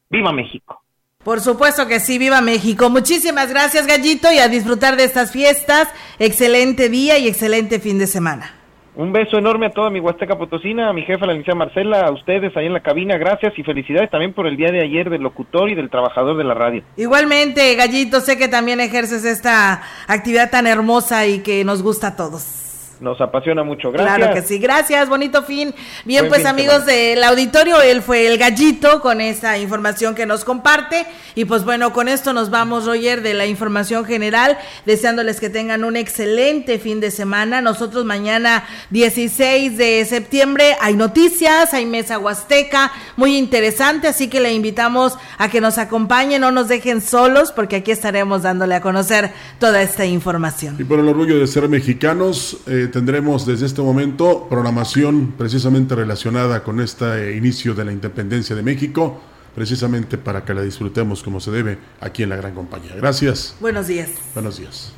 ¡Viva 0.09 0.33
México! 0.33 0.84
Por 1.25 1.41
supuesto 1.41 1.89
que 1.89 2.01
sí, 2.01 2.19
viva 2.19 2.41
México. 2.43 2.91
Muchísimas 2.91 3.49
gracias, 3.49 3.87
Gallito, 3.87 4.31
y 4.31 4.39
a 4.39 4.49
disfrutar 4.49 4.97
de 4.97 5.05
estas 5.05 5.33
fiestas. 5.33 5.89
Excelente 6.19 6.91
día 6.91 7.19
y 7.19 7.29
excelente 7.29 7.81
fin 7.81 7.99
de 7.99 8.07
semana. 8.07 8.55
Un 8.97 9.13
beso 9.13 9.39
enorme 9.39 9.67
a 9.67 9.71
toda 9.71 9.91
mi 9.91 9.99
Huasteca 9.99 10.39
Potosina, 10.39 10.91
a 10.91 10.93
mi 10.93 11.03
jefa, 11.03 11.27
la 11.27 11.33
licenciada 11.33 11.59
Marcela, 11.59 12.01
a 12.03 12.13
ustedes 12.13 12.57
ahí 12.57 12.67
en 12.67 12.75
la 12.75 12.83
cabina, 12.83 13.17
gracias 13.17 13.53
y 13.59 13.65
felicidades 13.65 14.09
también 14.09 14.33
por 14.33 14.47
el 14.47 14.57
día 14.57 14.71
de 14.71 14.83
ayer 14.83 15.11
del 15.11 15.23
locutor 15.23 15.69
y 15.69 15.75
del 15.75 15.91
trabajador 15.91 16.37
de 16.37 16.45
la 16.45 16.55
radio. 16.55 16.85
Igualmente, 16.97 17.75
Gallito, 17.75 18.21
sé 18.21 18.39
que 18.39 18.47
también 18.47 18.79
ejerces 18.79 19.25
esta 19.25 19.83
actividad 20.07 20.51
tan 20.51 20.69
hermosa 20.69 21.27
y 21.27 21.41
que 21.41 21.65
nos 21.65 21.83
gusta 21.83 22.09
a 22.09 22.17
todos. 22.17 22.64
Nos 23.05 23.21
apasiona 23.21 23.63
mucho, 23.63 23.93
gracias. 23.93 24.17
Claro 24.17 24.35
que 24.35 24.41
sí, 24.41 24.59
gracias, 24.59 25.11
bonito 25.11 25.43
fin. 25.43 25.75
Bien, 26.07 26.23
Buen 26.23 26.31
pues 26.31 26.41
fin 26.41 26.49
amigos 26.49 26.87
del 26.87 27.23
auditorio, 27.23 27.83
él 27.83 28.01
fue 28.01 28.27
el 28.27 28.39
gallito 28.39 29.03
con 29.03 29.21
esta 29.21 29.59
información 29.59 30.15
que 30.15 30.25
nos 30.25 30.43
comparte. 30.43 31.05
Y 31.35 31.45
pues 31.45 31.67
bueno, 31.67 31.93
con 31.93 32.09
esto 32.09 32.33
nos 32.33 32.49
vamos, 32.49 32.87
Roger, 32.87 33.21
de 33.21 33.35
la 33.35 33.45
información 33.45 34.07
general, 34.07 34.57
deseándoles 34.87 35.39
que 35.39 35.51
tengan 35.51 35.85
un 35.85 35.97
excelente 35.97 36.79
fin 36.79 37.01
de 37.01 37.11
semana. 37.11 37.61
Nosotros 37.61 38.07
mañana 38.07 38.65
16 38.89 39.77
de 39.77 40.07
septiembre 40.07 40.75
hay 40.81 40.95
noticias, 40.95 41.75
hay 41.75 41.85
mesa 41.85 42.19
huasteca, 42.19 42.91
muy 43.17 43.37
interesante, 43.37 44.09
así 44.09 44.29
que 44.29 44.41
le 44.41 44.55
invitamos 44.55 45.19
a 45.37 45.51
que 45.51 45.61
nos 45.61 45.77
acompañen, 45.77 46.41
no 46.41 46.53
nos 46.53 46.69
dejen 46.69 47.03
solos, 47.03 47.53
porque 47.53 47.77
aquí 47.77 47.91
estaremos 47.91 48.41
dándole 48.41 48.75
a 48.77 48.81
conocer 48.81 49.31
toda 49.59 49.83
esta 49.83 50.07
información. 50.07 50.77
Y 50.79 50.85
por 50.85 51.01
el 51.01 51.09
orgullo 51.09 51.39
de 51.39 51.47
ser 51.47 51.69
mexicanos, 51.69 52.57
eh, 52.67 52.89
tendremos 52.95 53.45
desde 53.45 53.67
este 53.67 53.83
momento 53.83 54.47
programación 54.49 55.35
precisamente 55.37 55.97
relacionada 55.97 56.63
con 56.63 56.81
este 56.81 57.35
inicio 57.35 57.75
de 57.75 57.85
la 57.85 57.91
independencia 57.91 58.55
de 58.55 58.63
México, 58.63 59.21
precisamente 59.53 60.17
para 60.17 60.45
que 60.45 60.55
la 60.55 60.63
disfrutemos 60.63 61.21
como 61.21 61.41
se 61.41 61.51
debe 61.51 61.77
aquí 62.01 62.23
en 62.23 62.29
la 62.29 62.37
gran 62.37 62.55
compañía. 62.55 62.93
Gracias. 62.95 63.57
Buenos 63.59 63.89
días. 63.89 64.11
Buenos 64.33 64.59
días. 64.59 64.93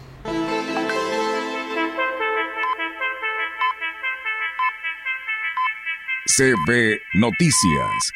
CB 6.37 7.01
Noticias, 7.15 8.13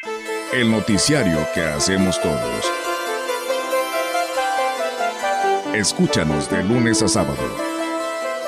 el 0.53 0.69
noticiario 0.69 1.39
que 1.55 1.61
hacemos 1.61 2.21
todos. 2.21 2.71
Escúchanos 5.73 6.51
de 6.51 6.63
lunes 6.65 7.01
a 7.01 7.07
sábado. 7.07 7.70